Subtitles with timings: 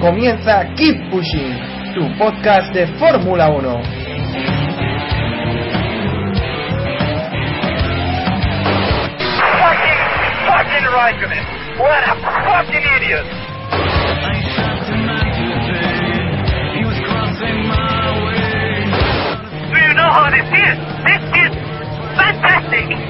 [0.00, 1.54] Comienza Keep Pushing,
[1.94, 3.82] tu podcast de Fórmula 1.
[9.60, 10.00] Fucking,
[10.46, 11.44] fucking Raikkonen.
[11.78, 12.14] What a
[12.48, 13.26] fucking idiot.
[19.68, 20.76] Do you know how this is?
[21.04, 21.52] This is
[22.16, 23.09] fantastic.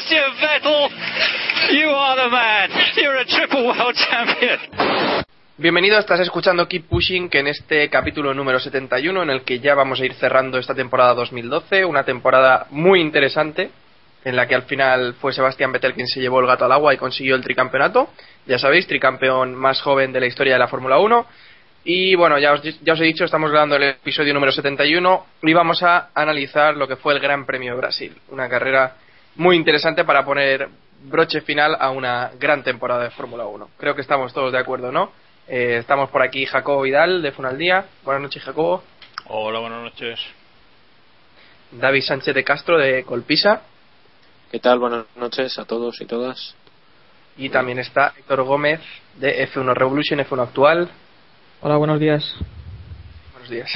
[0.00, 0.28] Sebastian!
[5.56, 9.74] Bienvenido, estás escuchando Keep Pushing, que en este capítulo número 71, en el que ya
[9.74, 13.70] vamos a ir cerrando esta temporada 2012, una temporada muy interesante,
[14.24, 16.94] en la que al final fue Sebastián Vettel quien se llevó el gato al agua
[16.94, 18.10] y consiguió el tricampeonato.
[18.46, 21.26] Ya sabéis, tricampeón más joven de la historia de la Fórmula 1.
[21.84, 25.52] Y bueno, ya os, ya os he dicho, estamos grabando el episodio número 71 y
[25.54, 28.16] vamos a analizar lo que fue el Gran Premio de Brasil.
[28.28, 28.94] Una carrera
[29.36, 30.68] muy interesante para poner
[31.04, 33.70] broche final a una gran temporada de Fórmula 1.
[33.78, 35.12] Creo que estamos todos de acuerdo, ¿no?
[35.46, 37.86] Eh, estamos por aquí Jacobo Vidal de Funaldía.
[38.04, 38.82] Buenas noches, Jacobo.
[39.26, 40.20] Hola, buenas noches.
[41.70, 43.62] David Sánchez de Castro de Colpisa.
[44.50, 44.78] ¿Qué tal?
[44.78, 46.54] Buenas noches a todos y todas.
[47.36, 48.80] Y también está Héctor Gómez
[49.16, 50.90] de F1 Revolution, F1 Actual.
[51.60, 52.34] Hola, buenos días.
[53.32, 53.70] Buenos días.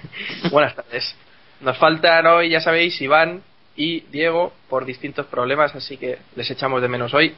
[0.50, 1.14] Buenas tardes.
[1.60, 3.42] Nos faltan hoy, ya sabéis, Iván
[3.76, 7.34] y Diego por distintos problemas, así que les echamos de menos hoy.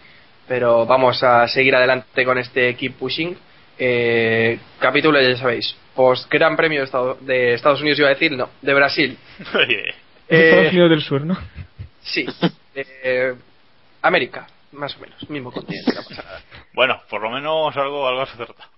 [0.47, 3.37] Pero vamos a seguir adelante con este Keep Pushing.
[3.79, 8.33] Eh, capítulo, ya sabéis, post Gran Premio de, Estado- de Estados Unidos, iba a decir,
[8.33, 9.19] no, de Brasil.
[9.55, 9.95] Oye,
[10.29, 11.37] Eh, Estados Unidos del Sur, ¿no?
[12.03, 12.27] Sí,
[12.75, 13.35] eh,
[14.03, 16.41] América, más o menos, mismo continente, no pasa nada.
[16.75, 18.69] bueno, por lo menos algo, algo acertado.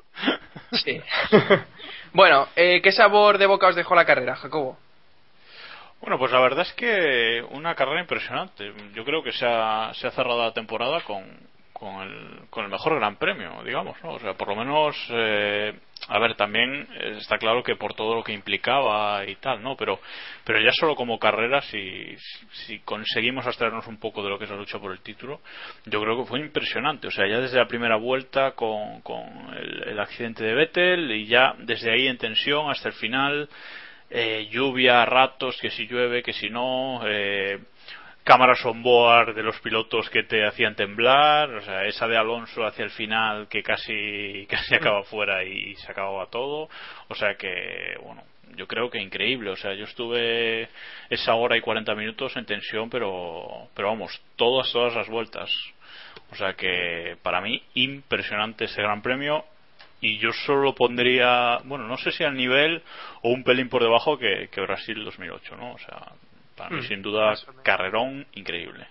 [0.73, 1.01] Sí.
[2.13, 4.79] bueno, eh, ¿qué sabor de boca os dejó la carrera, Jacobo?
[6.01, 8.73] Bueno, pues la verdad es que una carrera impresionante.
[8.95, 11.25] Yo creo que se ha, se ha cerrado la temporada con,
[11.73, 14.13] con, el, con el mejor gran premio, digamos, ¿no?
[14.13, 15.75] O sea, por lo menos, eh,
[16.09, 16.87] a ver, también
[17.19, 19.77] está claro que por todo lo que implicaba y tal, ¿no?
[19.77, 19.99] Pero,
[20.45, 22.15] pero ya solo como carrera, si,
[22.53, 25.41] si conseguimos abstraernos un poco de lo que es la lucha por el título,
[25.87, 27.09] yo creo que fue impresionante.
[27.09, 29.25] O sea, ya desde la primera vuelta con, con
[29.87, 33.49] el accidente de Vettel y ya desde ahí en tensión hasta el final,
[34.11, 37.59] eh, lluvia, ratos, que si llueve, que si no, eh,
[38.27, 42.65] cámaras on board de los pilotos que te hacían temblar, o sea, esa de Alonso
[42.65, 46.69] hacia el final que casi, casi acaba fuera y se acababa todo,
[47.09, 48.23] o sea que, bueno,
[48.57, 50.69] yo creo que increíble, o sea, yo estuve
[51.11, 55.51] esa hora y 40 minutos en tensión, pero, pero vamos, todas, todas las vueltas,
[56.31, 59.45] o sea que para mí impresionante ese gran premio
[60.07, 62.83] y yo solo pondría, bueno, no sé si al nivel
[63.23, 65.73] o un pelín por debajo que, que Brasil 2008, ¿no?
[65.73, 66.13] O sea,
[66.57, 68.87] para mí Mm, sin duda carrerón increíble.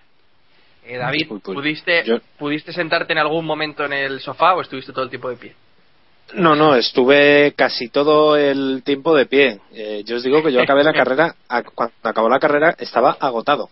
[0.86, 5.04] Eh, David, ¿pudiste, yo- ¿pudiste sentarte en algún momento en el sofá o estuviste todo
[5.04, 5.56] el tiempo de pie?
[6.34, 9.60] No, no, estuve casi todo el tiempo de pie.
[9.74, 13.12] Eh, yo os digo que yo acabé la carrera, a- cuando acabó la carrera estaba
[13.20, 13.70] agotado.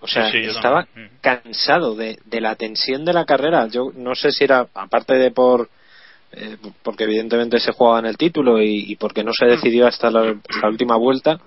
[0.00, 1.06] O sea, Sí, estaba también.
[1.12, 1.18] Mm.
[1.22, 3.66] cansado de, de la tensión de la carrera.
[3.68, 5.68] Yo no sé si era, aparte de por,
[6.32, 10.10] eh, porque evidentemente se jugaba en el título y, y porque no se decidió hasta
[10.10, 11.38] la, hasta la última vuelta,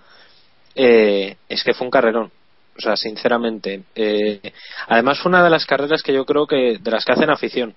[0.76, 2.32] eh, es que fue un carrerón.
[2.78, 3.84] O sea, sinceramente.
[3.94, 4.40] Eh,
[4.88, 7.76] además fue una de las carreras que yo creo que, de las que hacen afición.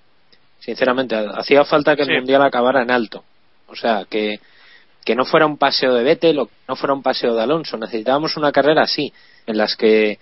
[0.59, 2.11] Sinceramente, hacía falta que Sí.
[2.11, 3.25] el Mundial acabara en alto.
[3.67, 4.39] O sea, que,
[5.03, 7.75] que no fuera un paseo de Vettel o que no fuera un paseo de Alonso.
[7.77, 9.11] Necesitábamos una carrera así,
[9.45, 10.19] en las que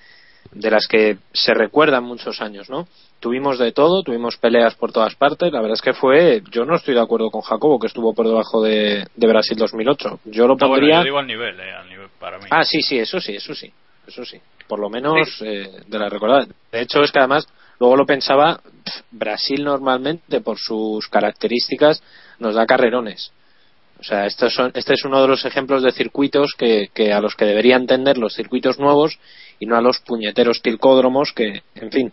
[0.52, 2.88] de las que se recuerdan muchos años, ¿no?
[3.20, 5.52] Tuvimos de todo, tuvimos peleas por todas partes.
[5.52, 8.28] La verdad es que fue, yo no estoy de acuerdo con Jacobo que estuvo por
[8.28, 10.20] debajo de, de Brasil 2008.
[10.26, 10.98] Yo lo No, bueno, pondría.
[10.98, 12.46] yo digo al nivel, eh, al nivel para mí.
[12.50, 13.72] Ah, sí, sí, eso sí, eso sí,
[14.08, 14.40] eso sí.
[14.68, 16.48] Por lo menos eh, de la recordada.
[16.72, 17.48] De hecho, es que además,
[17.80, 18.60] luego lo pensaba,
[19.12, 22.02] Brasil normalmente, por sus características,
[22.40, 23.32] nos da carrerones.
[24.02, 27.36] O sea, son, este es uno de los ejemplos de circuitos que, que a los
[27.36, 29.20] que deberían tender los circuitos nuevos
[29.60, 32.12] y no a los puñeteros tilcódromos que, en fin,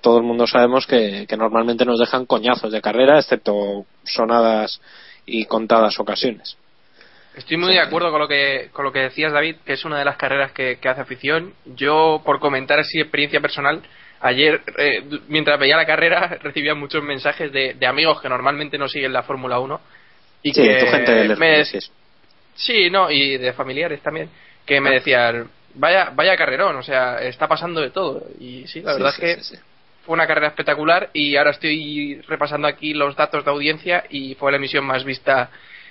[0.00, 4.80] todo el mundo sabemos que, normalmente nos dejan coñazos de carrera, excepto sonadas
[5.24, 6.56] y contadas ocasiones.
[7.36, 10.00] Estoy muy de acuerdo con lo que con lo que decías, David, que es una
[10.00, 11.54] de las carreras que, hace afición.
[11.76, 13.82] Yo, por comentar así experiencia personal,
[14.20, 18.88] ayer, eh, mientras veía la carrera, recibía muchos mensajes de, de amigos que normalmente no
[18.88, 19.80] siguen la Fórmula 1
[20.42, 21.92] y Sí, que tu gente me, Hermes,
[22.54, 24.28] sí, no, y de familiares también,
[24.64, 28.24] que me decían, vaya, vaya carrerón, o sea, está pasando de todo.
[28.38, 29.56] Y sí, la verdad sí, es que sí,
[30.04, 34.50] fue una carrera espectacular y ahora estoy repasando aquí los datos de audiencia y fue
[34.50, 35.50] la emisión más vista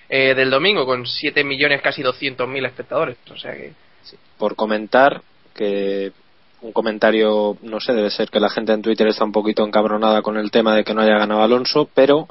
[0.10, 3.18] eh, del domingo con 7 millones, casi 200 mil espectadores.
[3.32, 3.74] O sea que,
[4.38, 5.22] por comentar
[5.56, 6.12] que
[6.62, 10.22] un comentario, no sé, debe ser que la gente en Twitter está un poquito encabronada
[10.22, 12.28] con el tema de que no haya ganado Alonso, pero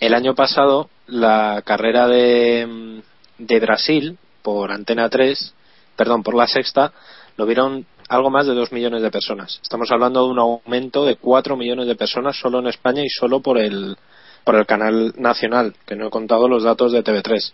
[0.00, 2.98] el año pasado la carrera de, mm,
[3.38, 5.54] de Brasil por Antena 3,
[5.96, 6.92] perdón, por la sexta,
[7.36, 9.60] lo vieron algo más de dos millones de personas.
[9.62, 13.40] Estamos hablando de un aumento de cuatro millones de personas solo en España y solo
[13.40, 13.96] por el
[14.42, 17.52] por el canal nacional, que no he contado los datos de TV3.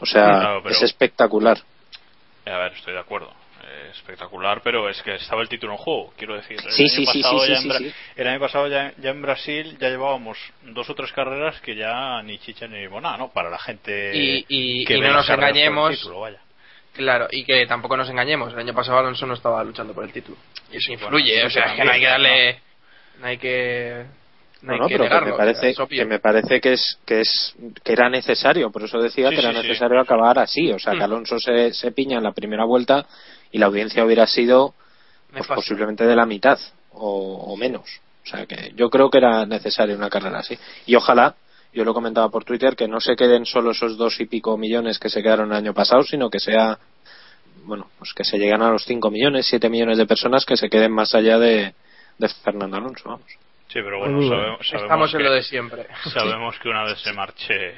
[0.00, 1.58] O sea, pero- es espectacular.
[2.46, 3.30] A ver, estoy de acuerdo.
[3.92, 6.12] Espectacular, pero es que estaba el título en juego.
[6.16, 7.94] Quiero decir, el Sí, año sí, sí, pasado sí, ya sí, en Bra- sí, sí.
[8.16, 12.22] el año pasado ya, ya en Brasil ya llevábamos dos o tres carreras que ya
[12.22, 13.32] ni chicha ni limonada, ¿no?
[13.32, 15.90] Para la gente Y- y- que y no nos engañemos.
[15.96, 16.40] título, vaya.
[16.94, 20.12] claro, y que tampoco nos engañemos, el año pasado Alonso no estaba luchando por el
[20.12, 20.36] título.
[20.72, 22.60] Y eso influye, o sea, también, que no hay que darle.
[23.20, 24.04] No hay que.
[24.62, 26.60] No, No, hay no, que pero negarlo, me o sea, parece es que me parece
[26.60, 27.54] que es que es
[27.84, 29.66] que era necesario, por eso decía Sí, que era sí, sí.
[29.68, 31.02] necesario acabar así, o sea, que Hmm.
[31.02, 33.04] Alonso se, se piña en la primera vuelta
[33.54, 34.74] y la audiencia hubiera sido
[35.32, 36.58] pues, posiblemente de la mitad
[36.90, 38.00] o, o menos.
[38.24, 40.58] O sea, que yo creo que era necesario una carrera así.
[40.86, 41.36] Y ojalá,
[41.72, 44.98] yo lo comentaba por Twitter, que no se queden solo esos dos y pico millones
[44.98, 46.78] que se quedaron el año pasado, sino que sea
[47.66, 50.68] bueno, pues que se lleguen a los 5 millones, 7 millones de personas que se
[50.68, 51.74] queden más allá de,
[52.18, 53.24] de Fernando Alonso, vamos.
[53.68, 55.86] Sí, pero bueno, sabemos, sabemos Estamos en que, lo de siempre.
[56.12, 57.74] sabemos que una vez se marche.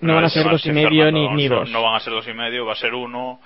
[0.00, 1.70] No van a ser dos y medio Fernando ni- ni dos.
[1.70, 3.40] No van a ser dos y medio, va a ser uno.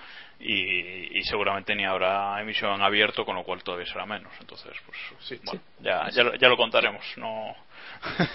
[0.46, 4.31] Y, y seguramente ni habrá emisión abierto, con lo cual todavía será menos.
[4.41, 7.02] Entonces, pues bueno, Ya, ya, lo, ya lo contaremos.
[7.17, 7.55] No.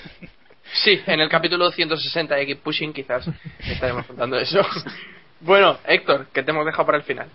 [0.84, 3.28] Sí, en el capítulo 160 de Keep Pushing quizás
[3.60, 4.60] estaremos contando eso.
[5.42, 7.28] Bueno, Héctor, que te hemos dejado para el final.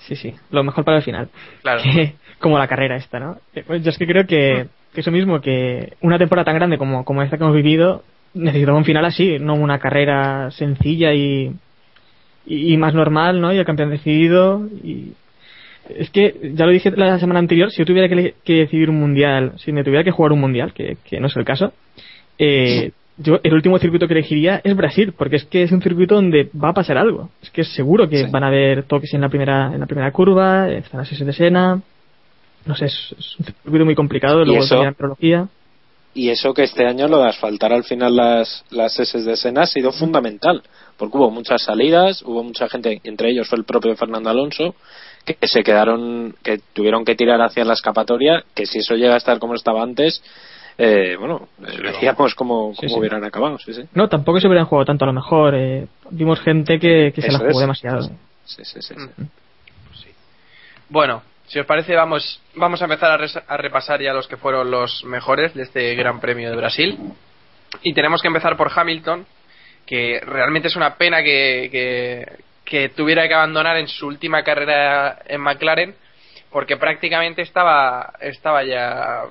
[0.00, 1.30] Sí, sí, lo mejor para el final.
[1.62, 1.80] Claro.
[1.92, 3.38] Que- como la carrera esta, ¿no?
[3.54, 6.76] Eh, pues Yo es que creo que, que eso mismo, que una temporada tan grande
[6.76, 8.02] como, como esta que hemos vivido,
[8.34, 11.50] necesitaba un final así, no una carrera sencilla y,
[12.46, 13.52] y, y más normal, ¿no?
[13.52, 14.66] Y el campeón decidido.
[14.82, 15.12] Y
[15.88, 19.52] es que, ya lo dije la semana anterior, si yo tuviera que, decidir un mundial,
[19.58, 21.72] si me tuviera que jugar un mundial, que, que no es el caso,
[22.38, 26.14] eh, yo el último circuito que elegiría es Brasil, porque es que es un circuito
[26.14, 27.30] donde va a pasar algo.
[27.42, 28.30] Es que es seguro que Sí.
[28.30, 31.32] van a haber toques en la primera en la primera curva, están las S de
[31.32, 31.80] Sena.
[32.64, 35.48] No sé, es, es un circuito muy complicado, luego eso- también la.
[36.14, 39.62] Y eso que este año lo de asfaltar al final las, las S de Sena
[39.62, 40.62] ha sido fundamental,
[41.02, 44.76] porque hubo muchas salidas, hubo mucha gente, entre ellos fue el propio Fernando Alonso,
[45.26, 49.16] que se quedaron, que tuvieron que tirar hacia la escapatoria, que si eso llega a
[49.16, 50.22] estar como estaba antes,
[50.78, 52.98] eh, bueno, eh, veríamos cómo, Sí, cómo sí.
[53.00, 53.82] hubieran acabado, sí, sí.
[53.94, 55.56] No, tampoco se hubieran jugado tanto a lo mejor.
[55.56, 57.58] eh, vimos gente que, que se la jugó es.
[57.58, 58.02] demasiado.
[58.02, 58.12] Sí,
[58.44, 58.94] sí, sí, sí.
[58.94, 59.24] Mm.
[60.88, 64.36] Bueno, si os parece, vamos, vamos a empezar a, res- a repasar ya los que
[64.36, 66.96] fueron los mejores de este Gran Premio de Brasil.
[67.82, 69.26] Y tenemos que empezar por Hamilton,
[69.86, 75.40] que realmente es una pena que, que, tuviera que abandonar en su última carrera en
[75.40, 75.94] McLaren,
[76.50, 79.24] porque prácticamente estaba, estaba ya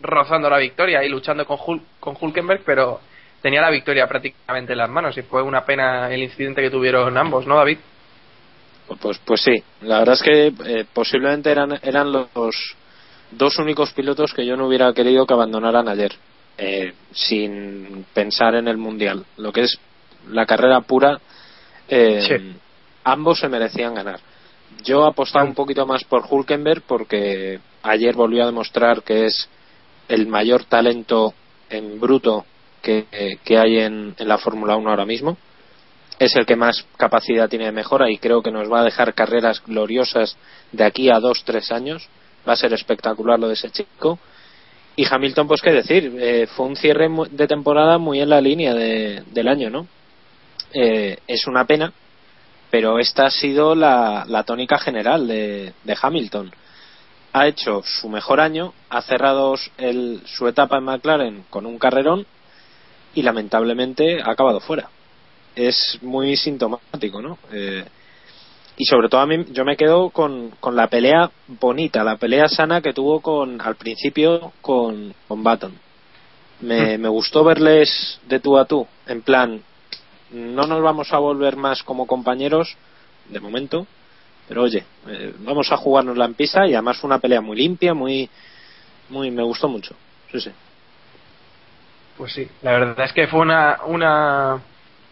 [0.00, 3.00] rozando la victoria y luchando con, con Hulkenberg, pero
[3.42, 7.16] tenía la victoria prácticamente en las manos y fue una pena el incidente que tuvieron
[7.16, 7.78] ambos, ¿no, David?
[9.00, 12.28] Pues, pues sí, la verdad es que eh, posiblemente eran, eran los
[13.30, 16.12] dos únicos pilotos que yo no hubiera querido que abandonaran ayer,
[16.56, 19.24] eh, sin pensar en el Mundial.
[19.36, 19.78] Lo que es
[20.30, 21.20] la carrera pura,
[21.88, 22.56] eh, Sí.
[23.04, 24.20] ambos se merecían ganar.
[24.84, 29.48] Yo apostaba un poquito más por Hulkenberg porque ayer volvió a demostrar que es
[30.08, 31.34] el mayor talento
[31.70, 32.44] en bruto
[32.82, 35.36] que, que hay en, en la Fórmula 1 ahora mismo
[36.18, 39.14] es el que más capacidad tiene de mejora y creo que nos va a dejar
[39.14, 40.36] carreras gloriosas
[40.72, 42.08] de aquí a dos, tres años.
[42.48, 44.18] va a ser espectacular lo de ese chico.
[44.96, 48.74] Y Hamilton, pues qué decir, eh, fue un cierre de temporada muy en la línea
[48.74, 49.86] de- del año, ¿no?
[50.72, 51.92] Eh, es una pena,
[52.70, 56.52] pero esta ha sido la, la tónica general de, de Hamilton.
[57.32, 62.26] Ha hecho su mejor año, ha cerrado el- su etapa en McLaren con un carrerón
[63.14, 64.88] y lamentablemente ha acabado fuera.
[65.54, 67.38] Es muy sintomático, ¿no?
[67.52, 67.84] Eh,
[68.76, 72.48] y sobre todo a mí yo me quedo con, con la pelea bonita, la pelea
[72.48, 75.72] sana que tuvo con al principio con, con Baton.
[76.60, 79.62] Me, me gustó verles de tú a tú, en plan,
[80.32, 82.76] no nos vamos a volver más como compañeros,
[83.28, 83.86] de momento,
[84.48, 87.94] pero oye, eh, vamos a jugárnosla en pista y además fue una pelea muy limpia,
[87.94, 88.28] muy,
[89.10, 89.94] muy, me gustó mucho.
[90.32, 90.50] Sí, sí.
[92.16, 94.60] Pues sí, la verdad es que fue una, una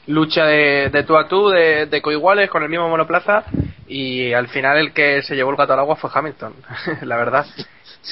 [0.06, 3.44] lucha de, de tú a tú, de, de coiguales, con el mismo monoplaza,
[3.88, 6.55] y al final el que se llevó el gato al agua fue Hamilton,
[7.02, 7.47] la verdad.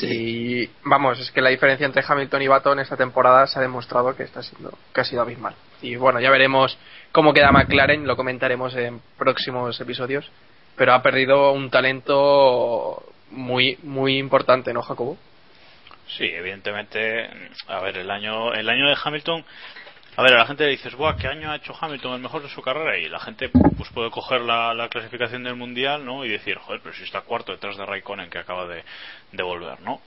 [0.03, 4.17] Y vamos, es que la diferencia entre Hamilton y Baton esta temporada se ha demostrado
[4.17, 5.55] que está siendo, que ha sido abismal.
[5.83, 6.77] Y bueno, ya veremos
[7.13, 10.31] cómo queda McLaren, lo comentaremos en próximos episodios,
[10.77, 15.17] pero ha perdido un talento muy, muy importante, ¿no, Jacobo?
[16.09, 17.29] Sí, evidentemente,
[17.69, 19.45] a ver, el año, el año de Hamilton,
[20.17, 22.43] a ver, a la gente le dices, Buah, ¿qué año ha hecho Hamilton el mejor
[22.43, 22.97] de su carrera?
[22.99, 26.25] Y la gente pues puede coger la, la clasificación del mundial, ¿no?
[26.25, 28.85] Y decir, joder, pero si está cuarto detrás de Raikkonen que acaba de,
[29.43, 30.01] volver, ¿no?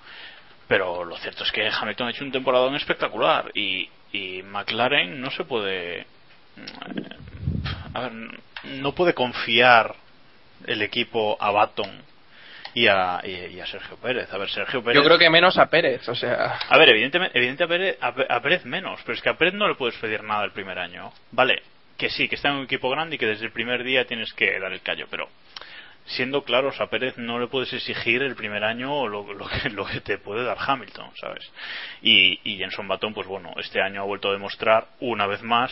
[0.68, 5.30] Pero lo cierto es que Hamilton ha hecho un temporadón espectacular y, y McLaren no
[5.32, 6.06] se puede,
[6.56, 8.12] mm, a ver,
[8.64, 9.96] no puede confiar
[10.66, 12.02] el equipo a Baton
[12.78, 14.32] y a, y, y a Sergio Pérez.
[14.32, 15.02] A ver, Sergio Pérez.
[15.02, 16.60] Yo creo que menos a Pérez, o sea.
[16.70, 19.56] A ver, evidentemente, evidentemente a, Pérez, a, a Pérez menos, pero es que a Pérez
[19.56, 21.12] no le puedes pedir nada el primer año.
[21.32, 21.64] Vale,
[21.98, 24.32] que sí, que está en un equipo grande y que desde el primer día tienes
[24.34, 25.28] que dar el callo, pero
[26.06, 29.84] siendo claros, a Pérez no le puedes exigir el primer año lo, lo que, lo
[29.84, 31.52] que te puede dar Hamilton, ¿sabes?
[32.04, 35.72] Y, y Jenson Button, pues bueno, este año ha vuelto a demostrar una vez más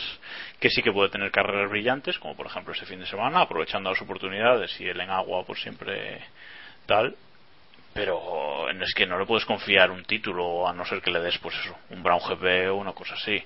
[0.58, 3.90] que sí que puede tener carreras brillantes, como por ejemplo este fin de semana, aprovechando
[3.90, 6.20] las oportunidades y él en agua, pues siempre
[6.86, 7.16] tal
[7.92, 11.38] pero es que no le puedes confiar un título a no ser que le des
[11.38, 13.42] pues eso un Brown GP o una cosa así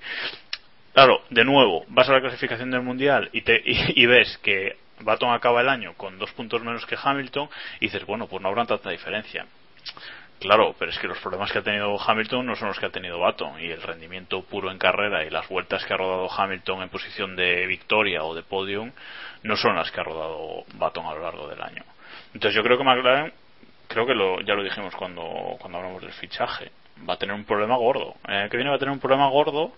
[0.93, 4.77] claro de nuevo vas a la clasificación del mundial y te y, y ves que
[5.01, 7.49] Baton acaba el año con dos puntos menos que Hamilton
[7.81, 9.47] y dices bueno pues no habrá tanta diferencia
[10.41, 12.91] Claro, pero es que los problemas que ha tenido Hamilton no son los que ha
[12.91, 16.81] tenido Baton y el rendimiento puro en carrera y las vueltas que ha rodado Hamilton
[16.81, 18.91] en posición de victoria o de podium
[19.43, 21.85] no son las que ha rodado Baton a lo largo del año.
[22.35, 23.33] Entonces yo creo que McLaren,
[23.89, 26.71] creo que lo, ya lo dijimos cuando, cuando hablamos del fichaje,
[27.09, 28.15] va a tener un problema gordo.
[28.29, 29.73] El año que viene va a tener un problema gordo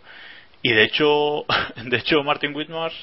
[0.63, 1.45] y de hecho,
[1.77, 2.95] de hecho Martin Whitmars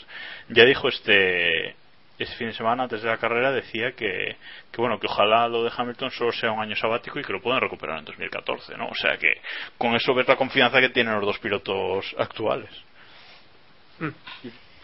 [0.49, 1.75] ya dijo este
[2.19, 4.35] ese fin de semana antes de la carrera decía que,
[4.73, 7.41] que bueno que ojalá lo de Hamilton solo sea un año sabático y que lo
[7.41, 9.35] puedan recuperar en 2014 no o sea que
[9.77, 12.69] con eso ves la confianza que tienen los dos pilotos actuales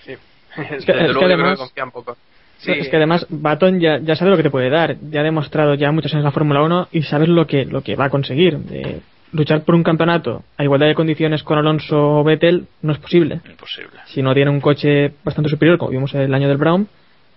[0.04, 0.14] Sí.
[0.14, 2.18] Es que- Desde es que luego yo creo además- que confía un poco.
[2.66, 5.24] Sí, Es que además Baton ya, ya sabe lo que te puede dar, ya ha
[5.24, 8.06] demostrado ya muchos años en la Fórmula 1 y sabes lo que, lo que va
[8.06, 8.58] a conseguir.
[8.58, 13.00] De luchar por un campeonato a igualdad de condiciones con Alonso o Vettel no es
[13.00, 13.42] posible.
[13.50, 16.88] imposible Si no tiene un coche bastante superior, como vimos el año del Brown,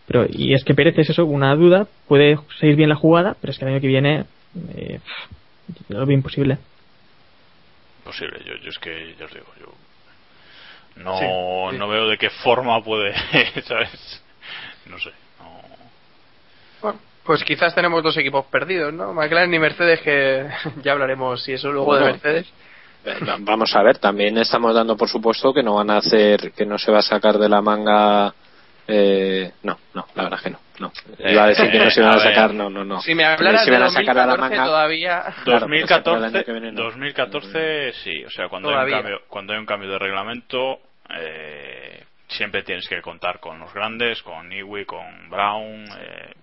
[0.06, 3.50] pero y es que Pérez es eso, una duda, puede seguir bien la jugada, pero
[3.50, 4.24] es que el año que viene
[4.74, 5.00] eh,
[5.88, 6.58] lo veo imposible.
[8.00, 9.74] imposible yo, yo es que ya os digo yo
[11.02, 11.78] no Sí, sí.
[11.78, 13.12] no veo de qué forma puede
[13.64, 14.22] sabes
[14.88, 15.60] no sé no
[16.82, 19.12] Bueno, pues quizás tenemos dos equipos perdidos, ¿no?
[19.12, 20.46] McLaren y Mercedes, que
[20.82, 22.04] ya hablaremos si eso luego de.
[22.04, 22.46] Mercedes.
[23.04, 26.66] Eh, Vamos a ver, también estamos dando por supuesto que no van a hacer, que
[26.66, 28.34] no se va a sacar de la manga.
[28.90, 30.58] Eh, no, no, la verdad que no.
[30.80, 30.92] no.
[31.18, 33.00] Iba a decir que no se iban a sacar, no, no, no.
[33.02, 34.64] Si me hablaras se de iban a sacar a la 2014 manga.
[34.64, 35.22] todavía...
[35.44, 36.82] Claro, pero se acaba el 2014 año que viene, no.
[36.84, 40.78] 2014 sí o sea cuando hay, un cambio, cuando hay un cambio de reglamento
[41.10, 41.87] eh,
[42.28, 46.34] siempre tienes que contar con los grandes con Iwi con Brown eh,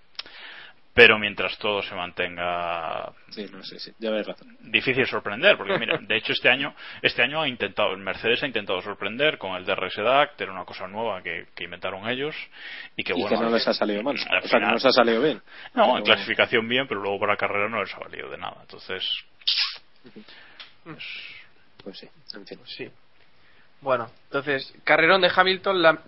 [0.94, 4.58] pero mientras todo se mantenga Sí, no sé, sí, ya razón.
[4.62, 8.48] difícil sorprender porque mira de hecho este año este año ha intentado el Mercedes ha
[8.48, 12.36] intentado sorprender con el DRS DAC era una cosa nueva que, que inventaron ellos
[12.96, 14.16] y que y bueno que no les ha salido mal.
[14.30, 15.42] al O sea, que no les ha salido bien.
[15.74, 18.58] no, en Pero- clasificación bien, pero luego para carrera no les ha valido de nada.
[18.62, 19.04] Entonces,
[21.84, 22.60] Pues sí, en fin.
[22.66, 22.90] Sí.
[23.82, 26.00] Bueno, entonces, carrerón de Hamilton, la-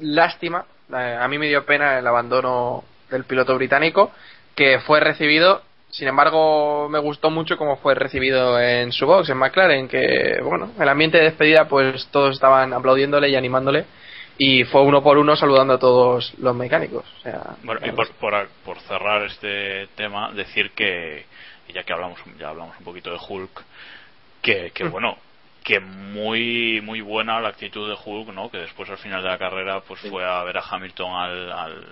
[0.00, 0.64] lástima.
[0.92, 4.12] eh, a mí me dio pena el abandono del piloto británico,
[4.54, 5.62] que fue recibido.
[5.90, 10.72] Sin embargo, me gustó mucho cómo fue recibido en su box, en McLaren, que, bueno,
[10.78, 13.84] el ambiente de despedida, pues todos estaban aplaudiéndole y animándole.
[14.36, 17.04] Y fue uno por uno saludando a todos los mecánicos.
[17.18, 21.24] O sea, bueno, y por, por, por cerrar este tema, decir que
[21.72, 23.62] ya que hablamos ya hablamos un poquito de Hulk
[24.42, 25.16] que, que bueno
[25.64, 29.38] que muy muy buena la actitud de Hulk no que después al final de la
[29.38, 31.84] carrera pues fue a ver a Hamilton al, al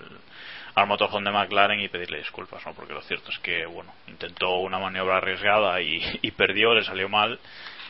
[0.75, 2.73] al motorhome de McLaren y pedirle disculpas, ¿no?
[2.73, 7.07] Porque lo cierto es que, bueno, intentó una maniobra arriesgada y, y perdió, le salió
[7.09, 7.37] mal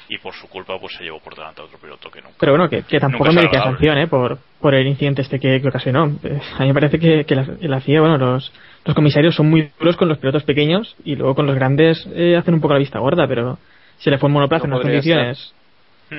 [0.09, 2.35] y por su culpa pues se llevó por delante a otro piloto que nunca.
[2.39, 4.07] Pero bueno, que, que tampoco merece sanción, ¿eh?
[4.07, 6.07] Por, por el incidente este que, que ocasionó.
[6.23, 8.51] Eh, A mí me parece que, que la, la FIA, bueno, los,
[8.83, 12.35] los comisarios son muy duros con los pilotos pequeños y luego con los grandes eh,
[12.35, 13.57] hacen un poco la vista gorda, pero
[13.97, 15.53] si le fue un monoplaza No en unas podría condiciones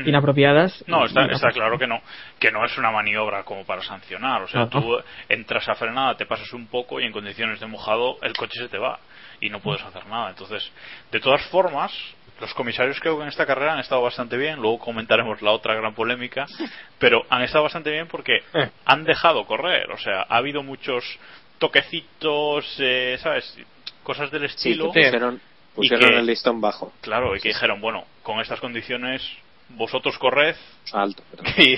[0.03, 0.09] Mm.
[0.09, 0.85] inapropiadas.
[0.87, 2.01] No, está, está claro que no,
[2.39, 4.43] que no es una maniobra como para sancionar.
[4.43, 4.97] O sea, tú
[5.29, 8.69] entras a frenada, te pasas un poco y en condiciones de mojado el coche se
[8.69, 8.99] te va
[9.41, 10.31] y no puedes hacer nada.
[10.31, 10.71] Entonces,
[11.13, 11.93] de todas formas,
[12.41, 14.59] los comisarios creo que en esta carrera han estado bastante bien.
[14.61, 16.47] Luego comentaremos la otra gran polémica,
[16.99, 18.71] pero han estado bastante bien porque Eh.
[18.87, 19.91] han dejado correr.
[19.93, 21.05] O sea, ha habido muchos
[21.59, 23.59] toquecitos, eh, ¿sabes?
[24.03, 24.93] Cosas del Sí, estilo.
[24.93, 25.41] que pusieron,
[25.75, 26.93] pusieron que- el listón bajo.
[27.01, 29.23] Claro, y que dijeron, bueno, con estas condiciones
[29.71, 30.55] vosotros corred.
[30.93, 31.23] Alto,
[31.59, 31.77] y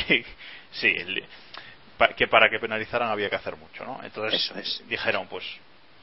[0.73, 1.25] sí el-
[1.99, 4.83] pa- que para que penalizaran había que hacer mucho no entonces es.
[4.88, 5.45] dijeron pues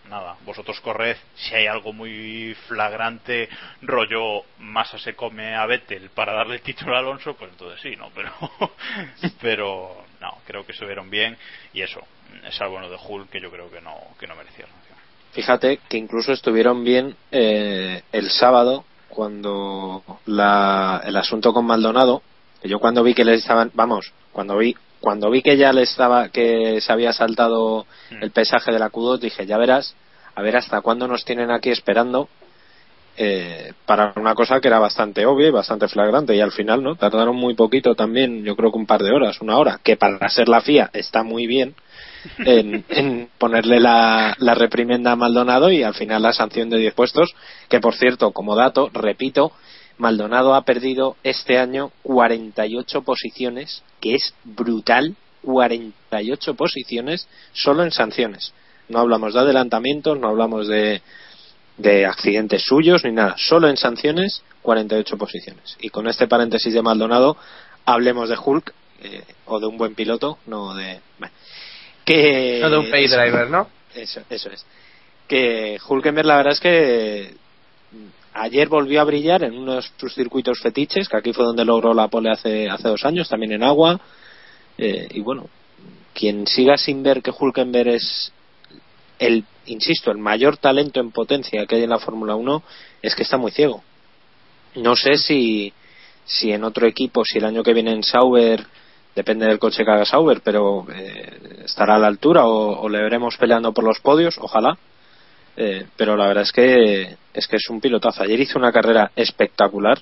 [0.10, 1.16] nada vosotros corred.
[1.36, 3.48] Si hay algo muy flagrante
[3.82, 7.96] rollo Massa se come a Vettel para darle el título a Alonso pues entonces sí
[7.96, 8.32] no pero
[9.42, 11.38] pero no creo que se vieron bien.
[11.74, 12.02] Y eso
[12.46, 14.98] es algo bueno de Hull que yo creo que no que no merecía sanción
[15.34, 22.22] Fíjate que incluso estuvieron bien eh, el sábado cuando la, el asunto con Maldonado,
[22.62, 25.82] que yo cuando vi que le estaban, vamos, cuando vi cuando vi que ya le
[25.82, 28.24] estaba que se había saltado Mm.
[28.24, 29.96] el pesaje de la Q2 dije ya verás
[30.36, 32.30] a ver hasta cuándo nos tienen aquí esperando
[33.18, 36.96] eh, para una cosa que era bastante obvia y bastante flagrante y al final no
[36.96, 40.28] tardaron muy poquito también yo creo que un par de horas una hora que para
[40.30, 41.76] ser la FIA está muy bien
[42.40, 46.94] en, en ponerle la, la reprimenda a Maldonado y al final la sanción de 10
[46.94, 47.36] puestos,
[47.70, 49.52] que por cierto, como dato, repito,
[49.98, 58.54] Maldonado ha perdido este año 48 posiciones, que es brutal, 48 posiciones solo en sanciones.
[58.90, 61.02] No hablamos de adelantamientos, no hablamos de,
[61.78, 65.78] de accidentes suyos ni nada, solo en sanciones 48 posiciones.
[65.80, 67.38] Y con este paréntesis de Maldonado,
[67.86, 71.00] hablemos de Hulk eh, o de un buen piloto, no de...
[72.06, 73.68] que No de un pay driver, ¿no?
[73.94, 74.66] Eso, eso es.
[75.28, 77.36] Que Hulkenberg la verdad es que
[78.34, 81.94] ayer volvió a brillar en uno de sus circuitos fetiches, que aquí fue donde logró
[81.94, 84.00] la pole hace, hace dos años, también en agua.
[84.78, 85.50] Eh, y bueno,
[86.14, 88.32] quien siga sin ver que Hulkenberg es
[89.20, 92.64] el, insisto, el mayor talento en potencia que hay en la Fórmula 1,
[93.02, 93.84] es que está muy ciego.
[94.76, 95.72] No sé si,
[96.26, 98.66] si en otro equipo, si el año que viene en Sauber,
[99.16, 103.38] depende del coche que haga Sauber, pero eh, estará a la altura o, le veremos
[103.38, 104.78] peleando por los podios, ojalá.
[105.56, 108.24] Eh, pero la verdad es que es que es un pilotazo.
[108.24, 110.00] Ayer hizo una carrera espectacular,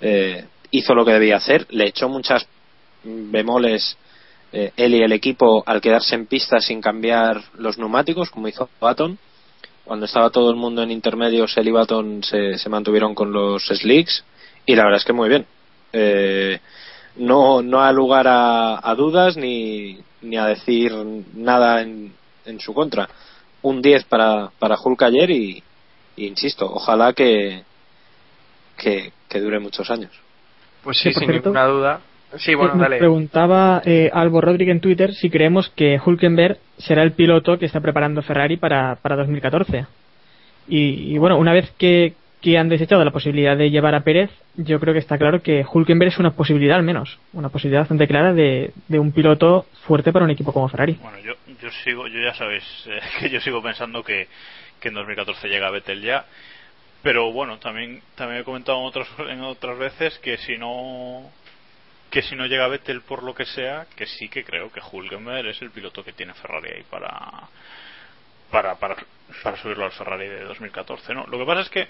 [0.00, 2.46] eh, hizo lo que debía hacer, le echó muchas
[3.04, 3.96] bemoles
[4.52, 8.68] eh, él y el equipo al quedarse en pista sin cambiar los neumáticos, como hizo
[8.80, 9.18] Baton.
[9.84, 13.66] Cuando estaba todo el mundo en intermedios, él y Baton se, se mantuvieron con los
[13.66, 14.24] slicks
[14.66, 15.46] y la verdad es que muy bien.
[15.92, 16.60] Eh,
[17.18, 20.92] no, no ha lugar a, a dudas ni, ni a decir
[21.34, 22.12] nada en,
[22.46, 23.08] en su contra.
[23.62, 25.62] Un 10 para, para Hulk ayer y,
[26.16, 27.62] y insisto, ojalá que,
[28.76, 30.12] que, que dure muchos años.
[30.82, 32.00] Pues sí, sin cierto, ninguna duda.
[32.36, 32.98] Sí, bueno, Nos dale.
[32.98, 37.80] preguntaba eh, Albo Rodríguez en Twitter si creemos que Hulkenberg será el piloto que está
[37.80, 39.86] preparando Ferrari para, para 2014.
[40.68, 44.30] Y, y bueno, una vez que, que han desechado la posibilidad de llevar a Pérez,
[44.56, 48.06] yo creo que está claro que Hulkenberg es una posibilidad al menos, una posibilidad bastante
[48.06, 50.98] clara de, un piloto fuerte para un equipo como Ferrari.
[51.00, 54.28] Bueno, yo, yo sigo, yo ya sabéis eh, que yo sigo pensando que,
[54.80, 56.26] que en 2014 llega Vettel ya,
[57.02, 61.30] pero bueno, también también he comentado en otras en otras veces que si no
[62.10, 65.48] que si no llega Vettel por lo que sea, que sí que creo que Hulkenberg
[65.48, 67.48] es el piloto que tiene Ferrari ahí para
[68.50, 68.96] para para,
[69.42, 71.26] para subirlo al Ferrari de 2014, ¿no?
[71.26, 71.88] Lo que pasa es que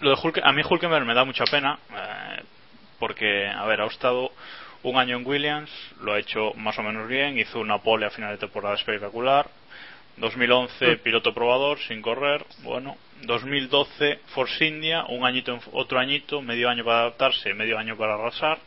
[0.00, 2.42] lo de Hulk, a mí Hulkenberg me da mucha pena eh,
[2.98, 4.30] porque a ver ha estado
[4.82, 8.10] un año en Williams lo ha hecho más o menos bien hizo una pole a
[8.10, 9.48] final de temporada espectacular
[10.16, 16.84] 2011 piloto probador sin correr bueno 2012 Force India un añito otro añito medio año
[16.84, 18.58] para adaptarse medio año para arrasar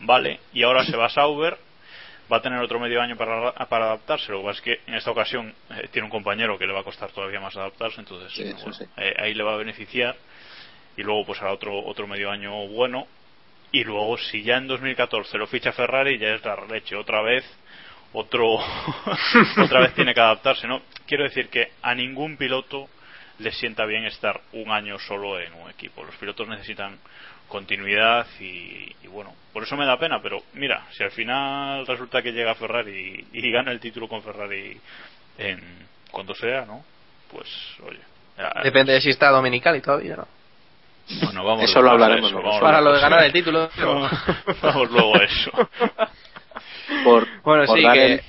[0.00, 1.56] vale y ahora se va a Sauber
[2.32, 4.32] va a tener otro medio año para, para adaptarse.
[4.32, 6.80] Lo que pasa es que en esta ocasión eh, tiene un compañero que le va
[6.80, 8.84] a costar todavía más adaptarse, entonces Sí, eso bueno, sí.
[8.96, 10.16] eh, ahí le va a beneficiar.
[10.96, 13.06] Y luego pues hará otro, otro medio año bueno.
[13.70, 16.94] Y luego si ya en 2014 lo ficha Ferrari, ya es la leche.
[16.94, 17.44] Otra vez,
[18.12, 18.58] otro,
[19.58, 20.82] otra vez tiene que adaptarse, ¿no?
[21.06, 22.88] Quiero decir que a ningún piloto
[23.38, 26.04] les sienta bien estar un año solo en un equipo.
[26.04, 26.98] Los pilotos necesitan
[27.48, 32.22] continuidad y, y bueno, por eso me da pena, pero mira, si al final resulta
[32.22, 34.80] que llega Ferrari y, gana el título con Ferrari
[35.36, 35.60] en
[36.10, 36.84] cuando sea, ¿no?
[37.30, 37.48] Pues
[37.86, 38.00] oye.
[38.62, 40.26] Depende de si está Dominical y todavía, ¿no?
[41.22, 42.48] Bueno, vamos Eso lo hablaremos eso, luego.
[42.48, 43.68] vamos Para lo de ganar el título.
[43.76, 44.08] pero-
[44.62, 45.50] Vamos luego a eso.
[47.04, 48.12] Por, Bueno, por sí, dar que...
[48.14, 48.20] el-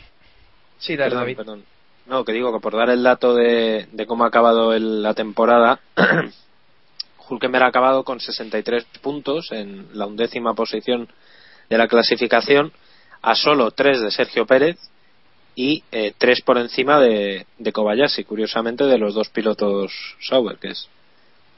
[0.80, 1.38] Sí, dale, perdón, David.
[1.38, 1.64] perdón.
[2.08, 5.14] No, que digo que por dar el dato de, de cómo ha acabado el- la
[5.14, 5.80] temporada,
[7.30, 11.08] Hulkenberg ha acabado con 63 puntos en la undécima posición
[11.70, 12.74] de la clasificación,
[13.22, 14.78] a solo 3 de Sergio Pérez
[15.56, 15.84] y
[16.18, 20.90] 3 por encima de, de Kobayashi, curiosamente de los dos pilotos Sauber, que es,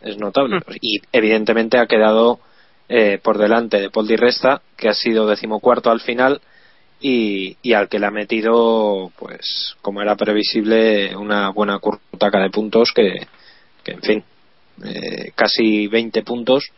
[0.06, 0.60] es notable.
[0.80, 2.40] Y evidentemente ha quedado
[2.88, 6.40] eh, por delante de Paul Di Resta, que ha sido decimocuarto al final
[7.02, 12.52] y, y al que le ha metido, pues, como era previsible, una buena curtaca de
[12.52, 13.28] puntos que,
[13.84, 14.24] que en fin,
[14.84, 16.70] eh, casi 20 puntos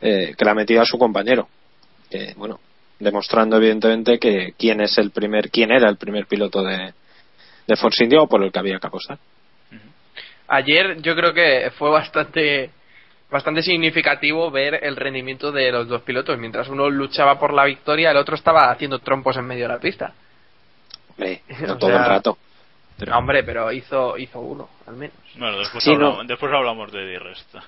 [0.00, 1.48] eh, que le ha metido a su compañero.
[2.10, 2.58] Que, bueno,
[2.98, 6.92] demostrando evidentemente que quién es el primer, quién era el primer piloto de,
[7.66, 9.18] de Force India o por el que había que apostar.
[10.48, 12.70] Ayer yo creo que fue bastante
[13.30, 16.38] bastante significativo ver el rendimiento de los dos pilotos.
[16.38, 19.78] Mientras uno luchaba por la victoria, el otro estaba haciendo trompos en medio de la
[19.80, 20.12] pista.
[21.10, 22.38] Hombre, no todo sea, el rato.
[22.98, 25.14] Pero- No, hombre, pero hizo hizo uno, al menos.
[25.36, 26.24] Bueno, después, Sí, hablamos, no.
[26.24, 27.62] después hablamos de Di Resta.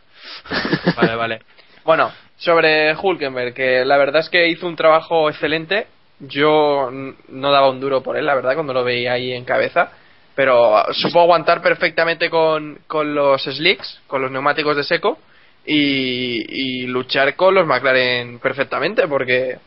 [0.97, 1.41] Vale, vale.
[1.85, 5.87] Bueno, sobre Hulkenberg, que la verdad es que hizo un trabajo excelente.
[6.19, 9.93] Yo no daba un duro por él, la verdad, cuando lo veía ahí en cabeza.
[10.35, 15.19] Pero supo aguantar perfectamente con, con los slicks, con los neumáticos de seco,
[15.67, 19.59] y, luchar con los McLaren perfectamente, porque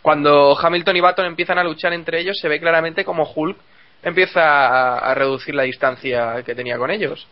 [0.00, 3.56] cuando Hamilton y Button empiezan a luchar entre ellos, se ve claramente como Hulk
[4.02, 7.26] empieza a, reducir la distancia que tenía con ellos.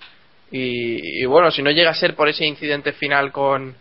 [0.53, 3.75] Y, y bueno, si no llega a ser por ese incidente final con,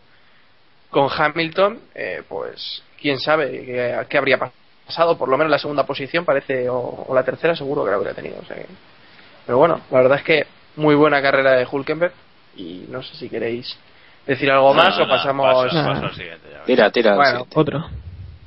[0.90, 4.40] con Hamilton, eh, pues quién sabe qué, qué habría
[4.86, 5.18] pasado.
[5.18, 8.40] Por lo menos la segunda posición parece, o, la tercera seguro que la habría tenido.
[8.40, 8.58] o sea
[9.46, 12.14] Pero bueno, la verdad es que muy buena carrera de Hulkenberg.
[12.56, 13.78] Y no sé si queréis
[14.26, 15.72] decir algo más No, o pasamos.
[16.16, 16.48] Siguiente.
[16.66, 17.16] Tira, tira.
[17.16, 17.46] Bueno.
[17.54, 17.86] Otro.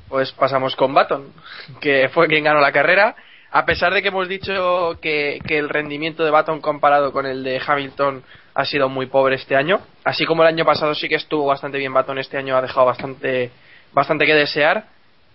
[0.07, 1.33] Pues pasamos con Baton,
[1.81, 3.15] que fue quien ganó la carrera.
[3.51, 7.43] A pesar de que hemos dicho que, que el rendimiento de Baton comparado con el
[7.43, 8.23] de Hamilton
[8.55, 11.77] ha sido muy pobre este año, así como el año pasado sí que estuvo bastante
[11.77, 13.51] bien Baton, este año ha dejado bastante,
[13.93, 14.85] bastante que desear,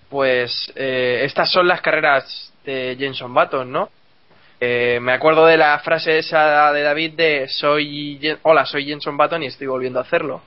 [0.08, 3.90] pues eh, estas son las carreras de Jenson Baton, ¿no?
[4.60, 9.44] Eh, me acuerdo de la frase esa de David de soy hola soy Jenson Button
[9.44, 10.42] y estoy volviendo a hacerlo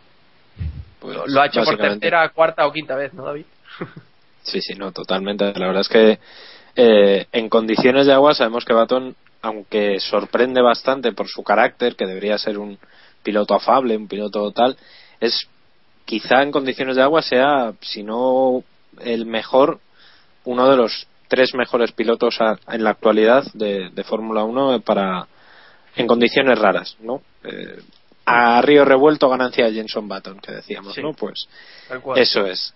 [1.00, 3.45] Pues, lo, ha hecho por tercera cuarta o quinta vez no David
[4.43, 5.45] Sí, sí, no, totalmente.
[5.54, 6.19] La verdad es que
[6.76, 12.06] eh, en condiciones de agua sabemos que Baton, aunque sorprende bastante por su carácter, que
[12.06, 12.78] debería ser un
[13.24, 14.78] piloto afable, un piloto tal,
[15.19, 15.47] es
[16.06, 18.63] quizá en condiciones de agua sea, si no
[19.02, 19.80] el mejor,
[20.43, 25.28] uno de los tres mejores pilotos a- en la actualidad de, de Fórmula 1 para
[25.96, 27.22] en condiciones raras, ¿no?
[27.46, 27.80] Eh,
[28.26, 31.02] a río revuelto ganancia de Jenson Button, que decíamos, Sí.
[31.02, 31.13] ¿no?
[31.13, 31.48] Pues
[32.17, 32.74] eso es.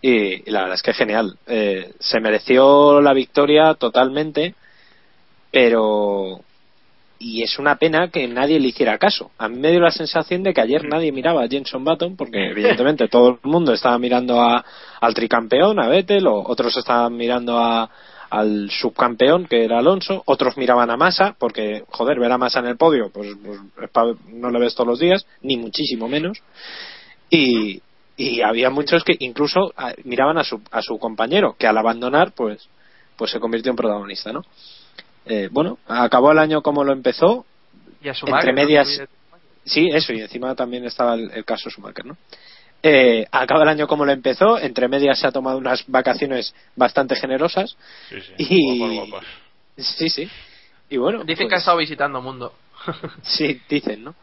[0.00, 1.38] Y, y la verdad es que genial.
[1.46, 4.56] Eh, se mereció la victoria totalmente,
[5.52, 6.40] pero.
[7.24, 9.30] Y es una pena que nadie le hiciera caso.
[9.38, 12.50] A mí me dio la sensación de que ayer nadie miraba a Jenson Button, porque
[12.50, 14.64] evidentemente todo el mundo estaba mirando a,
[15.00, 17.88] al tricampeón, a Vettel, o otros estaban mirando a,
[18.28, 22.66] al subcampeón, que era Alonso, otros miraban a Massa, porque, joder, ver a Massa en
[22.66, 23.36] el podio, pues,
[23.92, 26.38] pues, no lo ves todos los días, ni muchísimo menos.
[27.30, 27.80] Y,
[28.16, 32.32] y había muchos que incluso ah, miraban a su, a su compañero, que al abandonar,
[32.32, 32.68] pues,
[33.16, 34.42] pues se convirtió en protagonista, ¿no?
[35.26, 37.44] Eh, bueno, acabó el año como lo empezó,
[38.02, 39.02] y a su entre medias-
[39.64, 42.16] Sí, eso, y encima también estaba el, el caso Schumacher, ¿no?
[42.82, 47.14] Eh, acaba el año como lo empezó, entre medias se ha tomado unas vacaciones bastante
[47.14, 47.76] generosas.
[48.08, 48.32] Sí, sí.
[48.38, 49.12] Y-.
[49.76, 50.28] Sí, sí.
[50.90, 52.52] Y bueno, dicen que ha pues, estado visitando mundo
[53.22, 54.14] Sí, dicen, ¿no?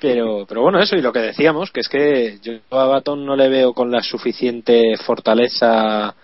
[0.00, 3.36] Pero, pero bueno, eso y lo que decíamos, que es que yo a Baton no
[3.36, 6.14] le veo con la suficiente fortaleza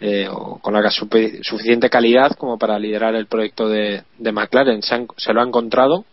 [0.00, 4.82] eh, o con la suficiente calidad como para liderar el proyecto de, de McLaren.
[4.82, 6.04] Se, han- se lo ha encontrado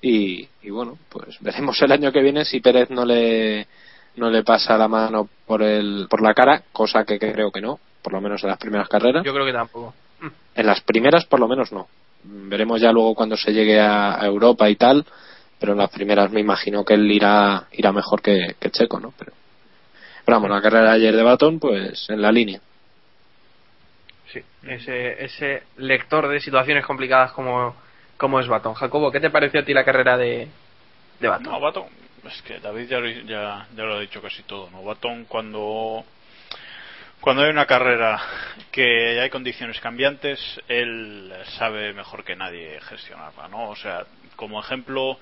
[0.00, 3.66] y, y bueno, pues veremos el año que viene si Pérez no le
[4.16, 7.78] no le pasa la mano por el por la cara, cosa que creo que no,
[8.02, 9.24] por lo menos en las primeras carreras.
[9.24, 9.94] yo creo que tampoco
[10.56, 11.86] En las primeras, por lo menos, no.
[12.24, 15.04] Veremos ya luego cuando se llegue a, a Europa y tal,
[15.60, 19.12] pero en las primeras me imagino que él irá irá mejor que, que Checo, ¿no?
[19.16, 19.32] Pero,
[20.24, 22.60] pero vamos, la carrera de ayer de Baton, pues en la línea.
[24.32, 27.74] Sí ese ese lector de situaciones complicadas como
[28.16, 30.48] como es Baton Jacobo qué te pareció a ti la carrera de
[31.20, 31.52] de Baton.
[31.52, 31.86] No, Baton,
[32.24, 34.82] es que David ya, ya, ya lo ha dicho casi todo, ¿no?
[34.82, 36.04] Baton cuando
[37.20, 38.20] cuando hay una carrera
[38.70, 43.70] que hay condiciones cambiantes, él sabe mejor que nadie gestionarla, ¿no?
[43.70, 45.18] O sea, como ejemplo,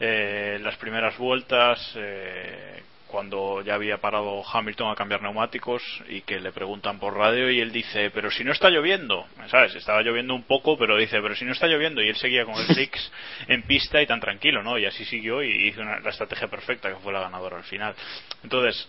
[0.00, 6.40] eh, las primeras vueltas, eh, cuando ya había parado Hamilton a cambiar neumáticos y que
[6.40, 9.74] le preguntan por radio y él dice, pero si no está lloviendo, ¿sabes?
[9.74, 12.54] Estaba lloviendo un poco, pero dice, pero si no está lloviendo y él seguía con
[12.54, 13.12] el Six
[13.48, 14.78] en pista y tan tranquilo, ¿no?
[14.78, 17.94] Y así siguió y hizo una, la estrategia perfecta que fue la ganadora al final.
[18.42, 18.88] Entonces,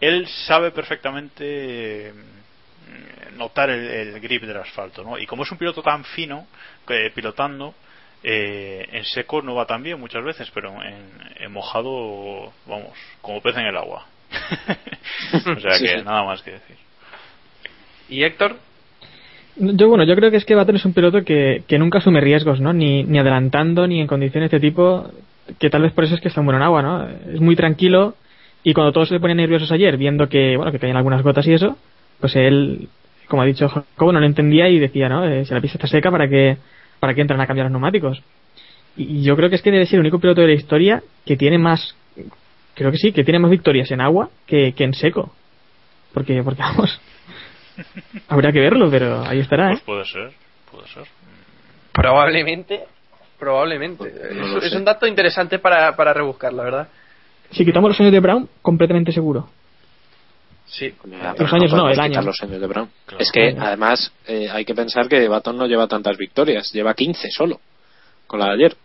[0.00, 5.18] él sabe perfectamente mm, notar el, el grip del asfalto, ¿no?
[5.18, 6.46] Y como es un piloto tan fino,
[6.86, 7.74] que pilotando,
[8.22, 11.06] eh, en seco no va tan bien muchas veces, pero en,
[11.40, 14.06] en mojado, vamos, como pez en el agua.
[15.32, 16.04] o sea que sí.
[16.04, 16.76] nada más que decir.
[18.08, 18.56] ¿Y Héctor?
[19.56, 22.20] Yo, bueno, yo creo que es que Baton es un piloto que, que nunca asume
[22.20, 22.72] riesgos, ¿no?
[22.72, 25.10] Ni, ni adelantando, ni en condiciones de este tipo,
[25.58, 27.08] que tal vez por eso es que está muy en agua, ¿no?
[27.08, 28.14] Es muy tranquilo
[28.62, 31.52] y cuando todos se ponían nerviosos ayer, viendo que, bueno, que caían algunas gotas y
[31.52, 31.76] eso,
[32.20, 32.88] pues él,
[33.26, 35.24] como ha dicho Jacobo, no lo entendía y decía, ¿no?
[35.24, 36.56] Eh, si la pista está seca, ¿para qué,
[37.00, 38.22] para qué entran a cambiar los neumáticos?
[38.96, 41.36] Y, yo creo que es que debe ser el único piloto de la historia que
[41.36, 41.94] tiene más,
[42.74, 45.32] creo que sí, que tiene más victorias en agua que, que en seco.
[46.12, 47.00] Porque, porque vamos,
[48.28, 49.80] habría que verlo, pero ahí estará, ¿eh?
[49.84, 50.32] Pues puede ser,
[50.70, 51.04] puede ser.
[51.92, 52.84] Probablemente.
[53.38, 54.12] Probablemente.
[54.34, 56.88] No es, es un dato interesante para, para rebuscar, la verdad.
[57.50, 59.48] Si quitamos los años de Brown, completamente seguro.
[60.68, 60.92] Sí.
[61.38, 62.22] Los años no, podemos el año.
[62.22, 62.90] los años de Brown.
[63.06, 63.22] Claro.
[63.22, 63.66] es que Claro.
[63.68, 67.60] además eh, hay que pensar que Baton no lleva tantas victorias, lleva 15 solo
[68.26, 68.76] con la de ayer.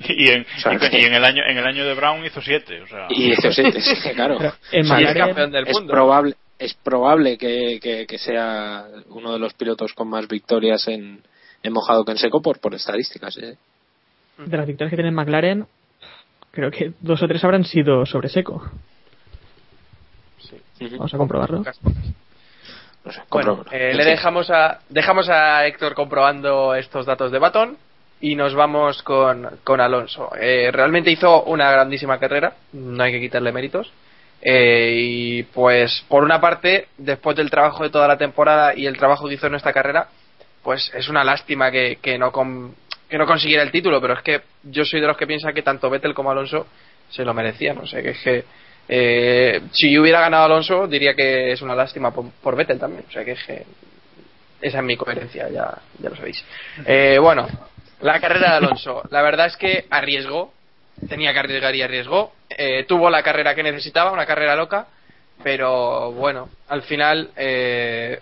[0.08, 2.24] Y en, O sea, y- que- y en el año en el año de Brown
[2.24, 4.36] hizo siete, o sea, Y eso sí, es que, claro.
[4.38, 5.92] Pero en Sí, es campeón del es mundo.
[5.92, 11.22] probable es probable que, que- que sea uno de los pilotos con más victorias en,
[11.62, 13.36] en mojado que en seco por, por estadísticas.
[13.38, 13.56] ¿eh?
[14.38, 15.66] de las victorias que tiene McLaren,
[16.52, 18.68] creo que dos o tres habrán sido sobre seco.
[20.92, 21.58] Vamos a comprobarlo.
[21.58, 22.04] Pocas, pocas.
[23.04, 27.76] No sé, Bueno, eh, le dejamos a, dejamos a Héctor comprobando estos datos de Baton
[28.20, 30.30] y nos vamos con, con Alonso.
[30.38, 33.90] Eh, realmente hizo una grandísima carrera, no hay que quitarle méritos.
[34.42, 38.96] Eh, y pues, por una parte, después del trabajo de toda la temporada y el
[38.96, 40.08] trabajo que hizo en esta carrera,
[40.62, 42.74] pues es una lástima que, que no con-
[43.08, 45.62] que no consiguiera el título, pero es que yo soy de los que piensan que
[45.62, 46.66] tanto Vettel como Alonso
[47.08, 47.78] se lo merecían.
[47.78, 48.44] O sea, que es que
[48.88, 53.04] eh, si hubiera ganado Alonso, diría que es una lástima por, Vettel también.
[53.08, 53.54] O sea, que esa
[54.60, 56.44] es mi coherencia, ya, ya lo sabéis.
[56.86, 57.46] Eh, bueno,
[58.00, 59.02] la carrera de Alonso.
[59.10, 60.52] La verdad es que arriesgó,
[61.08, 62.32] tenía que arriesgar y arriesgó.
[62.48, 64.86] Eh, tuvo la carrera que necesitaba, una carrera loca,
[65.42, 68.20] pero bueno, al final eh,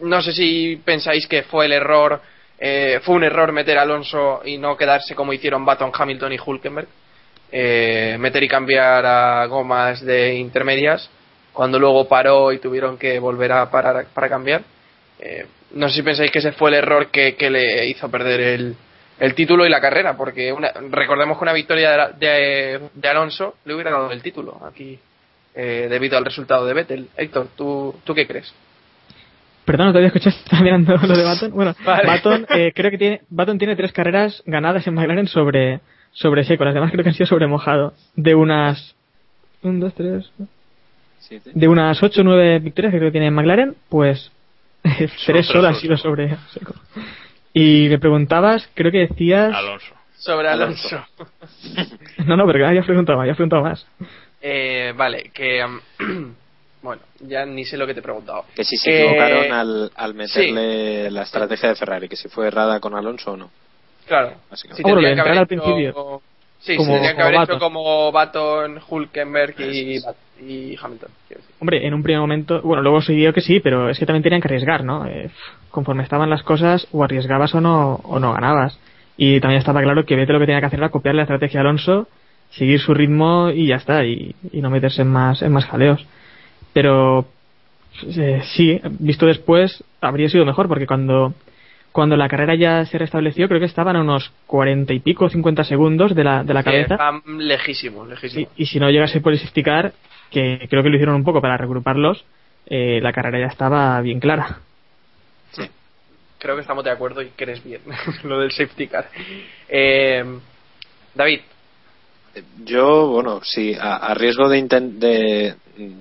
[0.00, 2.20] no sé si pensáis que fue el error,
[2.58, 6.38] eh, fue un error meter a Alonso y no quedarse como hicieron Baton, Hamilton y
[6.44, 6.88] Hulkenberg,
[7.52, 11.08] eh, meter y cambiar a gomas de intermedias
[11.52, 14.62] cuando luego paró y tuvieron que volver a parar para cambiar.
[15.18, 18.40] Eh, no sé si pensáis que ese fue el error que, que le hizo perder
[18.40, 18.76] el,
[19.18, 23.56] el título y la carrera, porque una- recordemos que una victoria de, de- de Alonso
[23.64, 24.98] le hubiera dado el título aquí
[25.54, 27.08] eh, debido al resultado de Vettel.
[27.16, 28.52] Héctor, ¿tú, ¿tú qué crees?
[29.64, 31.50] Perdón, no te había escuchado, estaba mirando lo de Baton.
[31.52, 32.06] Bueno, Vale.
[32.06, 35.80] Baton, eh, creo que tiene, Baton tiene tres carreras ganadas en McLaren sobre,
[36.12, 37.92] sobre seco, las demás creo que han sido sobre mojado.
[38.14, 38.94] De unas,
[39.62, 40.30] un, dos, tres,
[41.20, 41.50] Siete.
[41.54, 44.30] de unas ocho o nueve victorias que creo que tiene en McLaren, pues
[44.82, 46.74] tres tres solo han sobre sido sobre seco.
[47.52, 49.94] Y me preguntabas, creo que decías, Alonso.
[50.16, 51.04] Sobre Alonso.
[52.26, 53.86] No, no, pero preguntado, habías preguntado más.
[54.42, 55.64] Eh, vale, que.
[55.64, 55.80] um,
[56.82, 58.44] bueno, ya ni sé lo que te he preguntado.
[58.54, 62.46] Que si se Eh, equivocaron al, al meterle la estrategia de Ferrari, que si fue
[62.48, 63.50] errada con Alonso o no.
[64.10, 64.32] Claro.
[64.54, 66.22] Si de que haber entrar al hecho- principio.
[66.58, 67.54] Sí, Como- se que como haber Baton.
[67.56, 69.96] hecho como Baton, Hulkenberg y,
[70.42, 71.08] y Hamilton.
[71.28, 71.44] decir.
[71.60, 74.22] Hombre, en un primer momento, bueno, luego se dio que sí, pero es que también
[74.24, 75.06] tenían que arriesgar, ¿no?
[75.06, 75.30] Eh,
[75.70, 78.78] conforme estaban las cosas, o arriesgabas o no, o no ganabas.
[79.16, 81.60] Y también estaba claro que Vettel lo que tenía que hacer era copiar la estrategia
[81.60, 82.08] de Alonso,
[82.50, 86.04] seguir su ritmo y ya está, y, y no meterse en más, en más jaleos.
[86.72, 87.26] Pero
[88.06, 91.32] eh, sí, visto después, habría sido mejor, porque cuando,
[91.92, 95.64] cuando la carrera ya se restableció, creo que estaban a unos cuarenta y pico, 50
[95.64, 96.94] segundos de la, de la Que cabeza.
[96.94, 98.48] Están lejísimos, Y, lejísimos.
[98.56, 99.92] y si no llegase por safety car,
[100.30, 102.24] que creo que lo hicieron un poco para regruparlos,
[102.66, 104.60] eh, la carrera ya estaba bien clara.
[106.38, 107.82] Creo que estamos de acuerdo y crees bien
[108.24, 109.10] lo del safety car.
[109.68, 110.24] Eh,
[111.14, 111.40] David,
[112.64, 115.92] Yo, bueno, sí, a, a riesgo de, de mm,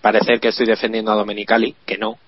[0.00, 2.18] parecer que estoy defendiendo a Domenicali, que no,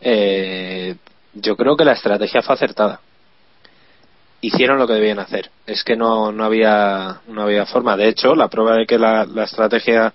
[0.00, 0.94] eh,
[1.40, 3.00] yo creo que la estrategia fue acertada.
[4.40, 5.50] hicieron lo que debían hacer.
[5.66, 7.96] Es que no, no había no había forma.
[7.96, 10.12] De hecho, la prueba de que la, la estrategia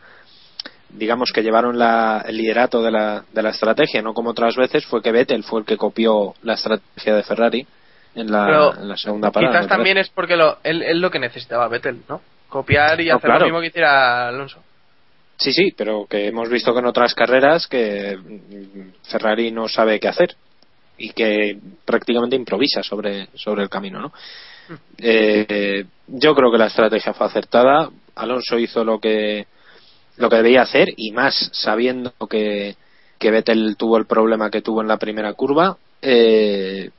[0.90, 4.86] digamos que llevaron la, el liderato de la, de la estrategia, no como otras veces,
[4.86, 7.66] fue que Vettel fue el que copió la estrategia de Ferrari
[8.16, 9.54] en la, Pero en la segunda parada.
[9.54, 12.22] Quizás también es porque lo, él, él lo que necesitaba Vettel, ¿no?
[12.50, 13.40] Copiar y No, hacer claro.
[13.40, 14.62] lo mismo que hiciera Alonso.
[15.38, 18.20] Sí, sí, pero que hemos visto que en otras carreras que
[19.10, 20.36] Ferrari no sabe qué hacer
[20.98, 24.14] y que prácticamente improvisa sobre, sobre el camino, ¿no?
[24.98, 27.90] Eh, yo creo que la estrategia fue acertada.
[28.16, 29.48] Alonso hizo lo que
[30.18, 32.76] lo que debía hacer y más sabiendo que,
[33.18, 36.92] que Vettel tuvo el problema que tuvo en la primera curva, eh,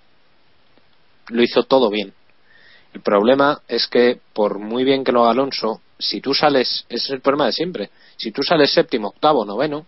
[1.28, 2.12] lo hizo todo bien.
[2.94, 7.08] El problema es que por muy bien que lo haga Alonso, si tú sales, es
[7.10, 7.90] el problema de siempre.
[8.16, 9.86] Si tú sales séptimo, octavo, noveno,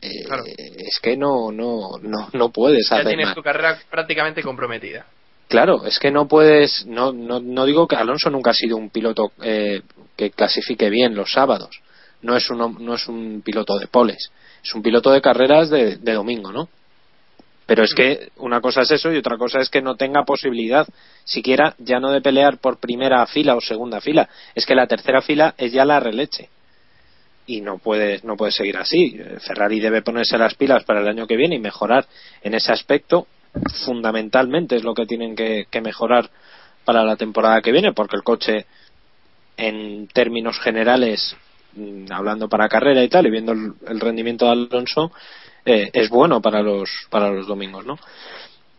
[0.00, 0.44] eh, Claro.
[0.46, 5.06] es que no, no, no, no puedes Ya hacer tienes tu carrera prácticamente comprometida.
[5.48, 8.90] Claro, es que no puedes, no, no, no digo que Alonso nunca ha sido un
[8.90, 9.82] piloto eh,
[10.16, 11.80] que clasifique bien los sábados.
[12.22, 14.30] No es, un, no es un piloto de poles,
[14.62, 16.68] es un piloto de carreras de, de domingo, ¿no?
[17.66, 20.86] Pero es que una cosa es eso y otra cosa es que no tenga posibilidad
[21.24, 25.22] siquiera ya no de pelear por primera fila o segunda fila, es que la tercera
[25.22, 26.48] fila es ya la releche.
[27.46, 29.20] Y no puede, no puede seguir así.
[29.46, 32.06] Ferrari debe ponerse las pilas para el año que viene y mejorar
[32.42, 33.26] en ese aspecto.
[33.84, 36.30] Fundamentalmente es lo que tienen que, que mejorar
[36.84, 38.66] para la temporada que viene, porque el coche,
[39.56, 41.36] en términos generales,
[41.74, 45.12] mm, hablando para carrera y tal, y viendo el, el rendimiento de Alonso,
[45.64, 47.98] eh, es bueno para los para los domingos, ¿no?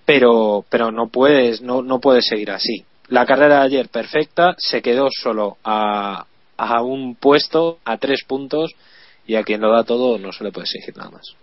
[0.05, 2.85] Pero pero no puedes no no puedes seguir así.
[3.07, 6.25] La carrera de ayer perfecta se quedó solo a
[6.57, 8.71] a un puesto, a tres puntos
[9.27, 11.35] y a quien lo da todo no se le puede exigir nada más.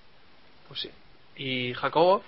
[0.68, 0.90] Pues sí.
[1.37, 2.22] ¿Y Jacobo?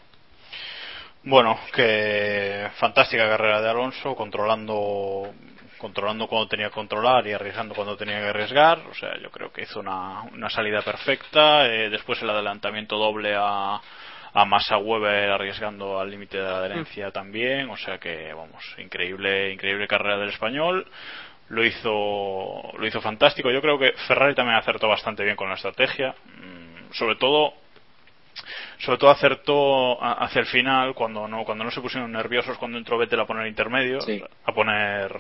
[1.22, 5.32] Bueno, que fantástica carrera de Alonso, controlando
[5.78, 8.78] controlando cuando tenía que controlar y arriesgando cuando tenía que arriesgar.
[8.90, 11.66] O sea, yo creo que hizo una, una salida perfecta.
[11.66, 13.80] Eh, después el adelantamiento doble a,
[14.32, 17.68] a Massa Weber arriesgando al límite de adherencia también.
[17.68, 20.86] O sea que, vamos, increíble, increíble carrera del español.
[21.48, 23.50] Lo hizo, lo hizo fantástico.
[23.50, 26.14] Yo creo que Ferrari también acertó bastante bien con la estrategia.
[26.38, 27.54] Mm, Sobre todo
[28.78, 32.98] sobre todo acertó hacia el final cuando no cuando no se pusieron nerviosos cuando entró
[32.98, 34.20] Vettel a poner intermedios Sí.
[34.44, 35.16] a poner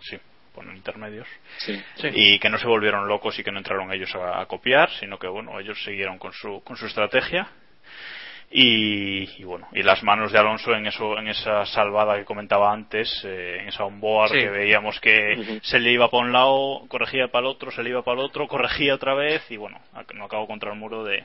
[0.00, 0.16] sí
[0.54, 1.26] poner intermedios
[1.58, 1.82] Sí.
[1.96, 2.08] Sí.
[2.14, 5.18] y que no se volvieron locos y que no entraron ellos a, a copiar sino
[5.18, 7.48] que bueno ellos siguieron con su con su estrategia
[8.50, 12.72] y, y bueno y las manos de Alonso en eso en esa salvada que comentaba
[12.72, 14.38] antes eh, en esa onboard Sí.
[14.38, 17.90] que veíamos que se le iba para un lado corregía para el otro se le
[17.90, 19.80] iba para el otro corregía otra vez y bueno
[20.14, 21.24] no acabó contra el muro de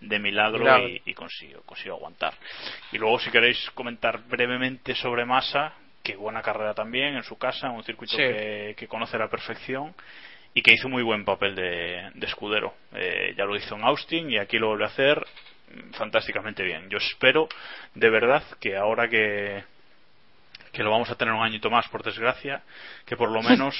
[0.00, 0.88] de milagro, Milagro.
[0.88, 2.32] y, y consiguió, consiguió aguantar.
[2.90, 7.66] Y luego, si queréis comentar brevemente sobre Massa, que buena carrera también en su casa,
[7.66, 8.22] en un circuito Sí.
[8.22, 9.94] que, que conoce a la perfección
[10.54, 12.72] y que hizo muy buen papel de, de escudero.
[12.94, 15.22] Eh, ya lo hizo en Austin y aquí lo vuelve a hacer
[15.92, 16.88] fantásticamente bien.
[16.88, 17.48] Yo espero,
[17.94, 19.64] de verdad, que ahora que,
[20.72, 22.62] que lo vamos a tener un añito más, por desgracia,
[23.06, 23.76] que por lo menos,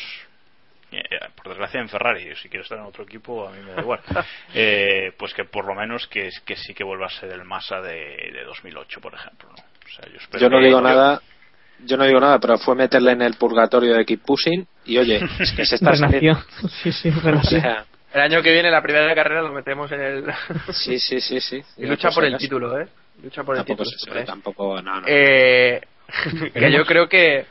[0.92, 1.02] eh,
[1.36, 4.00] por desgracia en Ferrari, si quiero estar en otro equipo, a mí me da igual,
[4.54, 7.80] eh, pues que por lo menos que, que sí que vuelva a ser el Massa
[7.80, 9.48] de, de 2008, por ejemplo.
[9.50, 9.54] ¿no?
[9.62, 11.22] O sea, yo, espero Yo no que- digo yo- nada,
[11.82, 15.20] yo no digo nada, pero fue meterle en el purgatorio de Keep Pushing y oye,
[15.38, 16.38] es que se está saliendo.
[16.82, 20.24] Sí, sí, O sea, El año que viene, la primera carrera, lo metemos en el.
[20.72, 21.62] sí, sí, sí, sí.
[21.76, 22.88] y lucha por el título, ¿eh?
[23.22, 23.98] Lucha por el Tampoco, título.
[23.98, 25.06] se sabe, tampoco, no, no.
[25.06, 25.80] Eh,
[26.54, 27.46] que yo creo que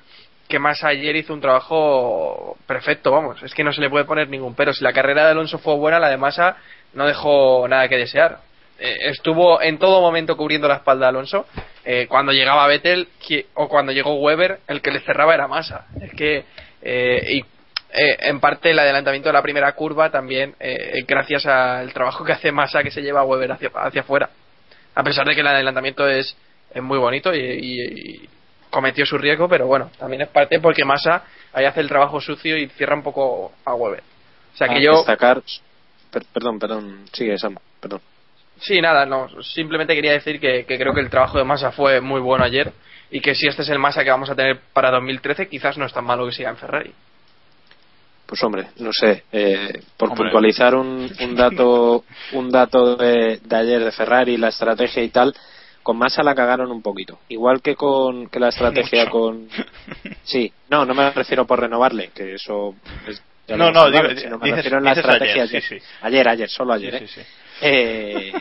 [0.50, 4.30] que más ayer hizo un trabajo perfecto, vamos, es que no se le puede poner
[4.30, 4.74] ningún pero.
[4.74, 6.58] Si la carrera de Alonso fue buena, la de Massa
[6.94, 8.40] no dejó nada que desear.
[8.80, 11.46] Eh, estuvo en todo momento cubriendo la espalda de Alonso.
[11.86, 13.08] Eh, cuando llegaba Vettel
[13.54, 15.86] o cuando llegó Weber, el que le cerraba era Massa.
[16.02, 16.46] Es que
[16.82, 17.46] eh, y
[17.92, 22.34] eh, en parte el adelantamiento de la primera curva también eh, gracias al trabajo que
[22.34, 24.30] hace Massa que se lleva a Weber hacia hacia afuera.
[24.96, 26.36] A pesar de que el adelantamiento es,
[26.74, 27.82] es muy bonito y, y-
[28.24, 28.30] y
[28.70, 31.24] cometió su riesgo, pero bueno, también es parte porque Massa
[31.54, 34.04] ahí hace el trabajo sucio y cierra un poco a Weber.
[34.54, 35.42] O sea que Ah, yo, Destacar,
[36.12, 38.02] per- perdón, perdón, sigue Sam, perdón.
[38.60, 42.02] sí, nada, no, simplemente quería decir que, que creo que el trabajo de Massa fue
[42.02, 42.72] muy bueno ayer
[43.10, 45.86] y que si este es el Massa que vamos a tener para 2013, quizás no
[45.86, 46.94] es tan malo que siga en Ferrari.
[48.30, 50.26] Pues hombre, no sé, eh, por Hombre.
[50.26, 52.04] puntualizar un, un dato,
[52.34, 55.34] un dato de, de ayer de Ferrari, la estrategia y tal,
[55.82, 57.18] con Massa la cagaron un poquito.
[57.30, 59.12] Igual que con que la estrategia Mucho.
[59.12, 59.48] con,
[60.24, 62.76] sí, no, no me refiero por renovarle, que eso
[63.08, 65.86] es- No, no, digo- sino me dices- refiero en la estrategia ayer, ayer, sí, sí.
[66.02, 67.08] ayer, ayer, solo ayer, Sí, ¿eh?
[67.08, 67.22] sí.
[67.62, 68.34] Eh,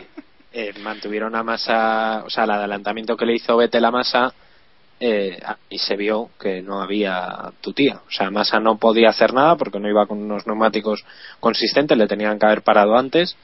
[0.53, 4.31] eh, mantuvieron a Massa, o sea, el adelantamiento que le hizo Vettel a Massa
[4.99, 5.39] eh,
[5.69, 8.01] y se vio que no había tutía.
[8.07, 11.05] O sea, Massa no podía hacer nada porque no iba con unos neumáticos
[11.39, 13.35] consistentes, le tenían que haber parado antes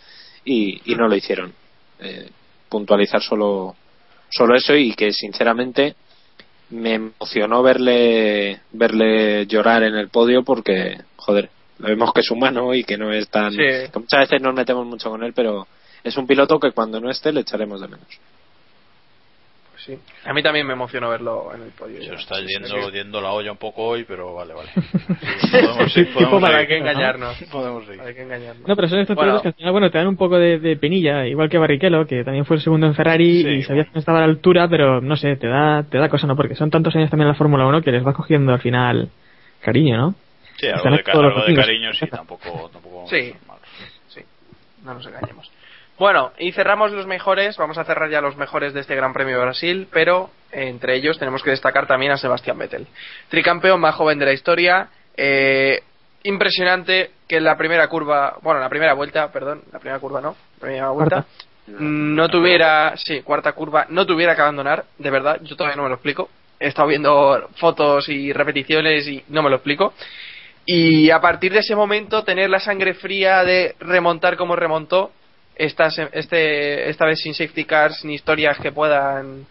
[0.43, 1.53] y, y no lo hicieron.
[1.99, 2.29] Eh,
[2.67, 3.75] puntualizar solo,
[4.29, 5.95] solo eso y que sinceramente
[6.71, 11.49] me emocionó verle verle llorar en el podio porque, joder,
[11.79, 13.51] lo vemos que es humano y que no es tan...
[13.51, 13.57] Sí.
[13.57, 15.67] que muchas veces nos metemos mucho con él, pero
[16.03, 18.07] es un piloto que cuando no esté le echaremos de menos.
[19.85, 19.95] Sí.
[20.25, 22.01] A mí también me emocionó verlo en el podio.
[22.01, 22.91] Se está yendo, sí.
[22.91, 24.69] yendo la olla un poco hoy, pero vale, vale.
[26.13, 27.37] podemos para que engañarnos.
[27.51, 28.01] Podemos seguir.
[28.01, 28.67] Hay que engañarnos.
[28.67, 29.33] No, pero son estos Bueno.
[29.33, 32.07] pilotos que al final, bueno, te dan un poco de, de penilla, igual que Barrichello,
[32.07, 34.27] que también fue el segundo en Ferrari Sí, y sabías que no estaba a la
[34.27, 36.35] altura, pero no sé, te da, te da cosa, ¿no?
[36.35, 39.09] Porque son tantos años también en la Fórmula 1 que les va cogiendo al final
[39.61, 40.15] cariño, ¿no?
[40.57, 43.23] Sí, algo de, algo de cariño sí, tampoco, tampoco vamos a Sí.
[43.31, 43.67] ser malos.
[44.07, 44.21] Sí,
[44.83, 45.51] no nos engañemos.
[45.97, 49.37] Bueno, y cerramos los mejores, vamos a cerrar ya los mejores de este Gran Premio
[49.37, 52.85] de Brasil, pero eh, entre ellos tenemos que destacar también a Sebastián Vettel.
[53.29, 55.81] Tricampeón más joven de la historia, eh,
[56.23, 60.35] impresionante que en la primera curva, bueno, la primera vuelta, perdón, la primera curva no,
[60.55, 61.25] la primera vuelta,
[61.65, 61.83] Cuarta.
[61.83, 65.89] no tuviera, sí, cuarta curva, no tuviera que abandonar, de verdad, yo todavía no me
[65.89, 66.29] lo explico.
[66.59, 69.93] He estado viendo fotos y repeticiones y no me lo explico.
[70.65, 75.11] Y a partir de ese momento tener la sangre fría de remontar como remontó,
[75.55, 79.45] esta, se- este, esta vez sin safety cars ni historias que puedan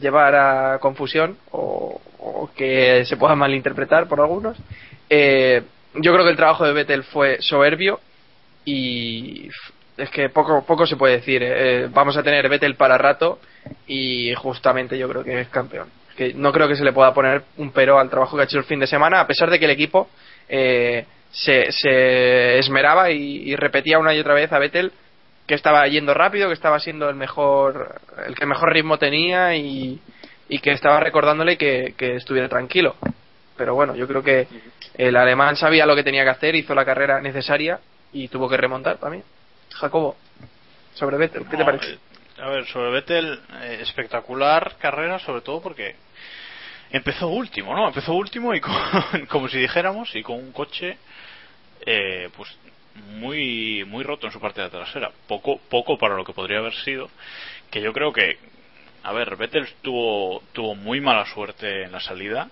[0.00, 2.00] llevar a confusión o,
[2.56, 4.56] que se puedan malinterpretar por algunos.
[5.08, 5.62] Eh,
[5.94, 8.00] yo creo que el trabajo de Vettel fue soberbio
[8.64, 9.48] y
[9.96, 11.42] es que poco, poco se puede decir.
[11.44, 11.88] eh.
[11.90, 13.38] vamos a tener Vettel para rato
[13.86, 15.88] y justamente yo creo que es campeón.
[16.16, 18.58] Que no creo que se le pueda poner un pero al trabajo que ha hecho
[18.58, 20.08] el fin de semana, a pesar de que el equipo
[20.48, 24.92] eh, se, se esmeraba y, y repetía una y otra vez a Vettel
[25.50, 30.00] que estaba yendo rápido, que estaba siendo el mejor, el que mejor ritmo tenía y,
[30.48, 32.94] y que estaba recordándole que, que estuviera tranquilo.
[33.56, 34.46] Pero bueno, yo creo que
[34.94, 37.80] el alemán sabía lo que tenía que hacer, hizo la carrera necesaria
[38.12, 39.24] y tuvo que remontar también.
[39.74, 40.16] Jacobo,
[40.94, 41.94] sobre Vettel, ¿qué te parece?
[41.94, 41.98] eh,
[42.38, 45.96] a ver, sobre Vettel, eh, espectacular carrera, sobre todo porque
[46.92, 47.88] empezó último, ¿no?
[47.88, 48.72] Empezó último y con,
[49.28, 50.96] como si dijéramos, y con un coche,
[51.84, 52.56] eh, pues
[52.94, 55.10] muy muy roto en su parte de trasera.
[55.26, 57.08] Poco poco para lo que podría haber sido.
[57.70, 58.38] Que yo creo que,
[59.04, 62.48] a ver, Vettel tuvo tuvo muy mala suerte en la salida.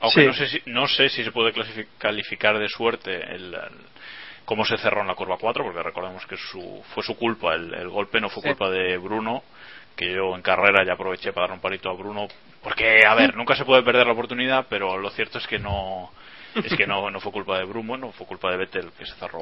[0.00, 0.26] Aunque Sí.
[0.26, 1.52] no sé si no sé si se puede
[1.98, 3.60] calificar de suerte el, el-
[4.44, 7.74] cómo se cerró en la curva 4, porque recordemos que su, fue su culpa, el,
[7.74, 8.48] el golpe no fue Sí.
[8.50, 9.42] culpa de Bruno,
[9.96, 12.28] que yo en carrera ya aproveché para dar un palito a Bruno,
[12.62, 16.12] porque, a ver, nunca se puede perder la oportunidad, pero lo cierto es que no
[16.64, 19.14] es que no, no fue culpa de Bruno, no fue culpa de Vettel, que se
[19.14, 19.40] cerró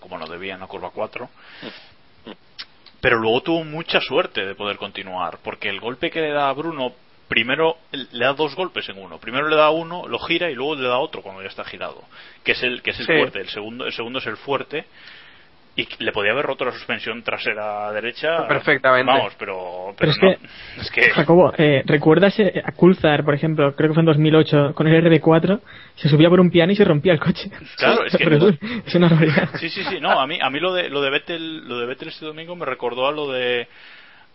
[0.00, 1.28] como no debía en la curva 4.
[3.00, 6.52] Pero luego tuvo mucha suerte de poder continuar, porque el golpe que le da a
[6.52, 6.92] Bruno,
[7.28, 9.18] primero le da dos golpes en uno.
[9.18, 12.02] Primero le da uno, lo gira y luego le da otro cuando ya está girado,
[12.44, 13.12] que es el que es el Sí.
[13.12, 13.40] fuerte.
[13.40, 14.84] El segundo, el segundo es el fuerte
[15.74, 19.10] y le podía haber roto la suspensión trasera derecha Perfectamente.
[19.10, 20.28] Vamos, pero, Pero pero, es no.
[20.28, 24.06] que- es que Jacobo, eh, ¿recuerdas eh, a Coulthard, por ejemplo, creo que fue en
[24.06, 25.60] 2008, con el RB4,
[25.94, 27.50] se subía por un piano y se rompía el coche?
[27.78, 29.48] Claro, es que- Pero es, es una barbaridad.
[29.58, 29.98] Sí, sí, sí.
[30.00, 32.54] No, a mí, a mí lo de lo de Vettel, lo de Vettel este domingo
[32.54, 33.66] me recordó a lo de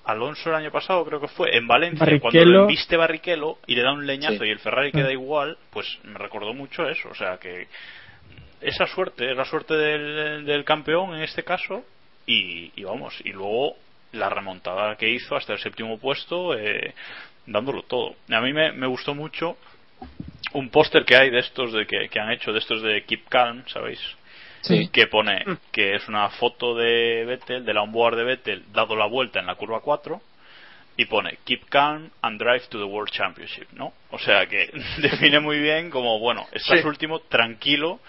[0.06, 3.84] Alonso el año pasado, creo que fue en Valencia, cuando lo embiste Barrichello y le
[3.84, 4.46] da un leñazo Sí.
[4.46, 5.12] y el Ferrari queda Mm.
[5.12, 7.10] igual, pues me recordó mucho eso.
[7.10, 7.68] O sea que
[8.62, 11.84] esa suerte, es la suerte del, del campeón en este caso
[12.26, 13.76] y, y vamos, y luego
[14.14, 16.94] la remontada que hizo hasta el séptimo puesto, eh,
[17.46, 18.16] dándolo todo.
[18.32, 19.58] A mí me, me gustó mucho
[20.54, 23.28] un póster que hay de estos de que, que han hecho de estos de Keep
[23.30, 24.00] Calm, ¿sabéis?
[24.62, 24.90] Sí.
[24.92, 29.06] que pone que es una foto de Vettel, de la onboard de Vettel, dado la
[29.06, 30.20] vuelta en la curva 4
[30.98, 33.94] y pone Keep calm and drive to the World Championship, ¿no?
[34.10, 36.88] O sea que define muy bien como, bueno, estás Sí.
[36.88, 38.00] último, tranquilo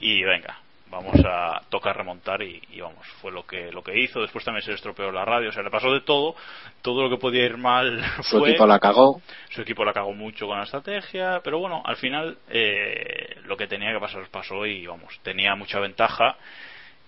[0.00, 0.58] y venga,
[0.90, 4.64] vamos a tocar remontar y, y vamos, fue lo que lo que hizo, después también
[4.64, 6.36] se estropeó la radio, o sea, le pasó de todo,
[6.82, 9.20] todo lo que podía ir mal Su fue equipo la cagó.
[9.50, 13.66] su equipo la cagó mucho con la estrategia, pero bueno, al final eh, lo que
[13.66, 16.36] tenía que pasar pasó y vamos, tenía mucha ventaja.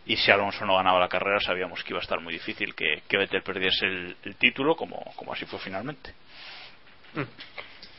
[0.07, 3.03] Y si Alonso no ganaba la carrera, sabíamos que iba a estar muy difícil que,
[3.07, 6.15] que Vettel perdiese el, el título, como, como así fue finalmente.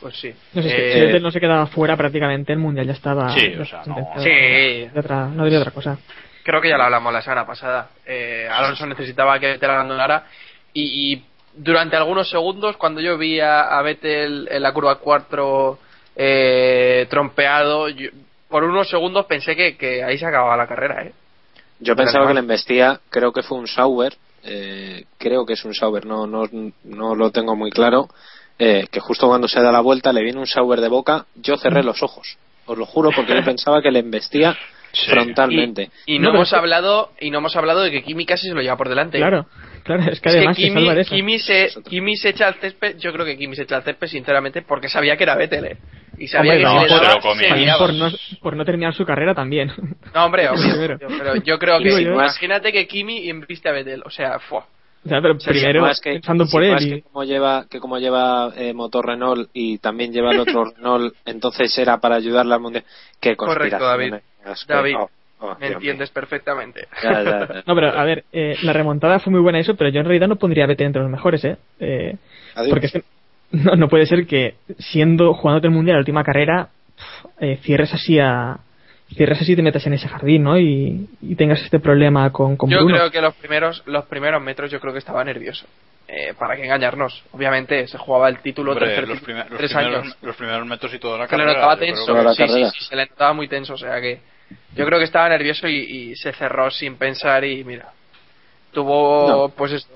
[0.02, 0.34] Pues sí.
[0.54, 0.76] No sé, si-
[1.16, 3.30] Eh, no se quedaba fuera prácticamente, el mundial ya estaba.
[3.34, 4.14] Sí, o sea, no-.
[4.18, 4.30] Sí.
[4.30, 5.98] De otra- no diría otra cosa.
[6.42, 7.90] creo que ya lo hablamos la semana pasada.
[8.06, 10.24] Eh, Alonso necesitaba que Vettel abandonara
[10.74, 15.78] y, y durante algunos segundos, cuando yo vi a, a Vettel en la curva 4
[16.16, 18.10] eh, trompeado, yo-
[18.48, 21.04] por unos segundos pensé que, que ahí se acababa la carrera.
[21.04, 21.12] ¿eh?
[21.80, 25.64] Yo Pero pensaba que le embestía, creo que fue un Sauber, eh, creo que es
[25.66, 26.44] un Sauber, no, no,
[26.84, 28.08] no lo tengo muy claro.
[28.60, 31.58] Eh, que justo cuando se da la vuelta le viene un Sauber de boca, yo
[31.58, 32.38] cerré los ojos.
[32.66, 34.56] Os lo juro porque yo pensaba que le embestía
[34.92, 35.12] Sí.
[35.12, 35.92] frontalmente.
[36.08, 38.62] Y, y No, hemos hablado y no hemos hablado de que Kimi casi se lo
[38.62, 39.20] lleva por delante.
[39.20, 39.46] Claro,
[39.84, 41.16] claro, es que Es que además se Kimi, salva de eso.
[41.16, 44.08] Kimi se, Kimi se echa al césped, yo creo que Kimi se echa al césped
[44.08, 45.78] sinceramente porque sabía que era Vettel eh.
[46.18, 47.74] y sabía Hombre, que no, si le se daba, comía.
[47.74, 48.10] se por no,
[48.42, 49.72] por no terminar su carrera también.
[50.16, 52.14] No, hombre, obvio, pero yo creo que Digo yo.
[52.14, 54.62] imagínate que Kimi embiste a Vettel, o sea, fue.
[55.06, 58.52] O sea, pero primero más que- pensando por él que como lleva que como lleva
[58.58, 62.84] eh, motor Renault y también lleva el otro Renault entonces era para ayudarle al mundial
[63.20, 64.16] qué Correcto, David.
[64.16, 64.22] qué-
[64.68, 66.82] David, oh, oh, Me Dios entiendes perfectamente.
[66.82, 67.12] mío.
[67.12, 67.64] Ya, ya, ya.
[67.68, 70.28] No, pero a ver, eh, la remontada fue muy buena eso, pero yo en realidad
[70.28, 71.58] no pondría a Vettel entre los mejores, ¿eh?
[71.80, 72.16] eh
[72.70, 73.04] porque es que
[73.52, 76.70] no, no puede ser que siendo jugándote el mundial la última carrera
[77.40, 78.60] eh, cierres así a
[79.16, 80.58] cierres así y te metas en ese jardín, ¿no?
[80.60, 82.96] Y, y tengas este problema con, con Yo Bruno.
[82.96, 85.66] creo que los primeros los primeros metros yo creo que estaba nervioso.
[86.12, 87.24] Eh, para que engañarnos.
[87.34, 90.18] Obviamente se jugaba el título Hombre, tercer los, título, primer- los tres primeros, años.
[90.24, 91.60] los primeros metros y toda la Se le carrera.
[91.60, 92.02] notaba tenso.
[92.06, 92.70] que- Toda la Sí, sí, carrera.
[92.72, 93.74] sí, se le notaba muy tenso.
[93.74, 94.20] O sea que
[94.76, 97.90] yo creo que estaba nervioso y, y se cerró sin pensar y mira.
[98.74, 99.50] Tuvo, No.
[99.50, 99.88] pues eso,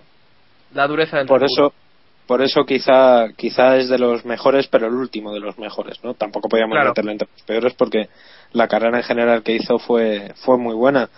[0.74, 1.74] la dureza del por eso
[2.28, 6.14] por eso quizá quizá es de los mejores pero el último de los mejores no
[6.14, 6.90] tampoco podíamos Claro.
[6.90, 8.10] meterle entre los peores porque
[8.54, 11.10] la carrera en general que hizo fue fue muy buena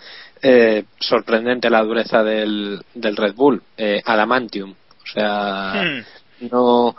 [0.42, 6.48] Eh, sorprendente la dureza del, del Red Bull eh, adamantium o sea Hmm.
[6.52, 6.94] no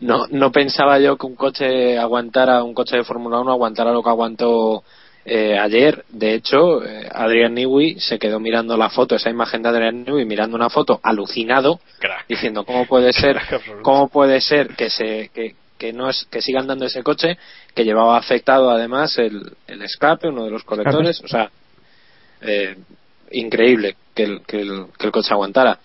[0.00, 4.02] no no pensaba yo que un coche aguantara un coche de Fórmula 1 aguantara lo
[4.02, 4.84] que aguantó
[5.28, 9.68] eh, ayer de hecho eh, Adrian Newey se quedó mirando la foto esa imagen de
[9.68, 12.26] Adrian Newey mirando una foto alucinado Crack.
[12.28, 16.40] diciendo cómo puede ser Crack cómo puede ser que se que, que no es que
[16.42, 17.36] sigan dando ese coche
[17.74, 21.50] que llevaba afectado además el, el escape uno de los colectores o sea
[22.40, 22.76] eh,
[23.32, 25.78] increíble que el, que, el, que el coche aguantara.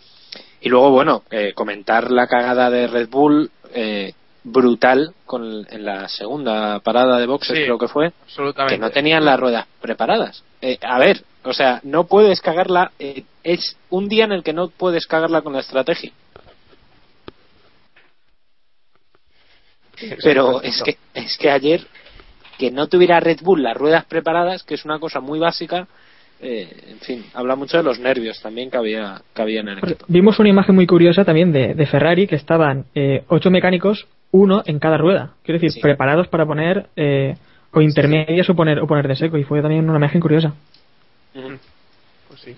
[0.61, 4.13] Y luego bueno eh, comentar la cagada de Red Bull eh,
[4.43, 7.63] brutal con el- en la segunda parada de boxes Sí.
[7.63, 8.75] creo que fue Absolutamente.
[8.75, 10.43] que no tenían las ruedas preparadas.
[10.61, 14.53] Eh, a ver, o sea, no puedes cagarla, eh, es un día en el que
[14.53, 16.11] no puedes cagarla con la estrategia.
[20.23, 21.81] Pero es que, es que ayer,
[22.57, 25.87] que no tuviera Red Bull las ruedas preparadas, que es una cosa muy básica,
[26.41, 29.77] eh, en fin, habla mucho de los nervios también que había, que había en el
[29.77, 30.05] equipo.
[30.09, 34.63] Vimos una imagen muy curiosa también de, de Ferrari que estaban eh, ocho mecánicos, uno
[34.65, 35.29] en cada rueda.
[35.43, 35.79] Quiero decir, Sí.
[35.79, 37.35] preparados para poner eh,
[37.71, 39.37] o intermedias o poner, o poner de seco.
[39.37, 40.53] Y fue también una imagen curiosa.
[41.33, 42.55] Pues sí.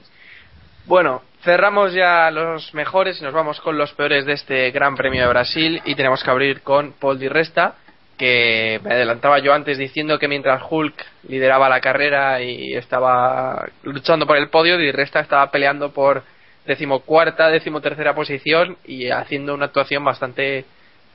[0.85, 5.21] Bueno, cerramos ya los mejores y nos vamos con los peores de este Gran Premio
[5.21, 7.75] de Brasil y tenemos que abrir con Paul Di Resta,
[8.17, 10.95] que me adelantaba yo antes diciendo que mientras Hulk
[11.27, 16.23] lideraba la carrera y estaba luchando por el podio, Di Resta estaba peleando por
[16.65, 20.65] decimocuarta, decimotercera posición y haciendo una actuación bastante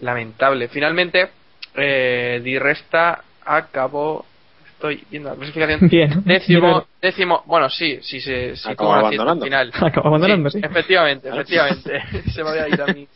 [0.01, 0.69] lamentable.
[0.69, 1.31] Finalmente,
[1.75, 4.25] eh, Di Resta acabó
[4.73, 6.23] estoy viendo la clasificación Bien.
[6.25, 9.45] décimo décimo bueno sí sí se sí, Acabó abandonando.
[9.45, 10.61] final Acabó abandonando, sí.
[10.63, 13.07] efectivamente efectivamente se me había ido a mí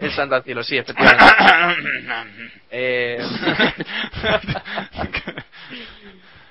[0.00, 1.24] el santo al cielo sí efectivamente
[2.70, 3.18] eh,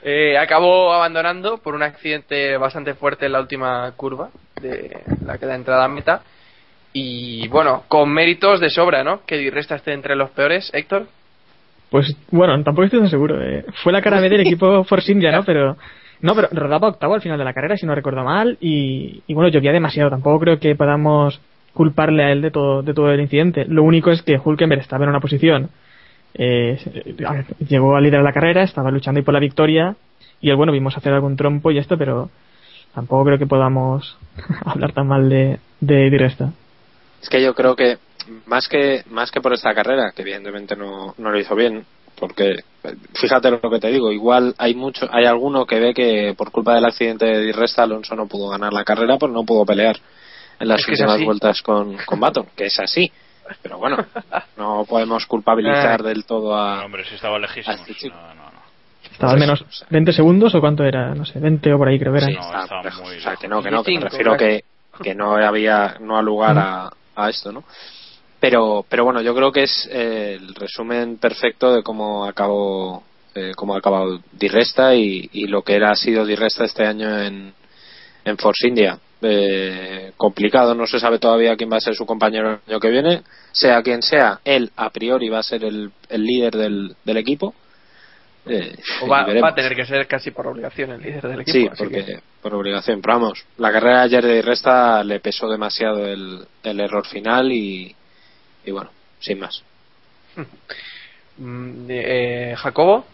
[0.03, 4.29] eh, acabó abandonando por un accidente bastante fuerte en la última curva
[4.61, 6.21] de la que da entrada a meta
[6.93, 11.07] y bueno con méritos de sobra no que Di Resta esté entre los peores Héctor
[11.89, 13.41] Pues bueno, tampoco estoy tan seguro.
[13.41, 13.65] eh.
[13.83, 15.43] Fue la cara B del equipo Force India, ¿no?
[15.43, 15.75] Pero
[16.21, 18.57] no, pero rodaba octavo al final de la carrera, si no recuerdo mal.
[18.59, 20.09] Y, y bueno, llovía demasiado.
[20.09, 21.39] Tampoco creo que podamos
[21.73, 23.65] culparle a él de todo, de todo el incidente.
[23.65, 25.69] Lo único es que Hulkenberg estaba en una posición.
[26.33, 26.77] Eh,
[27.67, 29.95] llegó a liderar la carrera, estaba luchando ahí por la victoria.
[30.41, 32.29] Y él, bueno, vimos hacer algún trompo y esto, pero
[32.93, 34.17] tampoco creo que podamos
[34.65, 36.51] hablar tan mal de, de Resta.
[37.22, 37.97] Es que yo creo que
[38.45, 41.86] más que más que por esta carrera, que evidentemente no, no lo hizo bien,
[42.17, 42.57] porque
[43.13, 46.76] fíjate lo que te digo, igual hay mucho, hay alguno que ve que por culpa
[46.76, 49.97] del accidente de Di Resta Alonso no pudo ganar la carrera, pues no pudo pelear
[50.59, 53.11] en las Es que últimas vueltas con, con Baton, que es así.
[53.63, 53.97] Pero bueno,
[54.57, 56.03] no podemos culpabilizar Eh.
[56.09, 57.76] del todo a, hombre, si estaba lejísimo.
[57.88, 58.09] este.
[58.09, 58.59] No, no, no.
[59.11, 59.88] Estaba al menos eso, o sea.
[59.89, 62.28] 20 segundos o cuánto era, no sé, 20 o por ahí creo que era.
[62.28, 63.01] Sí, No, estaba lejos.
[63.07, 64.63] muy O sea, que no, que no, que me 25, refiero que,
[65.01, 66.89] que no había, no a lugar a,
[67.26, 67.63] a esto, ¿no?
[68.39, 73.03] Pero, pero bueno, yo creo que es eh, el resumen perfecto de cómo acabó,
[73.36, 76.63] eh, cómo ha acabado Di Resta y, y lo que era ha sido Di Resta
[76.63, 77.53] este año en,
[78.24, 78.97] en Force India.
[79.22, 82.89] Eh, complicado, no se sabe todavía quién va a ser su compañero el año que
[82.89, 83.24] viene.
[83.51, 87.53] Sea quien sea, él a priori va a ser el, el líder del, del equipo.
[88.50, 91.58] Eh, o va, va a tener que ser casi por obligación el líder del equipo
[91.58, 93.02] Sí, porque que- por obligación.
[93.02, 97.52] Pero vamos, la carrera de ayer de Resta le pesó demasiado el, el error final
[97.52, 97.95] y,
[98.66, 98.89] y bueno,
[99.20, 99.64] sin más.
[101.41, 103.06] Mm, eh, Jacobo.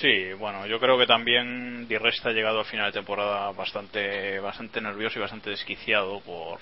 [0.00, 4.38] Sí, bueno, yo creo que también Di Resta ha llegado al final de temporada bastante
[4.40, 6.58] bastante nervioso y bastante desquiciado por,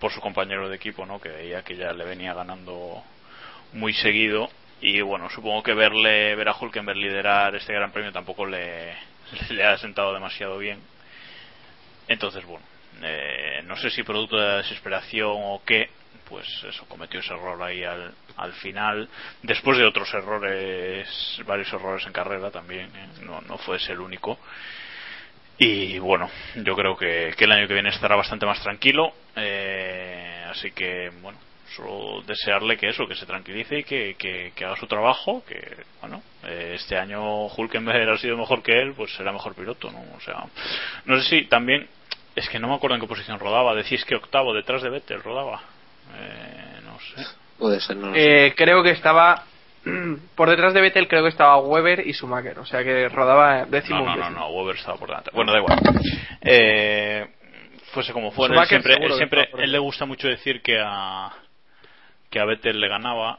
[0.00, 1.20] por su compañero de equipo, ¿no?
[1.20, 3.02] Que veía que ya le venía ganando
[3.74, 4.48] muy seguido
[4.82, 8.94] y bueno, supongo que verle ver a Hulkenberg liderar este Gran Premio tampoco le,
[9.50, 10.80] le ha sentado demasiado bien.
[12.08, 12.64] Entonces, bueno,
[13.00, 15.88] eh, no sé si producto de la desesperación o qué,
[16.28, 19.08] pues eso cometió ese error ahí al, al final
[19.42, 21.08] después de otros errores
[21.46, 23.08] varios errores en carrera también ¿eh?
[23.22, 24.38] no, no fue ese el único
[25.58, 30.44] y bueno yo creo que, que el año que viene estará bastante más tranquilo eh,
[30.48, 31.38] así que bueno
[31.76, 35.60] solo desearle que eso que se tranquilice y que, que, que haga su trabajo que
[36.00, 40.02] bueno eh, este año Hulkenberg ha sido mejor que él pues será mejor piloto no
[40.16, 40.44] o sea
[41.04, 41.86] no sé si también
[42.34, 45.22] es que no me acuerdo en qué posición rodaba decís que octavo detrás de Vettel
[45.22, 45.62] rodaba
[46.18, 47.28] eh, no sé.
[47.58, 48.46] Puede ser, no lo sé.
[48.46, 49.44] Eh, creo que estaba
[50.34, 54.00] por detrás de Vettel creo que estaba Weber y Schumacher, o sea que rodaba décimo.
[54.00, 54.40] No, no, no, décimo.
[54.40, 55.30] no, Weber estaba por delante.
[55.32, 55.78] Bueno, da igual.
[56.40, 57.26] Eh,
[57.92, 61.30] fuese como fuera, él siempre, él, siempre él le gusta mucho decir que a
[62.32, 63.38] que a Vettel le ganaba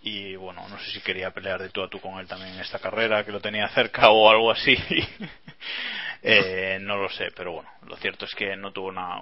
[0.00, 2.60] y bueno, no sé si quería pelear de tú a tú con él también en
[2.60, 4.74] esta carrera, que lo tenía cerca o algo así.
[6.28, 9.16] Eh, no lo sé, pero bueno, lo cierto es que no tuvo una,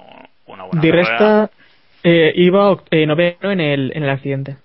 [0.47, 1.09] una buena Di carrera.
[1.43, 1.51] Resta
[2.03, 4.57] eh, iba oct- eh, noveno en el, en el accidente.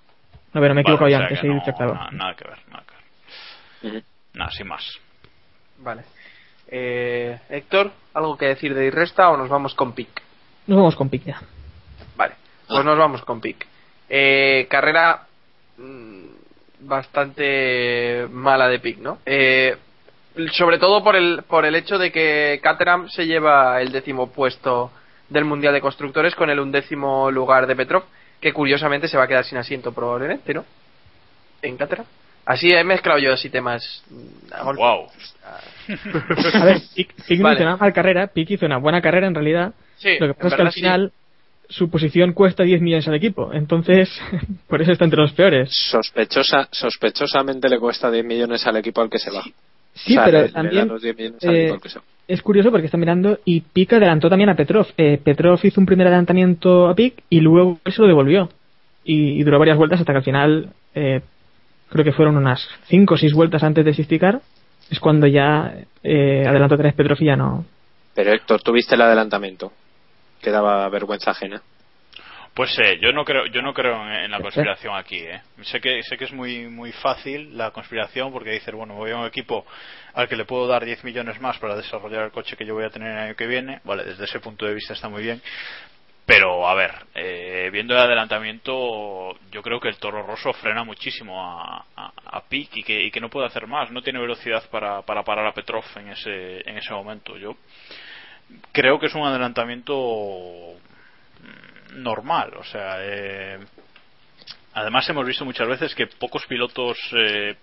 [0.54, 1.94] Noveno, me he Vale, equivocado o ya sea antes, no- dicho octavo.
[1.94, 4.02] na- nada que ver, nada que ver.
[4.32, 4.98] Nada, sin más.
[5.78, 6.02] Vale.
[6.68, 10.08] Eh, Héctor, ¿algo que decir de Irresta o nos vamos con Pic?
[10.66, 11.42] Nos vamos con Pic ya.
[12.16, 12.34] Vale,
[12.68, 13.66] pues nos vamos con Pic.
[14.12, 15.22] Eh, carrera
[15.78, 16.24] mm,
[16.80, 19.18] bastante mala de Pic, ¿no?
[19.24, 19.76] Eh,
[20.52, 24.90] sobre todo por el, por el hecho de que Caterham se lleva el décimo puesto
[25.28, 28.02] del Mundial de Constructores con el undécimo lugar de Petrov,
[28.40, 30.64] que curiosamente se va a quedar sin asiento probablemente, ¿no?
[31.62, 32.06] En Caterham.
[32.46, 34.02] Así he mezclado yo así temas.
[34.10, 34.72] mm, a.
[34.72, 35.06] Wow.
[36.64, 37.54] Ver, Pic, Pic no Vale.
[37.56, 39.72] hizo una mal carrera, Pic hizo una buena carrera en realidad.
[39.96, 40.80] Sí, Lo que pasa es que al sí.
[40.80, 41.12] final
[41.70, 43.50] su posición cuesta 10 millones al equipo.
[43.52, 44.10] Entonces,
[44.68, 45.70] por eso está entre los peores.
[45.72, 49.42] Sospechosa, sospechosamente le cuesta 10 millones al equipo al que se va.
[49.94, 51.78] Sí, O sea, pero le- también los 10 millones al eh,
[52.28, 54.86] es curioso porque está mirando y Pic adelantó también a Petrov.
[54.96, 58.48] Eh, Petrov hizo un primer adelantamiento a Pic y luego se lo devolvió.
[59.02, 61.22] Y, y duró varias vueltas hasta que al final, eh,
[61.88, 64.40] creo que fueron unas 5 o 6 vueltas antes de Sisticar,
[64.90, 67.64] es cuando ya eh, adelantó vez Petrov y ya no.
[68.14, 69.72] Pero Héctor, tuviste el adelantamiento.
[70.40, 71.62] Que daba vergüenza ajena.
[72.54, 75.18] Pues eh, yo no creo, yo no creo en, en la conspiración aquí.
[75.18, 75.40] Eh.
[75.62, 79.12] Sé que sé que es muy muy fácil la conspiración porque dices bueno me voy
[79.12, 79.64] a un equipo
[80.14, 82.84] al que le puedo dar 10 millones más para desarrollar el coche que yo voy
[82.84, 83.80] a tener el año que viene.
[83.84, 85.40] Vale, desde ese punto de vista está muy bien.
[86.26, 91.42] Pero a ver, eh, viendo el adelantamiento, yo creo que el Toro Rosso frena muchísimo
[91.42, 93.90] a, a, a Pic y que, y que no puede hacer más.
[93.90, 97.36] No tiene velocidad para, para parar a Petrov en ese, en ese momento.
[97.36, 97.56] Yo
[98.72, 100.76] creo que es un adelantamiento
[101.94, 102.54] normal.
[102.56, 103.58] O sea, eh,
[104.74, 107.56] además hemos visto muchas veces que pocos pilotos eh,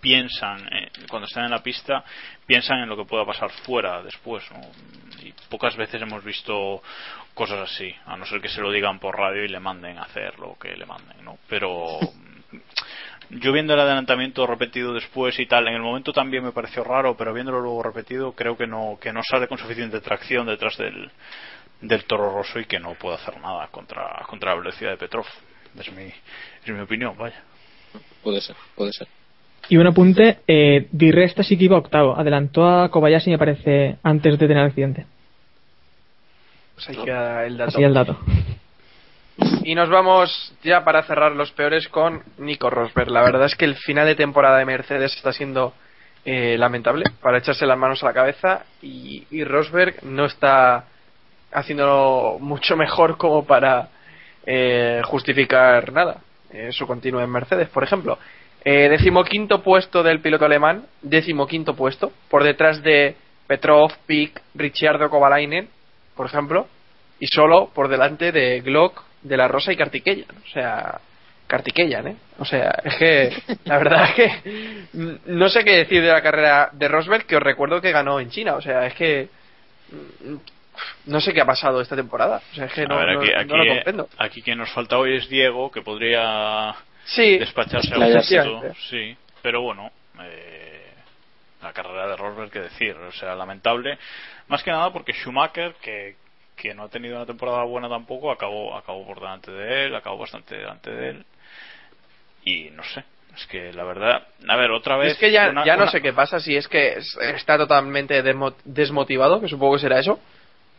[0.00, 2.04] piensan, eh, cuando están en la pista,
[2.46, 4.44] piensan en lo que pueda pasar fuera después.
[5.22, 6.82] Y pocas veces hemos visto
[7.34, 10.02] cosas así, a no ser que se lo digan por radio y le manden a
[10.02, 11.24] hacer lo que le manden.
[11.24, 11.38] ¿no?
[11.48, 11.98] Pero
[13.30, 17.16] yo viendo el adelantamiento repetido después y tal, en el momento también me pareció raro,
[17.16, 21.10] pero viéndolo luego repetido, creo que no, que no sale con suficiente tracción detrás del,
[21.80, 25.26] del toro rosso y que no puede hacer nada contra, contra la velocidad de Petrov.
[25.78, 27.42] Es mi, es mi opinión, vaya.
[28.22, 29.06] Puede ser, puede ser.
[29.68, 32.16] Y un apunte, eh, Di Resta sí que iba octavo.
[32.18, 35.06] Adelantó a Kobayashi, me parece, antes de tener el accidente.
[36.74, 37.68] Pues ahí queda el dato.
[37.68, 38.18] Así el dato.
[39.62, 43.10] Y nos vamos ya para cerrar los peores con Nico Rosberg.
[43.10, 45.74] La verdad es que el final de temporada de Mercedes está siendo
[46.24, 50.84] eh, lamentable para echarse las manos a la cabeza y, Rosberg no está
[51.52, 53.88] haciéndolo mucho mejor como para
[54.46, 56.20] eh, justificar nada.
[56.52, 58.18] Eh, su continuo en Mercedes, por ejemplo.
[58.64, 63.14] Eh, decimoquinto puesto del piloto alemán, decimoquinto puesto, por detrás de
[63.46, 65.68] Petrov, Pic, Ricciardo Kovalainen,
[66.16, 66.66] por ejemplo,
[67.20, 70.26] y solo por delante de Glock, de la Rosa y Kartikeyan.
[70.44, 71.00] O sea,
[71.46, 72.16] Kartikeyan, ¿eh?
[72.38, 76.22] O sea, es que la verdad es que mm, no sé qué decir de la
[76.22, 78.54] carrera de Rosberg, que os recuerdo que ganó en China.
[78.54, 79.28] O sea, es que
[79.90, 80.34] mm,
[81.06, 82.40] no sé qué ha pasado esta temporada.
[82.52, 84.08] O sea, es que no, ver, no- aquí, no lo comprendo.
[84.18, 89.62] aquí quien nos falta hoy es Diego, que podría Sí, despacharse a gusto, sí, pero
[89.62, 89.90] bueno,
[90.22, 90.86] eh,
[91.62, 93.98] la carrera de Rosberg, que decir, o sea, lamentable,
[94.48, 96.14] más que nada porque Schumacher, que,
[96.60, 100.18] que no ha tenido una temporada buena tampoco, acabó, acabó por delante de él, acabó
[100.18, 101.24] bastante delante de él,
[102.44, 103.04] y no sé.
[103.36, 105.12] Es que la verdad, a ver, otra vez.
[105.12, 107.56] Es que ya, una- ya no una- sé qué pasa, si es que es- está
[107.56, 110.18] totalmente desmo- desmotivado, que supongo que será eso.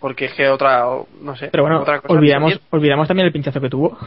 [0.02, 0.84] Porque es que otra,
[1.22, 1.50] no sé.
[1.52, 3.98] Pero bueno, otra cosa olvidamos, olvidamos también el pinchazo que tuvo.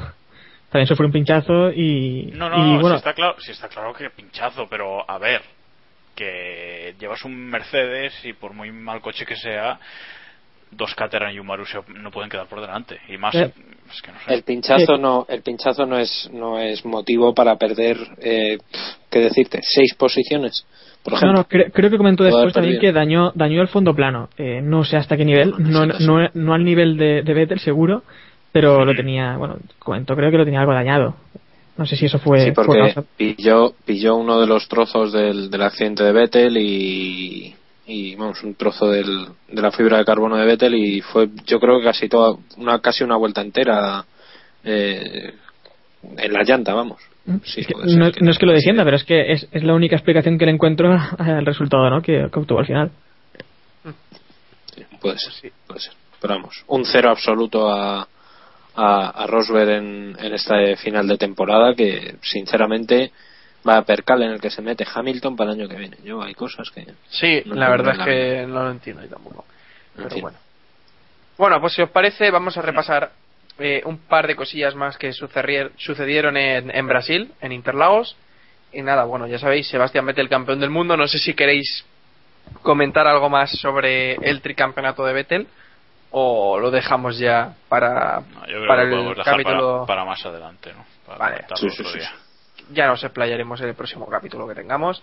[0.70, 2.32] También sufrió un pinchazo y.
[2.34, 5.18] No, no, y no, bueno, sí está claro, sí está claro que pinchazo, pero a
[5.18, 5.40] ver,
[6.16, 9.78] que llevas un Mercedes y por muy mal coche que sea,
[10.76, 12.98] dos Caterham y un Marussia no pueden quedar por delante.
[13.08, 13.52] Y más, Eh.
[13.90, 14.34] es que no sé.
[14.34, 18.58] El pinchazo no, el pinchazo no es no es motivo para perder, eh,
[19.10, 20.66] qué decirte, seis posiciones,
[21.02, 21.38] por No, ejemplo.
[21.38, 24.28] no, cre- creo que comentó después también que dañó, dañó el fondo plano.
[24.38, 27.34] Eh, no sé hasta qué nivel, no, No, no no, no al nivel de, de
[27.34, 28.02] Vettel seguro,
[28.52, 31.16] pero lo tenía, bueno, comentó creo que lo tenía algo dañado.
[31.76, 35.12] No sé si eso fue, sí, fue porque causa- pilló, pilló uno de los trozos
[35.12, 37.54] del, del accidente de Vettel y,
[37.86, 41.60] y vamos, un trozo del, de la fibra de carbono de Vettel y fue, yo
[41.60, 44.04] creo que casi toda, una, casi una vuelta entera
[44.64, 45.34] eh,
[46.16, 47.00] en la llanta, vamos.
[47.44, 48.56] Sí, Es que puede ser no, no es que lo sí.
[48.56, 52.00] defienda, pero es que es, es la única explicación que le encuentro al resultado ¿no?
[52.02, 52.90] que, que obtuvo al final.
[54.74, 55.92] Sí, puede ser, puede ser.
[56.20, 58.08] Pero vamos, un cero absoluto a,
[58.76, 63.12] a, a Rosberg en, en esta final de temporada que, sinceramente,
[63.68, 65.96] va a percal en el que se mete Hamilton para el año que viene.
[66.04, 66.86] Yo, hay cosas que.
[67.08, 69.44] Sí, no la verdad es que no lo entiendo yo tampoco.
[69.96, 70.38] Pero bueno.
[71.38, 73.10] Bueno, pues si os parece, vamos a repasar
[73.58, 78.16] eh, un par de cosillas más que sucedier- sucedieron en, en Brasil, en Interlagos.
[78.72, 80.96] Y nada, bueno, ya sabéis, Sebastián Vettel, campeón del mundo.
[80.96, 81.84] No sé si queréis
[82.62, 85.46] comentar algo más sobre el tricampeonato de Vettel
[86.10, 89.72] o lo dejamos ya para, No, yo creo para que el capítulo.
[89.78, 90.84] para, para más adelante, ¿no?
[91.06, 91.44] Para Vale.
[91.56, 91.98] Sí, sí, sí.
[92.72, 95.02] Ya nos explayaremos en el próximo capítulo que tengamos.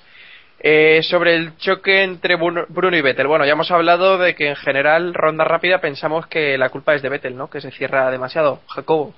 [0.63, 3.25] Eh, sobre el choque entre Bruno y Vettel.
[3.25, 7.01] Bueno, ya hemos hablado de que en general, ronda rápida, pensamos que la culpa es
[7.01, 7.49] de Vettel, ¿no?
[7.49, 8.61] Que se cierra demasiado.
[8.67, 9.15] Jacobo.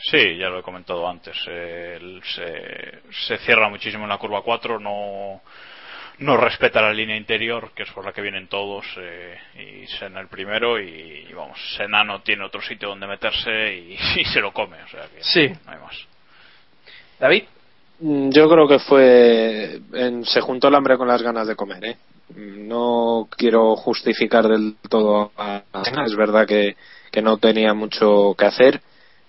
[0.00, 1.36] Sí, ya lo he comentado antes.
[1.48, 5.40] eh, se, se cierra muchísimo en la curva 4, no,
[6.18, 10.20] no respeta la línea interior, que es por la que vienen todos, eh, y Senna
[10.20, 14.40] el primero, y, y vamos, Senna no tiene otro sitio donde meterse y, y se
[14.40, 15.48] lo come, o sea que Sí.
[15.64, 16.06] no hay más.
[17.18, 17.44] David.
[18.00, 19.80] Mm, Yo creo que fue.
[19.92, 21.96] en- se juntó el hambre con las ganas de comer, ¿eh?
[22.36, 25.62] Mm, No quiero justificar del todo a.
[26.06, 26.76] Es verdad que,
[27.10, 28.80] que no tenía mucho que hacer,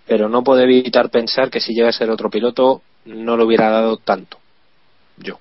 [0.07, 3.70] pero no puedo evitar pensar que si llega a ser otro piloto, no lo hubiera
[3.70, 4.38] dado tanto.
[5.17, 5.39] Yo.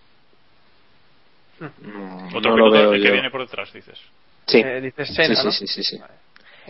[1.60, 3.12] No, Otro no lo piloto el que yo.
[3.12, 3.98] viene por detrás, dices.
[4.46, 4.58] Sí.
[4.64, 5.52] Eh, dices Senna, sí, ¿no?
[5.52, 6.02] sí, sí, sí, sí.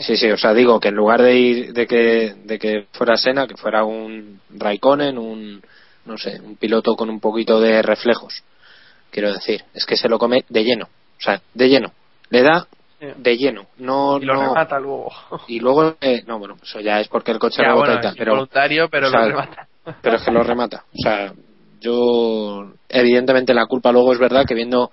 [0.00, 3.16] Sí, sí, o sea, digo que en lugar de ir, de que, de que fuera
[3.16, 5.60] Sena, que fuera un Raikkonen, un,
[6.08, 8.42] no sé, un piloto con un poquito de reflejos.
[9.10, 11.92] Quiero decir, es que se lo come de lleno, o sea, de lleno.
[12.30, 12.66] Le da
[13.00, 14.40] de lleno, no, Y lo no.
[14.48, 15.12] remata luego.
[15.46, 18.02] Y luego, eh, no, bueno, eso ya es porque el coche Ya, rebota bueno, y
[18.02, 19.68] tal, pero, involuntario, pero o sea, lo remata.
[20.02, 20.84] pero es que lo remata.
[20.92, 21.32] O sea,
[21.80, 24.90] yo, evidentemente la culpa luego es verdad que viendo,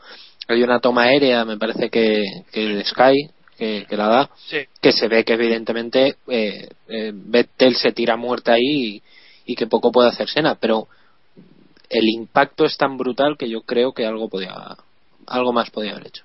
[0.48, 4.60] hay una toma aérea, me parece que, que Sky, que, que la da, Sí.
[4.82, 8.62] que se ve que evidentemente eh, eh, Vettel se tira muerta ahí
[8.98, 9.04] y,
[9.48, 10.88] y que poco puede hacer Sena, pero
[11.90, 14.54] el impacto es tan brutal que yo creo que algo podía,
[15.28, 16.24] algo más podía haber hecho.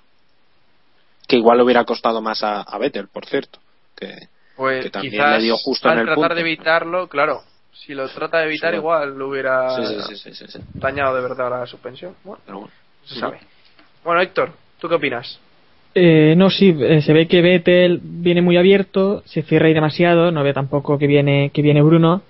[1.27, 3.59] Que igual le hubiera costado más a, a Vettel, por cierto.
[3.95, 6.35] Que, Pues que también quizás le dio justo al en el tratar punto.
[6.35, 7.41] de evitarlo, claro.
[7.73, 10.59] Si lo trata de evitar, Sí, igual lo hubiera sí, sí, sí, sí, sí, sí.
[10.73, 12.15] dañado de verdad la suspensión.
[12.23, 12.73] Bueno, Pero bueno.
[13.03, 13.39] no se sabe.
[14.03, 15.39] Bueno, Héctor, ¿tú qué opinas?
[15.95, 20.31] Eh, no, sí, eh, se ve que Vettel viene muy abierto, se cierra ahí demasiado,
[20.31, 22.21] no ve tampoco que viene, que viene Bruno.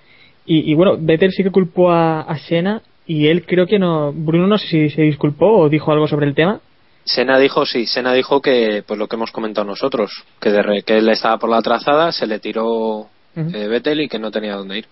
[0.45, 4.11] Y, y bueno, Vettel sí que culpó a, a Senna y él creo que no.
[4.13, 6.59] Bruno no sé si se disculpó o dijo algo sobre el tema.
[7.03, 10.83] Sena dijo, sí, Sena dijo que, pues lo que hemos comentado nosotros, que, de re-
[10.83, 14.55] que él estaba por la trazada, se le tiró eh, Vettel y que no tenía
[14.55, 14.85] dónde ir.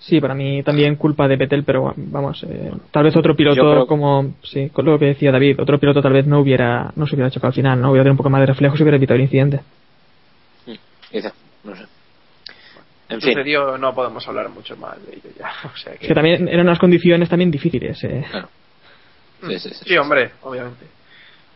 [0.00, 3.86] Sí, para mí también culpa de Vettel, pero vamos, eh, tal vez otro piloto creo-
[3.88, 7.16] como, sí, con lo que decía David, otro piloto tal vez no hubiera, no se
[7.16, 9.16] hubiera chocado al final, no hubiera tenido un poco más de reflejos y hubiera evitado
[9.16, 9.60] el incidente.
[11.10, 11.32] Quizá,
[11.64, 11.82] no sé.
[13.08, 15.50] En fin, Sucedió, no podemos hablar mucho más de ello ya.
[15.72, 16.04] O sea que...
[16.04, 18.02] Es que también eran unas condiciones también difíciles.
[18.04, 18.24] Eh.
[18.30, 18.48] claro.
[19.46, 20.86] Sí, sí, sí, Sí, hombre, obviamente.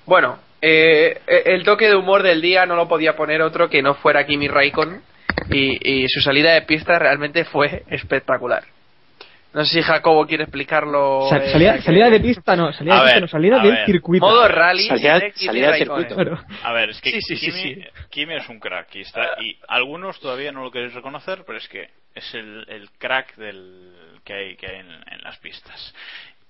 [0.06, 3.94] Bueno, eh, el toque de humor del día no lo podía poner otro que no
[3.94, 5.02] fuera Kimi Raikkonen
[5.50, 8.64] y, y su salida de pista realmente fue espectacular.
[9.54, 11.28] No sé si Jacobo quiere explicarlo.
[11.28, 13.72] Sa- eh, salida, que- salida de pista, no, salida A de pista, no, salida del
[13.72, 13.86] ver.
[13.86, 14.24] circuito.
[14.26, 14.86] Modo rally.
[14.88, 16.08] Salida- de Kimi salida de Raikkonen.
[16.08, 16.36] circuito.
[16.36, 16.44] Claro.
[16.62, 17.84] A ver, es que Sí, sí, sí, Kimi, sí.
[18.10, 21.68] Kimi es un crack y, está, y algunos todavía no lo queréis reconocer, pero es
[21.68, 23.92] que es el, el crack del
[24.24, 25.94] que hay, que hay en, en las pistas.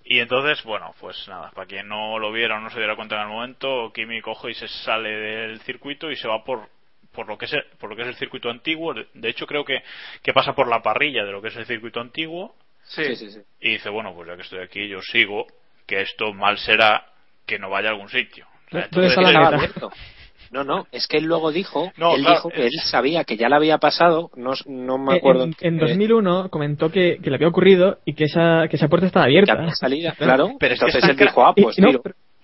[0.04, 3.16] Y entonces, bueno, pues nada, para quien no lo viera o no se diera cuenta
[3.16, 6.68] en el momento, Kimi coge y se sale del circuito y se va por
[7.12, 8.94] por lo que es el, por lo que es el circuito antiguo.
[8.94, 9.82] De hecho, creo que,
[10.22, 12.54] que pasa por la parrilla de lo que es el circuito antiguo
[12.84, 13.16] Sí.
[13.16, 13.38] sí, sí.
[13.60, 15.46] Y dice, bueno, pues ya que estoy aquí, yo sigo,
[15.86, 17.06] que esto mal será
[17.46, 18.46] que no vaya a algún sitio.
[18.68, 19.98] O sea, ¿Dónde está la entonces-.
[20.50, 23.38] No, no, es que él luego dijo, No, él claro, dijo que él sabía que
[23.38, 25.44] ya le había pasado, no, no me Eh, acuerdo.
[25.44, 28.88] En, en eh, 2001 comentó que, que le había ocurrido y que esa, que esa
[28.88, 29.54] puerta estaba que abierta.
[29.54, 30.50] había salida, claro.
[30.60, 31.88] Pero es que entonces está él dijo, ah, Y- pues no,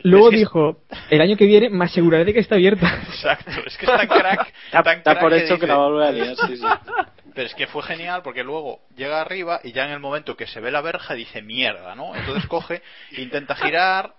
[0.01, 0.80] luego que dijo,
[1.11, 2.86] el año que viene me aseguraré de que está abierta.
[3.09, 4.55] Exacto, es que es tan crack.
[4.72, 6.64] Tan crack por que hecho que dice- la va a volver a liar, sí, sí.
[7.34, 10.46] Pero es que fue genial porque luego llega arriba y ya en el momento que
[10.46, 12.14] se ve la verja dice mierda, ¿no?
[12.14, 14.14] Entonces coge, intenta girar,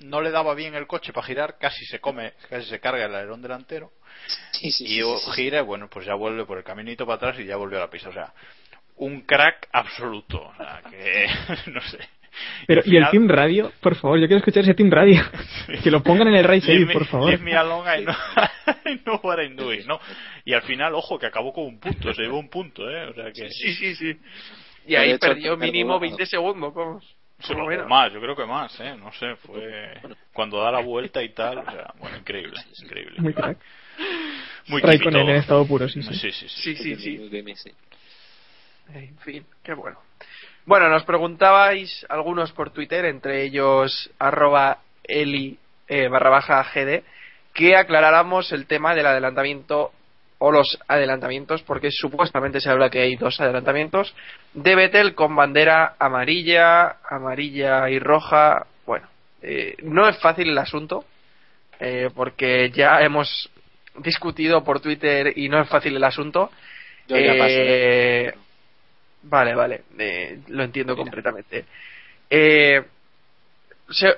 [0.00, 3.14] no le daba bien el coche para girar, casi se come, casi se carga el
[3.14, 3.92] alerón delantero
[4.52, 7.40] Sí, sí, y sí, gira, y bueno, pues ya vuelve por el caminito para atrás
[7.40, 8.08] y ya volvió a la pista.
[8.08, 8.32] O sea,
[8.96, 10.40] un crack absoluto.
[10.40, 11.26] O sea, que
[11.70, 11.98] no sé.
[12.66, 15.22] Pero, y el Team Radio, por favor, yo quiero escuchar ese Team Radio.
[15.82, 16.46] que lo pongan en el
[16.86, 17.28] me- por favor.
[17.30, 18.14] leave me alone, I know,
[18.86, 20.00] I know what I'm doing, ¿no?
[20.44, 23.04] Y al final, ojo, que acabó con un punto, se llevó un punto, ¿eh?
[23.06, 23.48] O sea que...
[23.50, 24.16] Sí, sí, sí.
[24.86, 27.16] Y ahí hecho, perdió mínimo gol- 20 segundos, vamos.
[27.40, 27.88] Sí, Por lo o menos.
[27.88, 28.94] más, yo creo que más, ¿eh?
[28.96, 30.00] No sé, fue
[30.32, 33.16] cuando da la vuelta y tal, o sea, bueno, increíble, increíble.
[33.20, 33.58] Muy crack.
[34.68, 36.14] Muy Raikkonen en estado puro, sí, sí.
[36.14, 36.74] Sí, sí, sí.
[36.74, 37.18] Sí, sí, sí.
[37.18, 37.70] Muy bien, sí.
[38.94, 39.98] En fin, qué bueno.
[40.66, 45.58] Bueno, nos preguntabais algunos por Twitter, entre ellos arroba eli
[45.88, 47.02] eh, barra baja gd,
[47.52, 49.92] que aclaráramos el tema del adelantamiento
[50.38, 54.14] o los adelantamientos, porque supuestamente se habla que hay dos adelantamientos
[54.54, 58.66] de Vettel con bandera amarilla, amarilla y roja.
[58.86, 59.06] Bueno,
[59.42, 61.04] eh, no es fácil el asunto,
[61.78, 63.50] eh, porque ya hemos
[63.98, 66.50] discutido por Twitter y no es fácil el asunto.
[67.06, 68.43] Yo ya paso.
[69.26, 71.64] Vale, vale, eh, lo entiendo completamente.
[72.30, 72.82] Eh,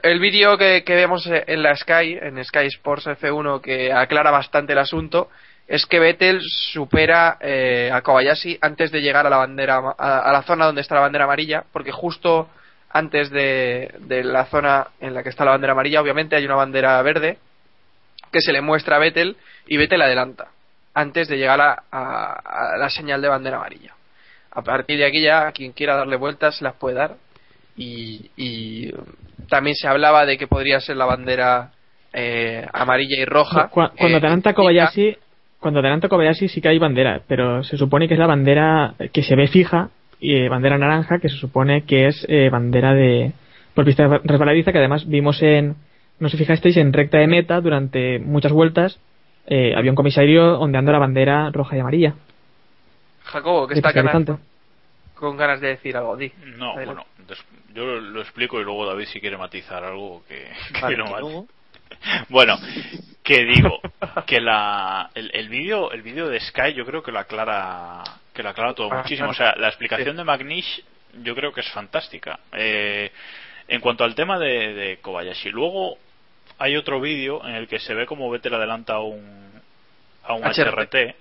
[0.02, 4.72] el vídeo que, que vemos en la Sky, en Sky Sports F1, que aclara bastante
[4.72, 5.28] el asunto,
[5.66, 10.32] es que Vettel supera eh, a Kobayashi antes de llegar a la bandera a, a
[10.32, 12.48] la zona donde está la bandera amarilla, porque justo
[12.90, 16.54] antes de, de la zona en la que está la bandera amarilla, obviamente hay una
[16.54, 17.38] bandera verde
[18.32, 19.36] que se le muestra a Vettel
[19.66, 20.48] y Vettel adelanta
[20.94, 23.92] antes de llegar a- a- a la señal de bandera amarilla
[24.56, 27.16] a partir de aquí ya quien quiera darle vueltas las puede dar
[27.76, 28.90] y, y
[29.48, 31.72] también se hablaba de que podría ser la bandera
[32.12, 35.16] eh, amarilla y roja Cu- cuando eh, adelanta Kobayashi,
[35.60, 39.22] cuando adelanta Kobayashi sí que hay bandera, pero se supone que es la bandera que
[39.22, 43.32] se ve fija y eh, bandera naranja que se supone que es eh, bandera de
[43.74, 45.76] por pista resbaladiza que además vimos en
[46.18, 48.98] no sé fijasteis en recta de meta durante muchas vueltas
[49.46, 52.14] eh, había un comisario ondeando la bandera roja y amarilla.
[53.26, 54.38] Jacobo que está ganas-
[55.14, 57.06] con ganas de decir algo di No, bueno,
[57.72, 61.46] yo lo, explico y luego David si quiere matizar algo que, que Vale, no
[62.28, 62.58] Bueno,
[63.22, 63.80] que digo
[64.26, 68.02] que la el, el vídeo el vídeo de Sky yo creo que lo aclara
[68.34, 69.30] que lo aclara todo Ah, muchísimo.
[69.30, 70.16] O sea, la explicación Sí.
[70.16, 70.84] de McNish
[71.22, 72.38] yo creo que es fantástica.
[72.52, 73.10] Eh,
[73.68, 75.96] en cuanto al tema de, de Kobayashi, luego
[76.58, 79.52] hay otro vídeo en el que se ve como Vettel adelanta a un
[80.24, 80.68] a un HRT.
[80.68, 81.16] HRT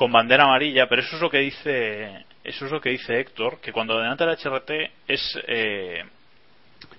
[0.00, 3.60] con bandera amarilla, pero eso es lo que dice eso es lo que dice Héctor,
[3.60, 4.70] que cuando adelanta el HRT
[5.06, 6.02] es eh,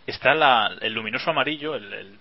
[0.05, 2.19] está la- el luminoso amarillo, el, el-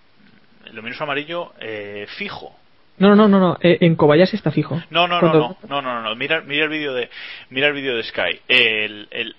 [0.64, 2.56] el luminoso amarillo eh, fijo.
[2.96, 4.82] No, no, no, no, eh, en Kobayashi está fijo.
[4.88, 7.10] No, no, no, Cuando- no, no, no, no, Mira, mira el vídeo de,
[7.50, 8.40] mira el vídeo de Sky.
[8.48, 9.36] El, el,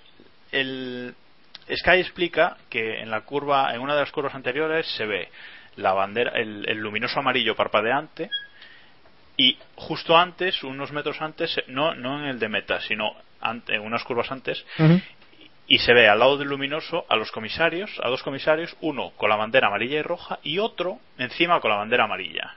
[0.52, 1.14] el-
[1.76, 5.28] Sky explica que en la curva, en una de las curvas anteriores se ve
[5.74, 8.30] la bandera, el, el luminoso amarillo parpadeante
[9.36, 13.80] y justo antes, unos metros antes, no, no en el de meta, sino ante, en
[13.82, 14.64] unas curvas antes,
[15.66, 19.30] y se ve al lado del luminoso a los comisarios, a dos comisarios, uno con
[19.30, 22.54] la bandera amarilla y roja y otro encima con la bandera amarilla.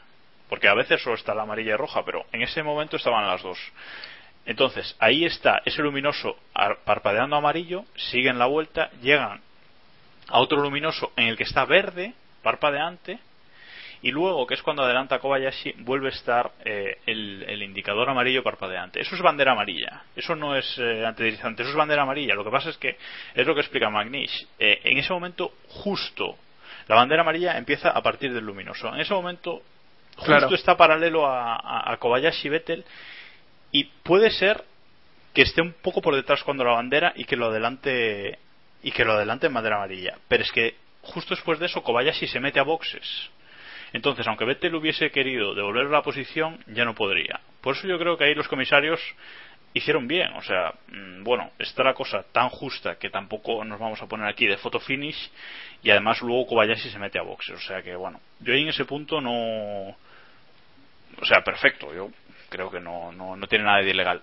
[0.50, 3.42] Porque a veces solo está la amarilla y roja, pero en ese momento estaban las
[3.42, 3.58] dos.
[4.46, 9.42] Entonces, ahí está ese luminoso ar- parpadeando amarillo, siguen la vuelta, llegan
[10.28, 12.14] a otro luminoso en el que está verde,
[12.44, 13.18] parpadeante,
[14.06, 18.44] y luego, que es cuando adelanta Kobayashi, vuelve a estar eh, el, el indicador amarillo
[18.44, 19.02] parpadeante.
[19.02, 20.04] Eso es bandera amarilla.
[20.16, 22.36] Eso no es eh, antideslizante, eso es bandera amarilla.
[22.36, 22.98] Lo que pasa es que
[23.34, 24.46] es lo que explica Magnish.
[24.60, 26.38] Eh, en ese momento, justo,
[26.88, 28.94] la bandera amarilla empieza a partir del luminoso.
[28.94, 29.64] En ese momento,
[30.18, 30.54] justo Claro.
[30.54, 32.86] está paralelo a, a, a Kobayashi Vettel
[33.72, 34.64] y puede ser
[35.34, 38.38] que esté un poco por detrás cuando la bandera y que lo adelante
[38.84, 40.20] y que lo adelante en bandera amarilla.
[40.28, 43.32] Pero es que justo después de eso Kobayashi se mete a boxes.
[43.96, 47.40] Entonces, aunque Vettel hubiese querido devolver la posición, ya no podría.
[47.62, 49.00] Por eso yo creo que ahí los comisarios
[49.74, 50.34] hicieron bien.
[50.34, 54.28] O sea, mm, bueno, está la cosa tan justa que tampoco nos vamos a poner
[54.28, 55.32] aquí de photo finish
[55.82, 57.56] y además luego Kobayashi se mete a boxes.
[57.56, 59.32] O sea que, bueno, yo ahí en ese punto no.
[61.22, 61.94] O sea, perfecto.
[61.96, 62.10] Yo
[62.50, 64.22] creo que no, no, no tiene nada de ilegal.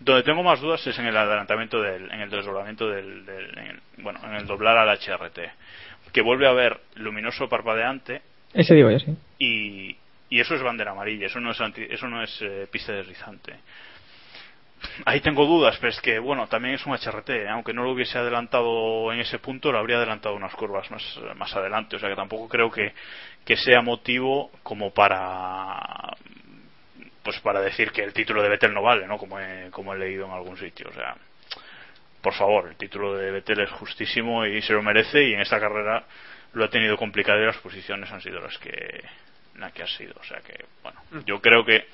[0.00, 3.80] Donde tengo más dudas es en el adelantamiento del, en el desdoblamiento del, del- en
[4.02, 5.38] bueno, en el doblar al HRT,
[6.12, 8.20] que vuelve a ver luminoso parpadeante
[8.54, 9.16] Ese digo yo, sí.
[9.38, 9.96] y,
[10.30, 13.54] y eso es bandera amarilla, eso no es anti- eso no es eh, pista deslizante.
[15.06, 17.48] Ahí tengo dudas, pero es que bueno, también es un HRT, ¿eh?
[17.48, 21.02] aunque no lo hubiese adelantado en ese punto, lo habría adelantado unas curvas más,
[21.36, 22.92] más adelante, o sea que tampoco creo que,
[23.44, 26.14] que sea motivo como para
[27.22, 29.16] pues para decir que el título de Vettel no vale, ¿no?
[29.16, 31.16] Como he, como he leído en algún sitio, o sea,
[32.20, 35.58] por favor, el título de Vettel es justísimo y se lo merece y en esta
[35.58, 36.04] carrera
[36.54, 39.02] lo ha tenido complicado y las posiciones han sido las que
[39.58, 41.84] las que ha sido, o sea que bueno, yo creo que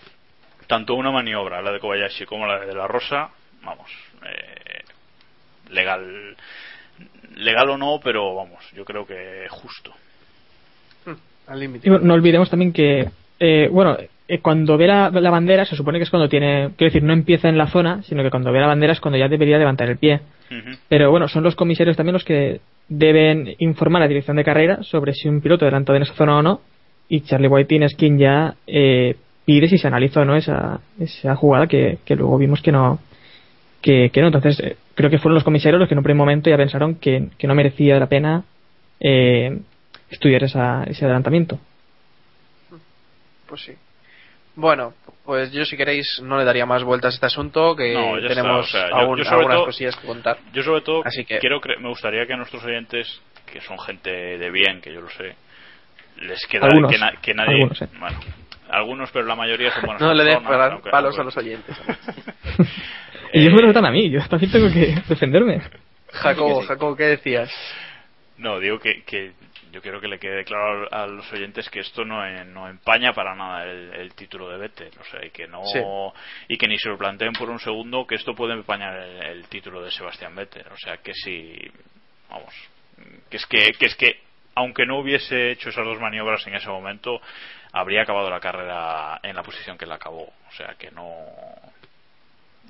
[0.66, 3.30] tanto una maniobra, la de Kobayashi como la de la Rosa,
[3.62, 3.90] vamos,
[4.24, 4.82] eh,
[5.70, 6.36] legal
[7.36, 9.92] legal o no, pero vamos, yo creo que justo.
[11.46, 11.88] Al límite.
[11.88, 13.08] Y bueno, no olvidemos también que,
[13.40, 13.96] eh, bueno,
[14.28, 17.12] eh, cuando ve la, la bandera se supone que es cuando tiene, quiero decir, no
[17.12, 19.88] empieza en la zona, sino que cuando ve la bandera es cuando ya debería levantar
[19.88, 20.20] el pie.
[20.88, 22.60] Pero bueno, son los comisarios también los que
[22.90, 26.38] deben informar a la dirección de carrera sobre si un piloto adelantado en esa zona
[26.38, 26.60] o no.
[27.08, 31.34] Y Charlie Whiting es quien ya eh, pide si se analizó o no esa, esa
[31.36, 32.98] jugada que, que luego vimos que no.
[33.80, 36.50] Que, no, entonces eh, creo que fueron los comisarios los que en un primer momento
[36.50, 38.44] ya pensaron que, que no merecía la pena
[38.98, 39.58] eh,
[40.10, 41.58] estudiar esa, ese adelantamiento.
[43.46, 43.72] Pues sí.
[44.60, 44.92] Bueno,
[45.24, 48.66] pues yo si queréis no le daría más vueltas a este asunto, que No, tenemos
[48.66, 50.38] o sea, yo- aún yo sobre algunas todo- cosillas que contar.
[50.52, 54.10] Yo sobre todo Así que- quiero me gustaría que a nuestros oyentes, que son gente
[54.10, 55.34] de bien, que yo lo sé,
[56.18, 56.92] les queda Algunos.
[56.92, 57.88] que, na- que nadie, Algunos, eh.
[57.98, 58.20] bueno,
[58.70, 61.76] algunos, pero la mayoría son buenas No le des aunque- palos a los oyentes.
[63.32, 65.60] Y ellos Eh, me lo notan a mí, yo también tengo que defenderme.
[66.12, 67.48] Jacobo, Jacobo, ¿qué decías?
[68.38, 69.32] No, digo que, que
[69.72, 73.12] yo quiero que le quede claro a los oyentes que esto no, eh, no empaña
[73.12, 75.80] para nada el, el título de Vettel, o sea, y que no Sí.
[76.48, 79.48] y que ni se lo planteen por un segundo que esto puede empañar el, el
[79.48, 81.56] título de Sebastián Vettel, o sea, que si
[82.28, 82.54] vamos,
[83.28, 84.20] que es que, que es que
[84.54, 87.20] aunque no hubiese hecho esas dos maniobras en ese momento,
[87.72, 91.14] habría acabado la carrera en la posición que la acabó, o sea, que no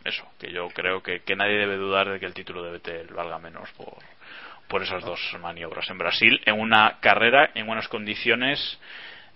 [0.04, 3.08] eso, que yo creo que, que nadie debe dudar de que el título de Vettel
[3.08, 3.98] valga menos por,
[4.70, 8.78] por esas dos maniobras en Brasil, en una carrera, en unas condiciones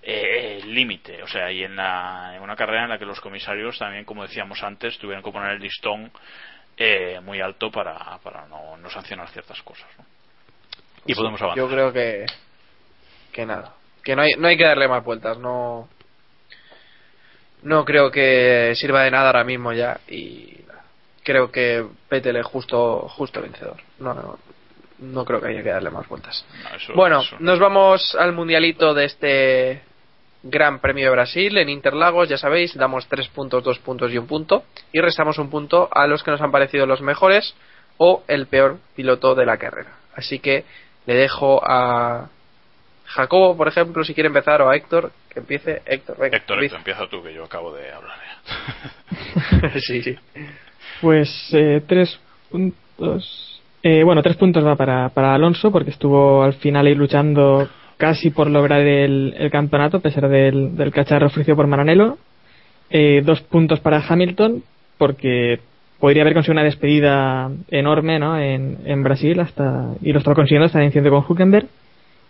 [0.01, 3.79] eh, límite, o sea, y en, la, en una carrera en la que los comisarios
[3.79, 6.11] también, como decíamos antes, tuvieron que poner el listón
[6.77, 9.89] eh, muy alto para, para no, no sancionar ciertas cosas.
[9.99, 10.05] ¿no?
[11.07, 11.59] Y podemos avanzar.
[11.59, 12.27] Yo creo que
[13.33, 13.75] que nada,
[14.05, 15.89] que no hay no hay que darle más vueltas, no
[17.63, 20.61] no creo que sirva de nada ahora mismo ya y
[21.25, 23.81] creo que Vettel es justo justo vencedor.
[23.99, 24.39] No, no,
[25.13, 26.45] no creo que haya que darle más vueltas.
[26.63, 29.83] No, eso- Bueno, eso- nos vamos al mundialito de este
[30.43, 34.27] Gran Premio de Brasil en Interlagos, ya sabéis, damos tres puntos, dos puntos y un
[34.27, 37.55] punto y restamos un punto a los que nos han parecido los mejores
[37.97, 39.97] o el peor piloto de la carrera.
[40.15, 40.65] Así que
[41.07, 42.29] le dejo a
[43.07, 45.83] Jacobo, por ejemplo, si quiere empezar, o a Héctor, que empiece.
[45.87, 46.37] Héctor, venga.
[46.37, 46.77] Héctor, empieza.
[46.77, 48.19] Héctor, empieza tú, que yo acabo de hablar
[49.63, 49.71] ya.
[49.81, 50.19] sí, sí.
[51.01, 52.19] Pues eh, tres
[52.51, 53.54] puntos.
[53.87, 57.69] Eh, bueno, tres puntos va para, para Alonso porque estuvo al final ahí luchando
[57.99, 62.17] casi por lograr el, el campeonato a pesar del, del cacharro ofrecido por Maranello.
[62.89, 64.63] Eh, dos puntos para Hamilton
[64.97, 65.61] porque
[66.01, 68.39] podría haber conseguido una despedida enorme ¿no?
[68.39, 71.67] en, en Brasil hasta y lo estaba consiguiendo hasta el incidente con Huckenberg.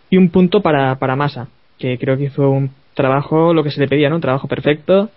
[0.09, 1.47] Y un punto para, para Massa,
[1.79, 4.15] que creo que hizo un trabajo, lo que se le pedía, ¿no?
[4.15, 5.09] un trabajo perfecto.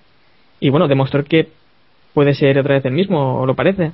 [0.60, 1.48] Y bueno, demostró que
[2.14, 3.90] puede ser otra vez el mismo, o lo parece.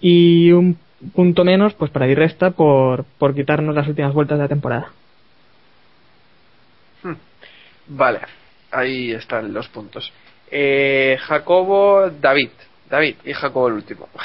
[0.00, 0.78] Y un
[1.14, 4.92] punto menos, pues para ir resta por, por quitarnos las últimas vueltas de la temporada.
[7.88, 8.20] Vale,
[8.70, 10.12] ahí están los puntos.
[10.50, 12.50] Eh, Jacobo, David.
[12.88, 14.08] David y Jacobo el último.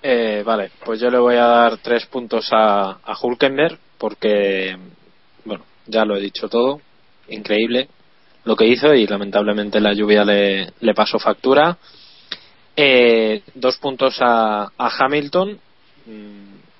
[0.00, 4.76] Eh, vale, pues yo le voy a dar tres puntos a, a Hulkenberg porque,
[5.44, 6.80] bueno, ya lo he dicho todo,
[7.28, 7.88] increíble
[8.44, 11.76] lo que hizo y lamentablemente la lluvia le, le pasó factura.
[12.74, 15.58] Eh, dos puntos a, a Hamilton,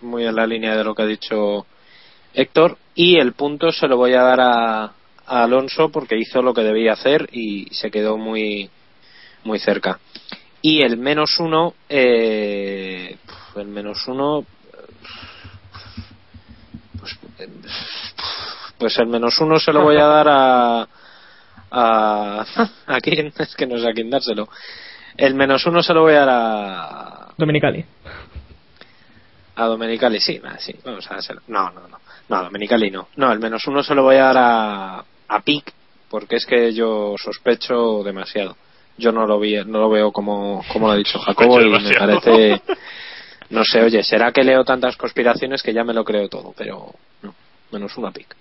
[0.00, 1.66] muy en la línea de lo que ha dicho
[2.34, 6.54] Héctor, y el punto se lo voy a dar a, a Alonso porque hizo lo
[6.54, 8.70] que debía hacer y se quedó muy,
[9.44, 9.98] muy cerca.
[10.60, 13.16] Y el menos uno, eh,
[13.56, 14.44] el menos uno,
[16.98, 17.48] pues, eh,
[18.78, 20.88] pues el menos uno se lo voy a dar a,
[21.70, 22.46] a,
[22.86, 24.48] a quién, es que no sé a quién dárselo.
[25.16, 27.84] El menos uno se lo voy a dar a, Dominicali.
[29.54, 31.42] A Domenicali, sí, va, sí, vamos a dárselo.
[31.48, 31.98] No, no, no,
[32.28, 33.08] no, a Domenicali no.
[33.16, 35.72] No, el menos uno se lo voy a dar a, a Pic,
[36.08, 38.56] porque es que yo sospecho demasiado.
[38.96, 41.94] yo no lo vi, no lo veo como, como lo ha dicho Jacobo y me
[41.94, 42.62] parece,
[43.50, 46.94] no sé, oye, será que leo tantas conspiraciones que ya me lo creo todo, pero
[47.22, 47.34] no,
[47.70, 48.34] menos una pick.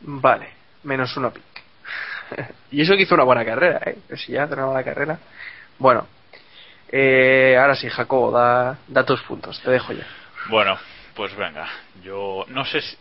[0.00, 0.48] Vale,
[0.84, 1.44] menos uno pick.
[2.70, 3.98] y eso que hizo una buena carrera, ¿eh?
[4.16, 5.18] Si ya hace una buena carrera.
[5.78, 6.06] Bueno,
[6.96, 10.06] eh, ahora sí, Jacobo, da, da tus puntos, te dejo ya.
[10.48, 10.78] Bueno,
[11.16, 11.68] pues venga.
[12.04, 12.96] Yo no sé si-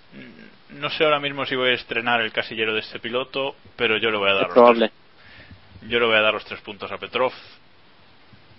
[0.69, 4.09] no sé ahora mismo si voy a estrenar el casillero de este piloto, pero yo
[4.09, 4.89] le voy a dar los probable.
[4.89, 7.31] tres- yo le voy a dar los tres puntos a Petrov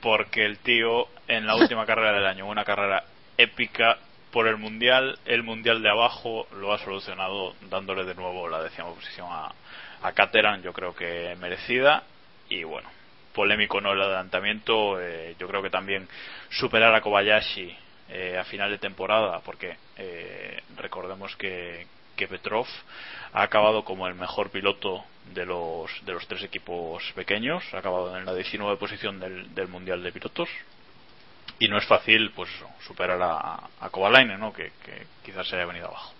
[0.01, 3.03] porque el tío en la última carrera del año, una carrera
[3.37, 3.99] épica
[4.31, 8.89] por el mundial, el mundial de abajo lo ha solucionado dándole de nuevo la décima
[8.91, 9.53] posición a,
[10.03, 12.03] a Caterham, yo creo que merecida
[12.49, 12.89] y bueno,
[13.35, 16.09] polémico no el adelantamiento, eh, yo creo que también
[16.51, 17.77] superar a Kobayashi
[18.09, 22.67] eh, a final de temporada, porque eh, recordemos que, que Petrov
[23.33, 25.05] ha acabado como el mejor piloto
[25.35, 29.69] de los, de los tres equipos pequeños, ha acabado en la 19 posición del, del
[29.69, 30.49] Mundial de Pilotos.
[31.59, 32.51] Y no es fácil pues
[32.85, 33.89] superar a, a
[34.39, 34.53] ¿no?
[34.53, 36.13] que, que quizás se haya venido abajo.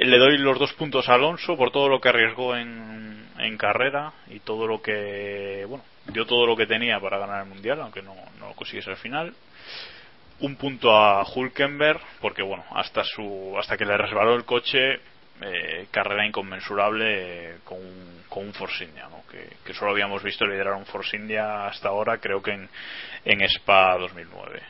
[0.00, 2.97] Le doy los dos puntos a Alonso por todo lo que arriesgó en,
[3.38, 7.48] en carrera y todo lo que, bueno, dio todo lo que tenía para ganar el
[7.48, 9.34] mundial, aunque no, no lo consiguiese al final.
[10.40, 15.00] Un punto a Hulkenberg, porque bueno, hasta su, hasta que le resbaló el coche,
[15.40, 17.06] eh, carrera inconmensurable
[17.54, 19.22] eh, con, un- con un Force India, ¿no?
[19.30, 22.68] que, que solo habíamos visto liderar un Force India hasta ahora, creo que en,
[23.24, 24.62] en Spa 2009,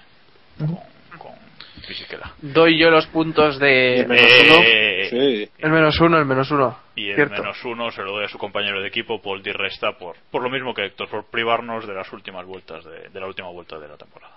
[0.58, 1.47] con, con
[1.88, 2.32] Fisichella.
[2.42, 5.50] Doy yo los puntos de El menos Eh, Sí.
[5.58, 6.78] el menos uno, el menos uno.
[6.94, 7.42] Y el Cierto.
[7.42, 10.42] menos uno se lo doy a su compañero de equipo, Paul Di Resta, por, por
[10.42, 13.78] lo mismo que Héctor, por privarnos de las últimas vueltas de, de la última vuelta
[13.78, 14.34] de la temporada.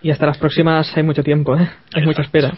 [0.00, 1.68] Y hasta las próximas hay mucho tiempo, ¿eh?
[1.94, 2.52] Hay mucha espera.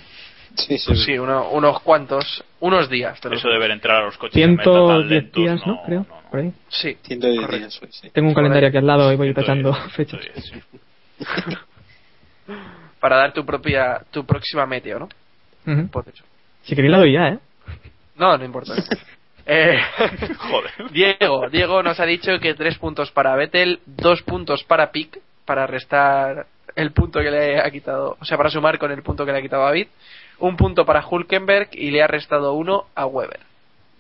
[0.55, 3.20] Sí, sí, Pues sí, uno- unos cuantos, unos días.
[3.20, 4.72] te lo Eso de ver entrar a los coches en meta tan
[5.09, 5.74] 110 lentos, días, ¿no?
[5.74, 6.31] no, Creo, no, no.
[6.31, 6.53] por ahí.
[6.68, 7.57] Sí, 110 correcto.
[7.59, 8.11] días hoy, sí.
[8.11, 10.20] Tengo un calendario aquí al lado y voy 110, tachando fechas.
[10.20, 10.61] 110, sí.
[13.01, 15.09] para dar tu propia, tu próxima meteo, ¿no?
[15.66, 15.80] Ujú.
[15.82, 16.22] Hipótesis.
[16.62, 17.38] Si queréis la doy ya, ¿eh?
[18.16, 18.74] No, no importa.
[19.53, 19.80] Eh,
[20.38, 20.92] Joder.
[20.92, 25.66] Diego, Diego nos ha dicho que tres puntos para Vettel, dos puntos para Pic, para
[25.66, 26.46] restar
[26.76, 29.38] el punto que le ha quitado, o sea, para sumar con el punto que le
[29.38, 29.88] ha quitado a David,
[30.38, 33.40] un punto para Hulkenberg y le ha restado uno a Weber.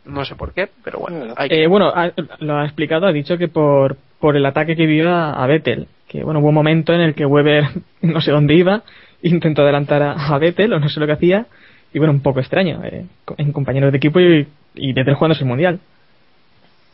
[0.04, 1.34] No sé por qué, pero bueno.
[1.36, 4.76] hay que- Eh, bueno, ha- lo ha explicado, ha dicho que por, por el ataque
[4.76, 7.64] que vio a, a Vettel, que bueno, hubo un momento en el que Weber
[8.02, 8.82] no sé dónde iba,
[9.22, 11.46] intentó adelantar a, a Vettel, o no sé lo que hacía,
[11.94, 13.06] y bueno, un poco extraño, eh,
[13.38, 15.78] en compañeros de equipo y, y Vettel jugándose el Mundial.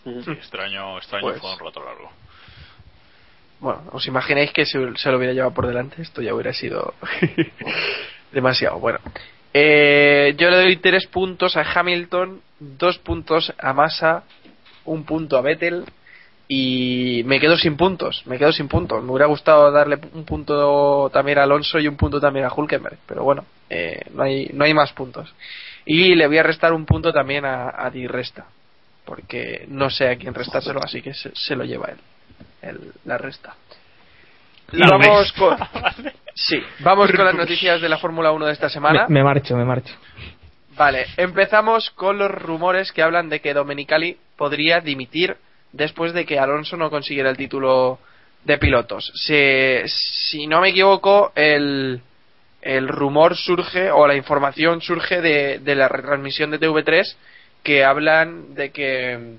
[0.04, 2.10] Sí, extraño, extraño Pues- fue un rato largo.
[3.58, 6.92] Bueno, os imagináis que si se lo hubiera llevado por delante, esto ya hubiera sido
[8.32, 8.78] demasiado.
[8.78, 8.98] Bueno,
[9.58, 14.24] Eh, yo le doy tres puntos a Hamilton, dos puntos a Massa,
[14.84, 15.84] un punto a Vettel
[16.48, 18.22] y me quedo sin puntos.
[18.26, 19.02] Me quedo sin puntos.
[19.02, 22.98] Me hubiera gustado darle un punto también a Alonso y un punto también a Hulkenberg,
[23.06, 25.32] pero bueno, eh, no hay no hay más puntos.
[25.84, 28.46] Y le voy a restar un punto también a, a Di Resta,
[29.04, 31.98] porque no sé a quién restárselo, así que se, se lo lleva él,
[32.62, 33.54] él la resta.
[34.72, 35.56] Y vamos con,
[36.34, 39.06] sí, vamos con las noticias de la Fórmula 1 de esta semana.
[39.08, 39.94] Me, me marcho, me marcho.
[40.76, 45.36] Vale, empezamos con los rumores que hablan de que Domenicali podría dimitir
[45.76, 47.98] después de que Alonso no consiguiera el título
[48.44, 49.12] de pilotos.
[49.14, 52.00] Se- si no me equivoco, el,
[52.62, 57.16] el rumor surge o la información surge de, de la retransmisión de TV3
[57.62, 59.36] que hablan de que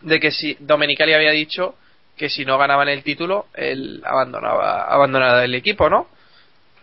[0.00, 1.74] de que si Domenicali había dicho
[2.16, 6.08] que si no ganaban el título él abandonaba abandonaba el equipo, ¿no?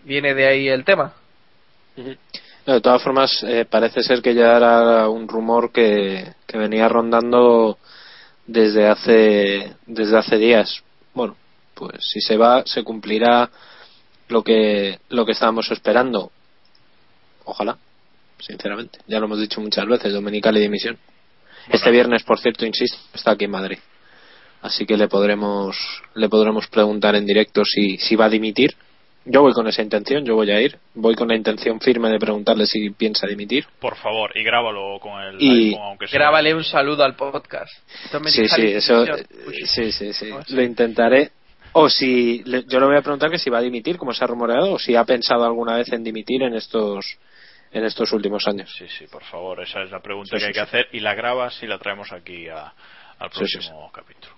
[0.04, 1.14] Viene de ahí el tema.
[2.66, 7.78] De todas formas, eh, parece ser que ya era un rumor que, que venía rondando
[8.48, 10.84] desde hace, desde hace días.
[11.14, 11.36] Bueno,
[11.74, 13.50] pues si se va, se cumplirá
[14.28, 16.32] lo que, lo que estábamos esperando.
[17.46, 17.78] Ojalá,
[18.40, 19.00] sinceramente.
[19.08, 20.98] Ya lo hemos dicho muchas veces, Dominical y dimisión.
[21.70, 23.80] Este viernes, por cierto, insisto, está aquí en Madrid.
[24.62, 25.78] Así que le podremos,
[26.16, 28.76] le podremos preguntar en directo si, si va a dimitir.
[29.27, 30.77] Yo voy con esa intención, yo voy a ir.
[30.93, 33.65] Voy con la intención firme de preguntarle si piensa dimitir.
[33.80, 36.19] Por favor, y grábalo con el Y- iPhone, aunque sea.
[36.19, 37.72] Grábale un saludo al podcast.
[38.27, 39.03] Sí, sí, eso,
[39.65, 40.30] sí, sí, sí.
[40.30, 40.49] ¿Cómo es?
[40.52, 41.31] Lo intentaré.
[41.77, 44.23] O si, le- yo le voy a preguntar que si va a dimitir, como se
[44.23, 47.18] ha rumoreado, o si ha pensado alguna vez en dimitir en estos,
[47.73, 48.73] en estos últimos años.
[48.77, 50.99] Sí, sí, por favor, esa es la pregunta Sí, que sí, hay que hacer y
[51.02, 52.72] la grabas y la traemos aquí a-
[53.19, 54.35] al Sí, sí, próximo capítulo.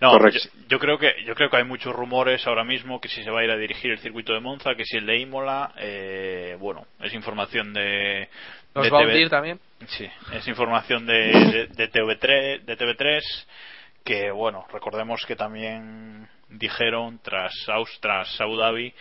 [0.00, 0.38] No, Correcto.
[0.38, 3.30] Yo, yo creo que yo creo que hay muchos rumores ahora mismo que si se
[3.30, 6.56] va a ir a dirigir el circuito de Monza, que si el de Imola, eh,
[6.58, 8.28] bueno, es información de
[8.74, 9.60] ¿Nos de va a TV hundir también?
[9.88, 11.14] Sí, es información de,
[11.52, 13.20] de, de TV3, de TV3
[14.04, 18.92] que bueno, recordemos que también dijeron tras, Aus- tras Abu Dhabi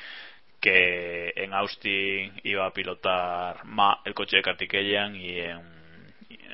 [0.59, 5.80] que en Austin iba a pilotar Ma, el coche de Kartikeyan y en, y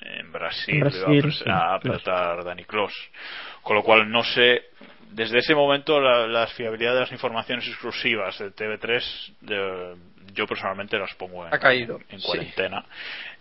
[0.08, 1.82] en Brasil, Brasil, iba a, sí, a Kloss.
[1.84, 2.94] pilotar Dani Kloss.
[3.62, 4.64] Con lo cual no sé,
[5.12, 9.96] desde ese momento la, la fiabilidad de las informaciones exclusivas de TV3 de-
[10.34, 12.26] yo personalmente las pongo en, Ha caído, en sí.
[12.26, 12.86] cuarentena.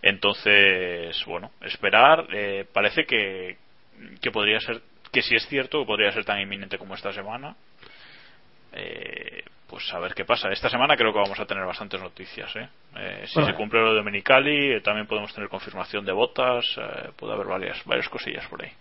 [0.01, 2.25] Entonces, bueno, esperar.
[2.33, 3.57] eh, parece que,
[4.21, 4.81] que podría ser,
[5.11, 7.55] que si es cierto, que podría ser tan inminente como esta semana.
[8.73, 10.49] Eh, pues a ver qué pasa.
[10.51, 12.55] Esta semana creo que vamos a tener bastantes noticias.
[12.55, 12.67] ¿eh?
[12.97, 13.49] Eh, si Bueno.
[13.49, 16.65] se cumple lo de Domenicali, eh, también podemos tener confirmación de botas.
[16.77, 18.71] eh, puede haber varias, varias cosillas por ahí.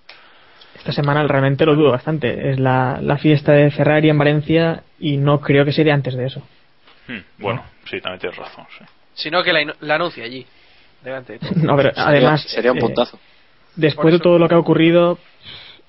[0.76, 2.50] Esta semana realmente lo dudo bastante.
[2.50, 6.26] Es la, la fiesta de Ferrari en Valencia y no creo que sería antes de
[6.26, 6.42] eso.
[7.08, 8.66] Hmm, bueno, sí, también tienes razón.
[8.78, 8.84] Sí.
[9.14, 10.46] Sino que la, la anuncie allí.
[11.02, 11.50] Delante de todo.
[11.56, 12.42] No, pero Sería- además.
[12.42, 13.18] sería un eh, puntazo.
[13.74, 15.18] después de todo lo que ha ocurrido,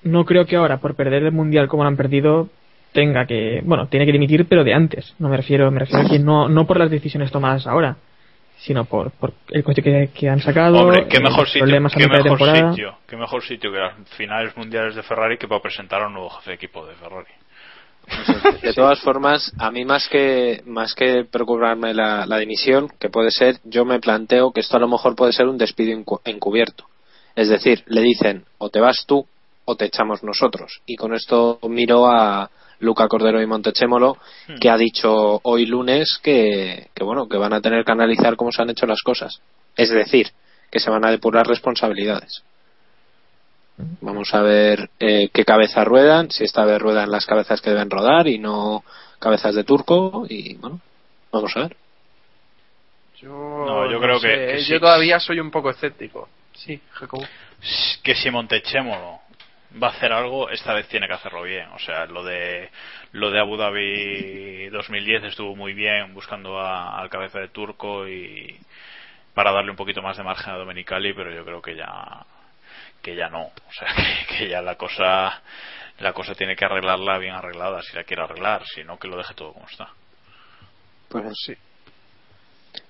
[0.02, 2.48] no creo que ahora, por perder el mundial como lo han perdido,
[2.92, 3.60] tenga que.
[3.64, 5.14] Bueno, tiene que dimitir, pero de antes.
[5.18, 7.96] No me refiero, me refiero a que no, no por las decisiones tomadas ahora,
[8.58, 10.78] sino por, por el coche que, que han sacado.
[10.80, 12.70] Hombre, qué eh, mejor sitio, problemas qué mejor temporada.
[12.72, 16.14] sitio, qué mejor sitio que las finales mundiales de Ferrari que para presentar a un
[16.14, 17.26] nuevo jefe de equipo de Ferrari.
[18.62, 23.30] De todas formas, a mí más que más que preocuparme la, la dimisión, que puede
[23.30, 26.84] ser, yo me planteo que esto a lo mejor puede ser un despido encu- encubierto.
[27.36, 29.26] Es decir, le dicen o te vas tú
[29.70, 30.80] o te echamos nosotros.
[30.86, 32.48] Y con esto miro a
[32.80, 34.16] Luca Cordero y Montechémolo,
[34.60, 38.50] que ha dicho hoy lunes que, que bueno que van a tener que analizar cómo
[38.50, 39.42] se han hecho las cosas.
[39.76, 40.28] Es decir,
[40.70, 42.42] que se van a depurar responsabilidades.
[44.00, 47.90] Vamos a ver eh, qué cabezas ruedan, si esta vez ruedan las cabezas que deben
[47.90, 48.82] rodar y no
[49.18, 50.80] cabezas de turco y bueno,
[51.30, 51.76] vamos a ver.
[53.20, 53.28] Yo,
[53.66, 54.80] No, yo creo que- sé, que Yo sí.
[54.80, 56.28] todavía soy un poco escéptico.
[56.54, 57.24] Sí, Jacobo.
[58.02, 59.20] que si Montechémolo
[59.82, 61.68] va a hacer algo, esta vez tiene que hacerlo bien.
[61.74, 62.70] O sea, lo de
[63.12, 68.58] lo de Abu Dhabi 2010 estuvo muy bien buscando a- al cabeza de turco y
[69.34, 72.24] para darle un poquito más de margen a Domenicali, pero yo creo que ya
[73.02, 73.42] que ya no.
[73.42, 73.88] O sea,
[74.28, 75.42] que, que ya la cosa
[76.00, 79.16] la cosa tiene que arreglarla bien arreglada si la quiere arreglar, si no que lo
[79.16, 79.88] deje todo como está.
[81.08, 81.54] Pues Sí.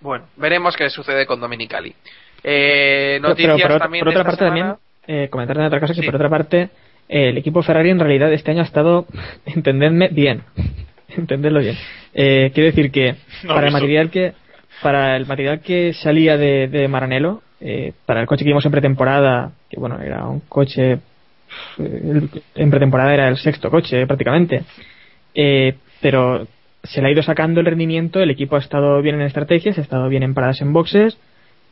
[0.00, 1.94] Bueno, veremos qué sucede con Dominicali.
[2.42, 4.60] Eh, Pero- noticias pero también por otra parte semana.
[4.74, 6.06] también eh, comentar en otra cosa que Sí.
[6.06, 6.68] por otra parte
[7.08, 9.06] eh, el equipo Ferrari en realidad este año ha estado
[9.46, 10.42] entendedme bien
[11.16, 11.74] entendedlo bien
[12.14, 14.32] Eh, quiero decir que No, para el material que
[14.82, 18.70] para el material que salía de, de Maranello eh, para el coche que vimos en
[18.72, 21.00] pretemporada que bueno era un coche eh,
[21.78, 24.62] el- en pretemporada era el sexto coche prácticamente
[25.34, 26.46] eh, pero
[26.84, 29.80] se le ha ido sacando el rendimiento el equipo ha estado bien en estrategias ha
[29.82, 31.18] estado bien en paradas en boxes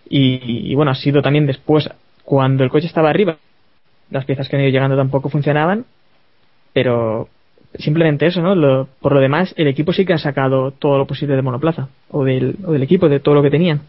[0.08, 1.90] y, y, bueno, ha sido también después,
[2.26, 3.36] cuando el coche estaba arriba,
[4.10, 5.86] las piezas que han ido llegando tampoco funcionaban,
[6.72, 7.28] pero
[7.78, 8.56] simplemente eso, ¿no?
[8.56, 11.88] Lo- por lo demás, el equipo sí que ha sacado todo lo posible de monoplaza,
[12.10, 13.80] o del, equipo, de todo lo que tenían.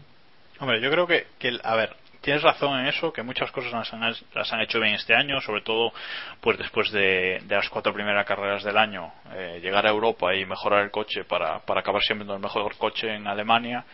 [0.60, 1.90] Hombre, yo creo que, que a ver,
[2.20, 5.40] tienes razón en eso, que muchas cosas las han, las han hecho bien este año,
[5.40, 5.92] sobre todo
[6.40, 10.84] pues después de, las cuatro primeras carreras del año, eh, llegar a Europa y mejorar
[10.84, 13.84] el coche para acabar siendo el mejor coche en Alemania,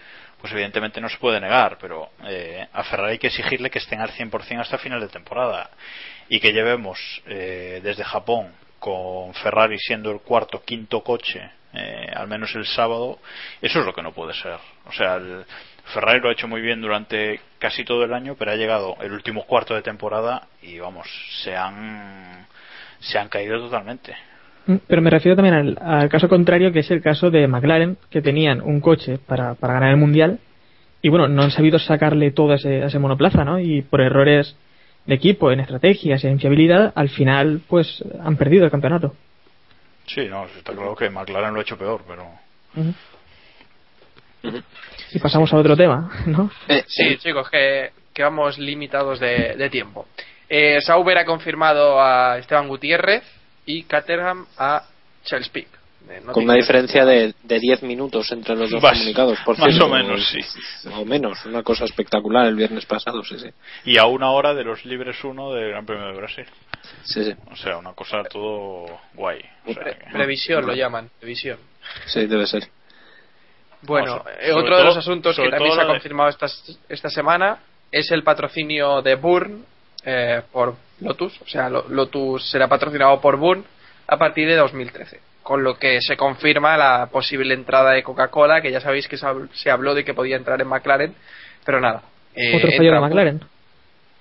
[0.44, 4.02] pues evidentemente no se puede negar, pero eh, a Ferrari hay que exigirle que estén
[4.02, 5.70] al 100% hasta final de temporada
[6.28, 12.28] y que llevemos eh, desde Japón con Ferrari siendo el cuarto, quinto coche, eh, al
[12.28, 13.20] menos el sábado,
[13.62, 14.58] eso es lo que no puede ser.
[14.84, 15.46] O sea, el
[15.94, 19.12] Ferrari lo ha hecho muy bien durante casi todo el año, pero ha llegado el
[19.12, 21.08] último cuarto de temporada y vamos,
[21.42, 22.46] se han,
[23.00, 24.14] se han caído totalmente.
[24.66, 27.96] Mm, Pero me refiero también al, al caso contrario, que es el caso de McLaren,
[28.10, 30.38] que tenían un coche para, para ganar el mundial,
[31.02, 33.58] y bueno, no han sabido sacarle todo a ese, a ese monoplaza, ¿no?
[33.60, 34.56] Y por errores
[35.04, 39.14] de equipo, en estrategias y en fiabilidad, al final, pues han perdido el campeonato.
[40.06, 42.24] Sí, no, está claro que McLaren lo ha hecho peor, pero.
[45.12, 46.50] Y pasamos a otro tema, ¿no?
[46.68, 50.06] eh, Sí, chicos, que, que vamos limitados de, de tiempo.
[50.48, 53.22] Eh, Sauber ha confirmado a Esteban Gutiérrez
[53.66, 54.84] y Caterham a
[55.24, 55.68] Charles Pic.
[56.06, 59.58] Eh, no con una diferencia de, de 10 minutos entre los dos Más- comunicados, por
[59.58, 59.86] más cierto.
[59.86, 60.40] o menos, sí.
[60.92, 63.48] O menos, una cosa espectacular el viernes pasado, sí, sí.
[63.86, 66.44] Y a una hora de los libres 1 del Gran Premio de Brasil.
[67.04, 68.84] Sí, sí, O sea, una cosa todo
[69.14, 69.40] guay.
[69.66, 71.58] O sea, Pre- que- previsión lo llaman, previsión.
[72.06, 72.68] sí, debe ser.
[73.82, 76.46] Bueno, eh, otro de los asuntos que también se ha de- confirmado esta,
[76.88, 77.58] esta semana
[77.92, 79.64] es el patrocinio de Burn
[80.04, 81.40] eh, por Lotus.
[81.42, 83.64] O sea, Lo- Lotus será patrocinado por Burn
[84.06, 85.20] a partir de 2013.
[85.42, 89.26] Con lo que se confirma la posible entrada de Coca-Cola, que ya sabéis que se
[89.26, 91.14] hab- se habló de que podía entrar en McLaren,
[91.64, 92.02] pero nada.
[92.34, 93.40] eh, Otro fallo de McLaren.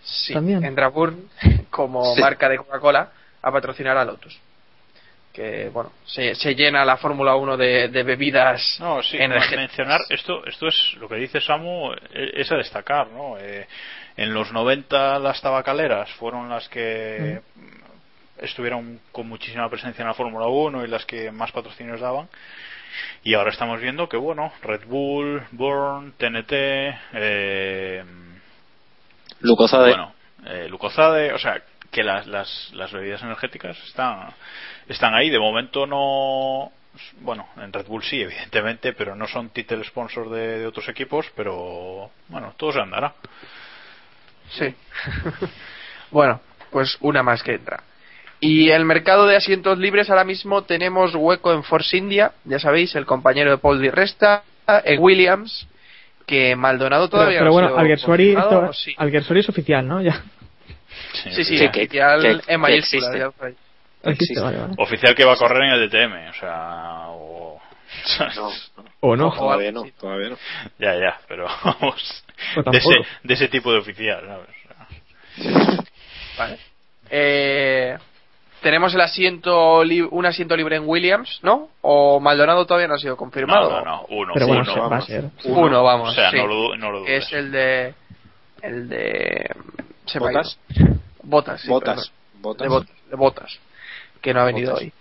[0.04, 0.64] Sí, También.
[0.66, 1.30] entra Burn
[1.70, 2.22] como Sí.
[2.22, 3.10] marca de Coca-Cola
[3.42, 4.38] a patrocinar a Lotus.
[5.34, 9.60] Que, bueno, se, se llena la Fórmula 1 de, de bebidas No, sí, energéticas.
[9.60, 13.38] mencionar esto, esto es lo que dice Samu, eh, es a destacar, ¿no?
[13.40, 13.68] Eh,
[14.16, 17.42] en los 90 las tabacaleras fueron las que
[18.38, 22.30] estuvieron con muchísima presencia en la Fórmula 1 y las que más patrocinios daban.
[23.24, 26.52] Y ahora estamos viendo que, bueno, Red Bull, Burn, TNT,
[27.14, 28.04] eh,
[29.40, 29.90] Lucozade.
[29.90, 30.14] bueno,
[30.46, 31.60] eh, Lucozade, o sea,
[31.92, 34.30] que las, las, las bebidas energéticas están,
[34.88, 35.30] están ahí.
[35.30, 36.72] De momento no.
[37.22, 41.26] Bueno, en Red Bull sí, evidentemente, pero no son title sponsors de, de otros equipos,
[41.36, 43.14] pero bueno, todo se andará.
[44.52, 44.74] Sí.
[46.12, 46.40] bueno,
[46.72, 47.82] pues una más que entra.
[48.40, 52.94] Y el mercado de asientos libres ahora mismo tenemos hueco en Force India, ya sabéis,
[52.96, 55.66] el compañero de Paul Di Resta, en Williams,
[56.28, 58.94] que Maldonado Pero, todavía pero no ha bueno, Alguersuari, confirmado, esto- ¿o sí?
[58.98, 60.02] Alguersuari es oficial, ¿no?
[60.02, 60.22] Ya.
[61.14, 63.18] Sí, sí, Sí, que- oficial que- en que existe.
[63.18, 63.32] ya.
[64.04, 64.42] Existe, Existe.
[64.42, 64.74] vale, vale.
[64.78, 67.60] Oficial que va a correr en el DTM, o sea, o...
[68.36, 68.50] No,
[69.02, 69.32] O no.
[69.34, 70.38] Todavía no, todavía no.
[70.80, 72.24] ya, ya, pero vamos,
[72.72, 72.94] de ese,
[73.24, 74.46] de ese tipo de oficial,
[76.38, 76.58] Vale.
[77.10, 77.98] Eh,
[78.62, 81.70] tenemos el asiento un asiento libre en Williams, ¿no?
[81.82, 83.70] O Maldonado todavía no ha sido confirmado.
[83.70, 85.06] No, no, no, uno, Pero bueno, uno, se- va a vamos.
[85.06, 85.26] ser.
[85.46, 86.10] Uno, vamos.
[86.10, 86.38] o sea, sí.
[86.38, 87.26] no lo, du- no lo dudes.
[87.26, 87.94] es el de
[88.62, 89.50] el de
[90.06, 90.58] se ¿Botas?
[91.24, 91.96] Botas, sí, Botas.
[91.96, 92.42] perdón.
[92.42, 92.64] Botas.
[92.64, 93.60] De botas, de botas,
[94.24, 94.86] que no ha venido Botas.
[94.88, 94.94] hoy.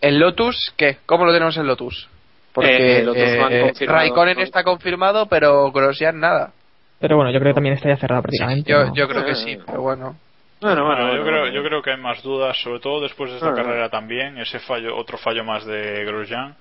[0.00, 0.98] El Lotus, ¿qué?
[1.04, 2.08] ¿Cómo lo tenemos en Lotus?
[2.54, 4.42] Porque Eh, Lotus eh, confirmado, Raikkonen ¿no?
[4.42, 6.52] está confirmado, pero Grosjean nada.
[7.00, 8.70] Pero bueno, yo creo que también está ya cerrado prácticamente.
[8.70, 8.94] Yo, ¿no?
[8.94, 10.16] yo creo que Eh, sí, pero bueno.
[10.58, 11.54] Bueno, bueno, Bueno, yo, bueno, creo, bueno.
[11.54, 14.96] yo creo que hay más dudas, sobre todo después de esta carrera también, ese fallo,
[14.96, 16.54] otro fallo más de Grosjean.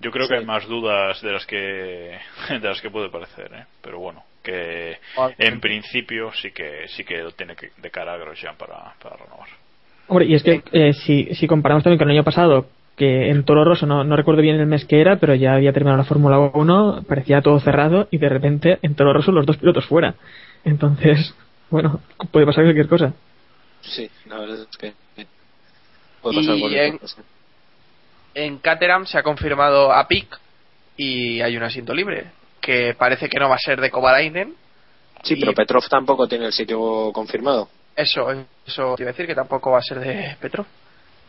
[0.00, 3.64] Yo creo que hay más dudas de las que de las que puede parecer, ¿eh?
[3.82, 8.14] pero bueno, que Ah, en principio sí que sí que lo tiene que, de cara
[8.14, 9.48] a Grosjean para, para renovar.
[10.08, 12.66] Hombre, y es que eh, si, si comparamos también con el año pasado,
[12.96, 15.72] que en Toro Rosso, no, no recuerdo bien el mes que era, pero ya había
[15.72, 19.56] terminado la Fórmula 1, parecía todo cerrado y de repente en Toro Rosso los dos
[19.56, 20.14] pilotos fuera.
[20.64, 21.34] Entonces,
[21.70, 22.00] bueno,
[22.30, 23.12] puede pasar cualquier cosa.
[23.80, 24.92] Sí, la verdad es que
[26.22, 27.22] puede pasar Y cualquier en- cosa.
[28.34, 30.26] En Caterham se ha confirmado a Pic
[30.96, 32.26] y hay un asiento libre,
[32.60, 34.54] que parece que no va a ser de Kovalainen.
[35.22, 37.68] Sí, y- pero Petrov tampoco tiene el sitio confirmado.
[37.96, 38.28] Eso,
[38.66, 40.66] eso quiere decir que tampoco va a ser de Petro.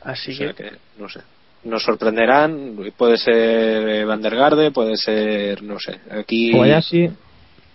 [0.04, 1.22] Así O sea que, que, no sé.
[1.64, 2.76] Nos sorprenderán.
[2.98, 6.00] Puede ser eh, Van der Garde, puede ser, no sé.
[6.12, 6.52] Aquí.
[6.52, 7.10] Kobayashi,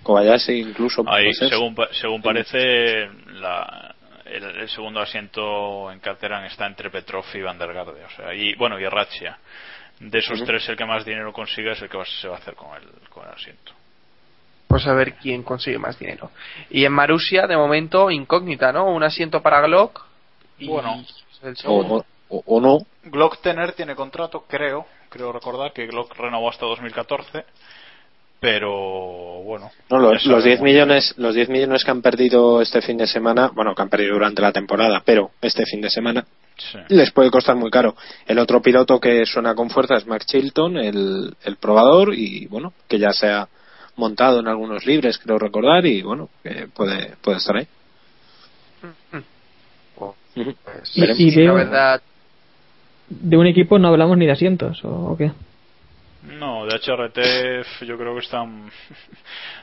[0.03, 1.03] Kobayashi incluso.
[1.09, 1.49] Ahí, puede ser.
[1.51, 3.09] según, pa- según parece,
[3.41, 3.95] la,
[4.27, 8.33] el, el segundo asiento en Caterham está entre Petrov y Van der Garde, o sea,
[8.35, 9.39] y bueno, y Ratchia.
[9.99, 12.39] De esos tres, el que más dinero consiga es el que va- se va a
[12.39, 13.73] hacer con el, con el asiento.
[14.71, 16.31] Pues a ver quién consigue más dinero.
[16.71, 18.87] Y en Marusia, de momento, incógnita, ¿no?
[18.87, 20.01] Un asiento para Glock.
[20.61, 21.05] Y Bueno.
[21.43, 22.05] el O, segundo.
[22.29, 22.79] o- o no.
[23.05, 27.45] Glock Tener tiene contrato, creo, creo recordar que Glock renovó hasta 2014,
[28.39, 29.71] pero bueno.
[29.91, 30.61] No, los, los 10 sabemos.
[30.63, 34.15] millones, los 10 millones que han perdido este fin de semana, bueno, que han perdido
[34.15, 36.25] durante la temporada, pero este fin de semana
[36.57, 36.79] Sí.
[36.89, 37.97] les puede costar muy caro.
[38.27, 42.73] El otro piloto que suena con fuerza es Mark Chilton, el, el probador, y bueno,
[42.87, 43.49] que ya se ha
[43.97, 47.67] montado en algunos libres, creo recordar, y bueno, que puede, puede estar ahí.
[49.95, 52.03] Pues, Y- y la verdad,
[53.09, 55.33] de un equipo no hablamos ni de asientos, ¿o, qué?
[56.39, 58.71] No, de HRT yo creo que están.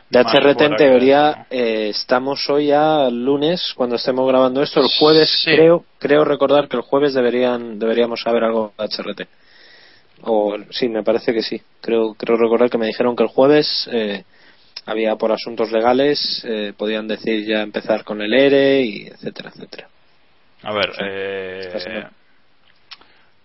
[0.10, 4.80] De HRT en teoría eh, estamos hoy a lunes cuando estemos grabando esto.
[4.82, 5.52] El jueves Sí.
[5.52, 9.28] creo creo recordar que el jueves deberían deberíamos saber algo de HRT.
[10.22, 11.62] O sí, me parece que sí.
[11.82, 14.24] Creo creo recordar que me dijeron que el jueves eh,
[14.86, 19.88] había por asuntos legales eh, podían decir ya empezar con el ERE y etcétera etcétera.
[20.64, 21.02] A ver, Sí.
[21.06, 22.08] eh,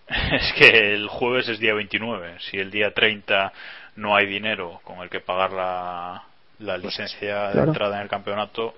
[0.32, 2.36] es que el jueves es día 29.
[2.50, 3.52] Si el día 30
[3.96, 6.22] no hay dinero con el que pagar la,
[6.60, 7.68] la licencia de Claro.
[7.68, 8.74] entrada en el campeonato,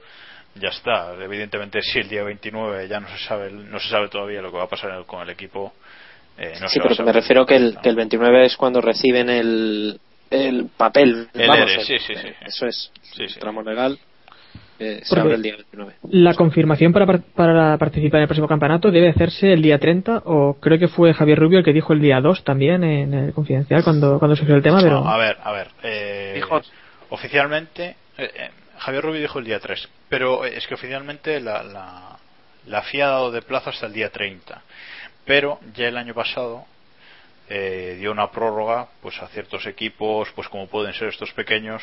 [0.57, 1.15] ya está.
[1.15, 4.59] Evidentemente, si el día 29 ya no se sabe, no se sabe todavía lo que
[4.59, 5.73] va a pasar con el equipo.
[6.39, 9.29] Eh, no sí, pero que me refiero que el, que el 29 es cuando reciben
[9.31, 10.01] el
[10.31, 11.29] el papel.
[11.35, 12.29] El vamos, ERE, el- sí, sí, sí.
[12.45, 12.91] Eso es.
[13.03, 13.35] Sí, sí.
[13.35, 13.99] El tramo legal.
[14.81, 15.95] eh, se abre el día 29.
[16.11, 20.23] La confirmación para, par- para participar en el próximo campeonato debe hacerse el día 30,
[20.25, 23.33] o creo que fue Javier Rubio el que dijo el día 2 también en el
[23.33, 25.01] confidencial cuando, cuando surgió el tema, pero.
[25.03, 25.69] No, a ver, a ver.
[25.85, 26.61] eh, Dijo-
[27.11, 32.17] Oficialmente, eh, eh, Javier Rubio dijo el día 3, pero es que oficialmente la, la,
[32.67, 34.61] la FIA ha dado de plazo hasta el día 30.
[35.25, 36.67] Pero ya el año pasado
[37.49, 41.83] eh, dio una prórroga pues a ciertos equipos, pues como pueden ser estos pequeños,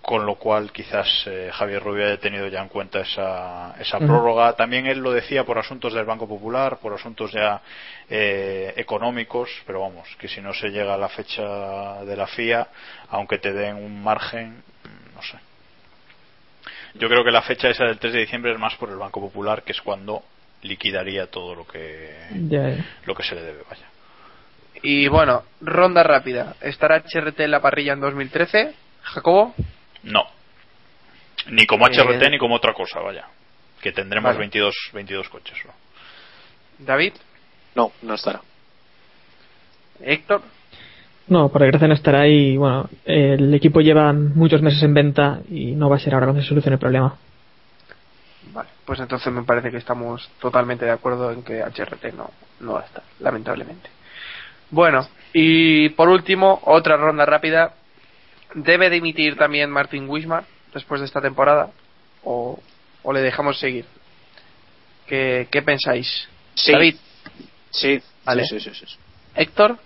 [0.00, 4.52] con lo cual quizás eh, Javier Rubio haya tenido ya en cuenta esa, esa prórroga.
[4.54, 7.60] También él lo decía por asuntos del Banco Popular, por asuntos ya
[8.08, 12.68] eh, económicos, pero vamos, que si no se llega a la fecha de la FIA,
[13.10, 14.62] aunque te den un margen,
[15.14, 15.38] no sé.
[16.94, 19.20] Yo creo que la fecha esa del 3 de diciembre es más por el Banco
[19.20, 20.22] Popular, que es cuando
[20.66, 22.14] liquidaría todo lo que
[22.48, 22.84] Ya, ya.
[23.06, 23.86] lo que se le debe, vaya.
[24.82, 26.54] Y bueno, ronda rápida.
[26.60, 28.74] ¿Estará HRT en la parrilla en 2013?
[29.02, 29.54] Jacobo.
[30.02, 30.24] No.
[31.50, 33.26] Ni como Eh, HRT ni como otra cosa, vaya.
[33.80, 34.38] Que tendremos Vale.
[34.40, 35.56] 22, 22 coches.
[35.64, 35.72] ¿no?
[36.78, 37.12] David.
[37.74, 38.40] No, no estará.
[40.02, 40.42] Héctor.
[41.28, 45.72] No, por desgracia no estará y bueno, el equipo lleva muchos meses en venta y
[45.72, 47.16] no va a ser ahora cuando se solucione el problema.
[48.52, 52.74] Vale, pues entonces me parece que estamos totalmente de acuerdo en que HRT no, no
[52.74, 53.90] va a estar, lamentablemente.
[54.70, 57.74] Bueno, y por último, otra ronda rápida.
[58.54, 61.70] ¿Debe dimitir también Martin Wismar después de esta temporada?
[62.24, 62.58] ¿O,
[63.02, 63.84] o le dejamos seguir?
[65.06, 66.28] ¿Qué, qué pensáis?
[66.54, 66.72] Sí.
[66.72, 66.96] David,
[67.70, 68.44] Sí, Vale.
[68.46, 68.96] sí, sí, sí, sí.
[69.34, 69.78] Héctor,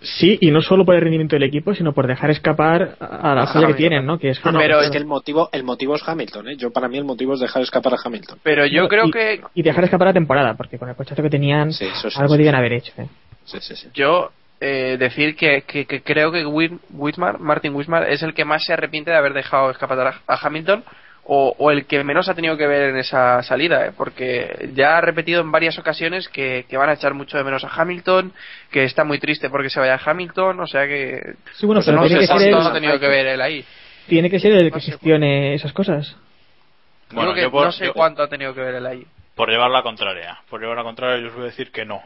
[0.00, 3.46] Sí, y no solo por el rendimiento del equipo, sino por dejar escapar a la
[3.46, 4.18] joya que tienen, ¿no?
[4.18, 6.56] Que es Pero es que el motivo, el motivo es Hamilton, ¿eh?
[6.56, 8.38] Yo para mí el motivo es dejar escapar a Hamilton.
[8.42, 11.20] pero yo No, creo y- que Y dejar escapar la temporada, porque con el cochazo
[11.22, 12.58] que tenían, Sí, eso sí, algo sí, debían sí.
[12.58, 12.92] haber hecho.
[12.98, 13.06] ¿eh?
[13.44, 13.88] Sí, sí, sí.
[13.92, 14.30] yo
[14.60, 16.44] eh, decir que, que, que creo que
[16.90, 20.46] Wismar, Martin Wismar es el que más se arrepiente de haber dejado escapar a, a
[20.46, 20.84] Hamilton
[21.30, 23.92] o, o el que menos ha tenido que ver en esa salida, ¿eh?
[23.94, 27.64] porque ya ha repetido en varias ocasiones que, que van a echar mucho de menos
[27.64, 28.32] a Hamilton,
[28.70, 31.98] que está muy triste porque se vaya Hamilton, o sea que Sí, bueno, pues pero
[32.00, 33.64] no tiene, sé que ser cuánto el, ha tenido que ver él ahí.
[34.08, 36.16] tiene que ser el que gestione esas cosas.
[37.10, 39.06] Bueno, Creo que yo por, no sé yo- cuánto ha tenido que ver él ahí.
[39.34, 42.02] por llevar la contraria, por llevar la contraria, yo os voy a decir que no.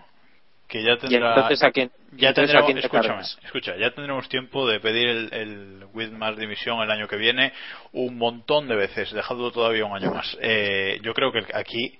[0.72, 1.34] Que ya tendrá.
[1.34, 3.38] entonces a quién, ya entonces, ¿a tendremos, quién te escúchame, cargas?
[3.44, 7.52] escucha, ya tendremos tiempo de pedir el, el with más dimisión el año que viene
[7.92, 10.34] un montón de veces, dejando todavía un año más.
[10.40, 11.98] Eh, yo creo que aquí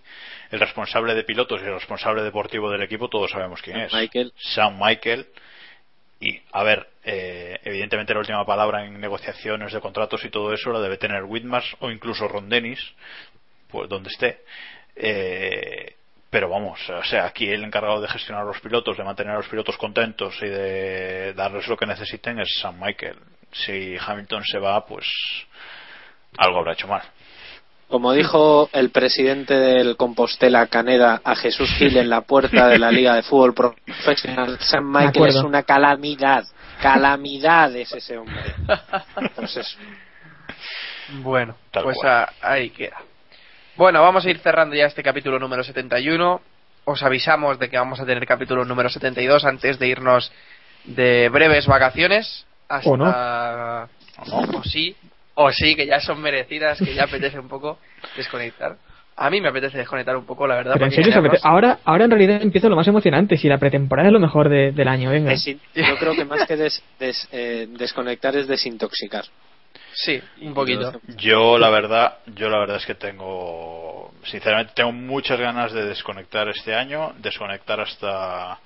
[0.50, 3.92] el responsable de pilotos y el responsable deportivo del equipo todos sabemos quién es.
[3.92, 4.32] Michael.
[4.38, 5.26] Sam Michael.
[6.18, 10.72] Y, a ver, eh, evidentemente la última palabra en negociaciones de contratos y todo eso
[10.72, 12.80] la debe tener Whitmars o incluso Ron Dennis,
[13.68, 14.38] pues donde esté.
[14.96, 15.96] Eh,
[16.32, 19.36] pero vamos, o sea, aquí el encargado de gestionar a los pilotos, de mantener a
[19.36, 23.18] los pilotos contentos y de darles lo que necesiten es Sam Michael.
[23.52, 25.04] Si Hamilton se va, pues
[26.38, 27.02] algo habrá hecho mal.
[27.86, 32.90] Como dijo el presidente del Compostela Caneda a Jesús Gil en la puerta de la
[32.90, 36.44] Liga de Fútbol Profesional, Sam Michael es una calamidad.
[36.80, 38.54] Calamidad es ese hombre.
[39.36, 39.76] Pues eso.
[41.22, 42.96] Bueno, Tal pues a- ahí queda.
[43.82, 46.40] Bueno, vamos a ir cerrando ya este capítulo número 71.
[46.84, 50.30] Os avisamos de que vamos a tener capítulo número 72 antes de irnos
[50.84, 52.46] de breves vacaciones.
[52.68, 52.88] Hasta...
[52.88, 54.58] ¿O no?
[54.58, 54.94] O sí,
[55.34, 57.80] o sí, que ya son merecidas, que ya apetece un poco
[58.16, 58.76] desconectar.
[59.16, 60.74] A mí me apetece desconectar un poco, la verdad.
[60.74, 63.36] Pero en serio, apete- ahora, ahora en realidad empieza lo más emocionante.
[63.36, 65.32] Si la pretemporada es lo mejor de- del año, venga.
[65.32, 69.24] Desin- Yo creo que más que des- des- eh, desconectar es desintoxicar.
[69.94, 71.00] Sí, un poquito.
[71.16, 76.48] Yo la verdad, yo la verdad es que tengo, sinceramente tengo muchas ganas de desconectar
[76.48, 78.58] este año, desconectar hasta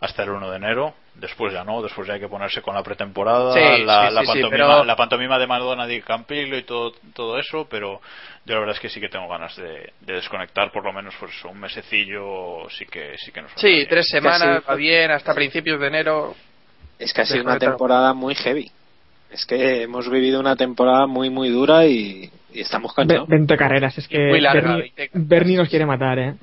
[0.00, 0.94] hasta el 1 de enero.
[1.14, 4.20] Después ya no, después ya hay que ponerse con la pretemporada, Sí, la, sí, la
[4.20, 8.00] sí, sí, pantomima, pero- la pantomima de Madonna de Campillo y todo todo eso, pero
[8.44, 11.14] yo la verdad es que sí que tengo ganas de, de desconectar por lo menos
[11.18, 15.32] pues un mesecillo sí que sí que nos Sí, tres semanas, Casi- va bien, hasta
[15.34, 16.34] principios de enero.
[16.98, 18.70] Es que ha sido una temporada muy heavy.
[19.34, 23.28] Es que hemos vivido una temporada muy, muy dura y, y estamos cansados.
[23.28, 25.28] 20 carreras, es que Muy larga, Bernie, 20 carreras.
[25.28, 26.34] Bernie nos quiere matar, ¿eh?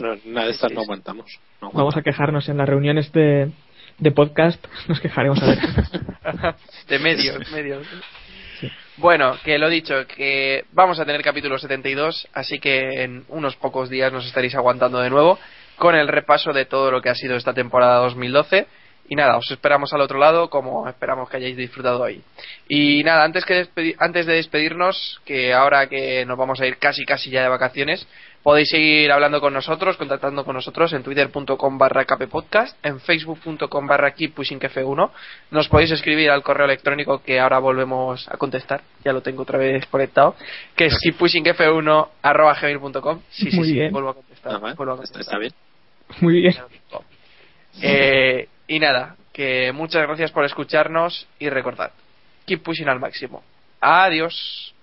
[0.00, 1.40] No, una de estas no aguantamos.
[1.60, 3.50] No Vamos a quejarnos en las reuniones de,
[3.98, 5.58] de podcast, nos quejaremos a ver.
[6.88, 7.84] de medios, medios.
[8.98, 13.90] Bueno, que lo dicho, que vamos a tener capítulo 72, así que en unos pocos
[13.90, 15.36] días nos estaréis aguantando de nuevo
[15.76, 18.68] con el repaso de todo lo que ha sido esta temporada 2012.
[19.08, 22.22] Y nada, os esperamos al otro lado, como esperamos que hayáis disfrutado hoy.
[22.68, 26.78] Y nada, antes, que despedi- antes de despedirnos, que ahora que nos vamos a ir
[26.78, 28.06] casi casi ya de vacaciones,
[28.42, 34.14] podéis seguir hablando con nosotros, contactando con nosotros en twitter.com barra kppodcast, en facebook.com barra
[34.14, 35.10] keeppushingf1.
[35.50, 39.58] Nos podéis escribir al correo electrónico que ahora volvemos a contestar, ya lo tengo otra
[39.58, 40.36] vez conectado,
[40.76, 43.20] que es keeppushingf1 arroba gmail.com.
[43.30, 43.92] Sí, sí, Muy sí, bien.
[43.92, 44.60] vuelvo a contestar.
[44.60, 45.20] Vuelvo a está, contestar.
[45.22, 45.52] está bien.
[46.20, 46.54] Muy bien.
[47.82, 51.92] Eh, y nada, que muchas gracias por escucharnos y recordad,
[52.46, 53.42] keep pushing al máximo.
[53.80, 54.74] Adiós.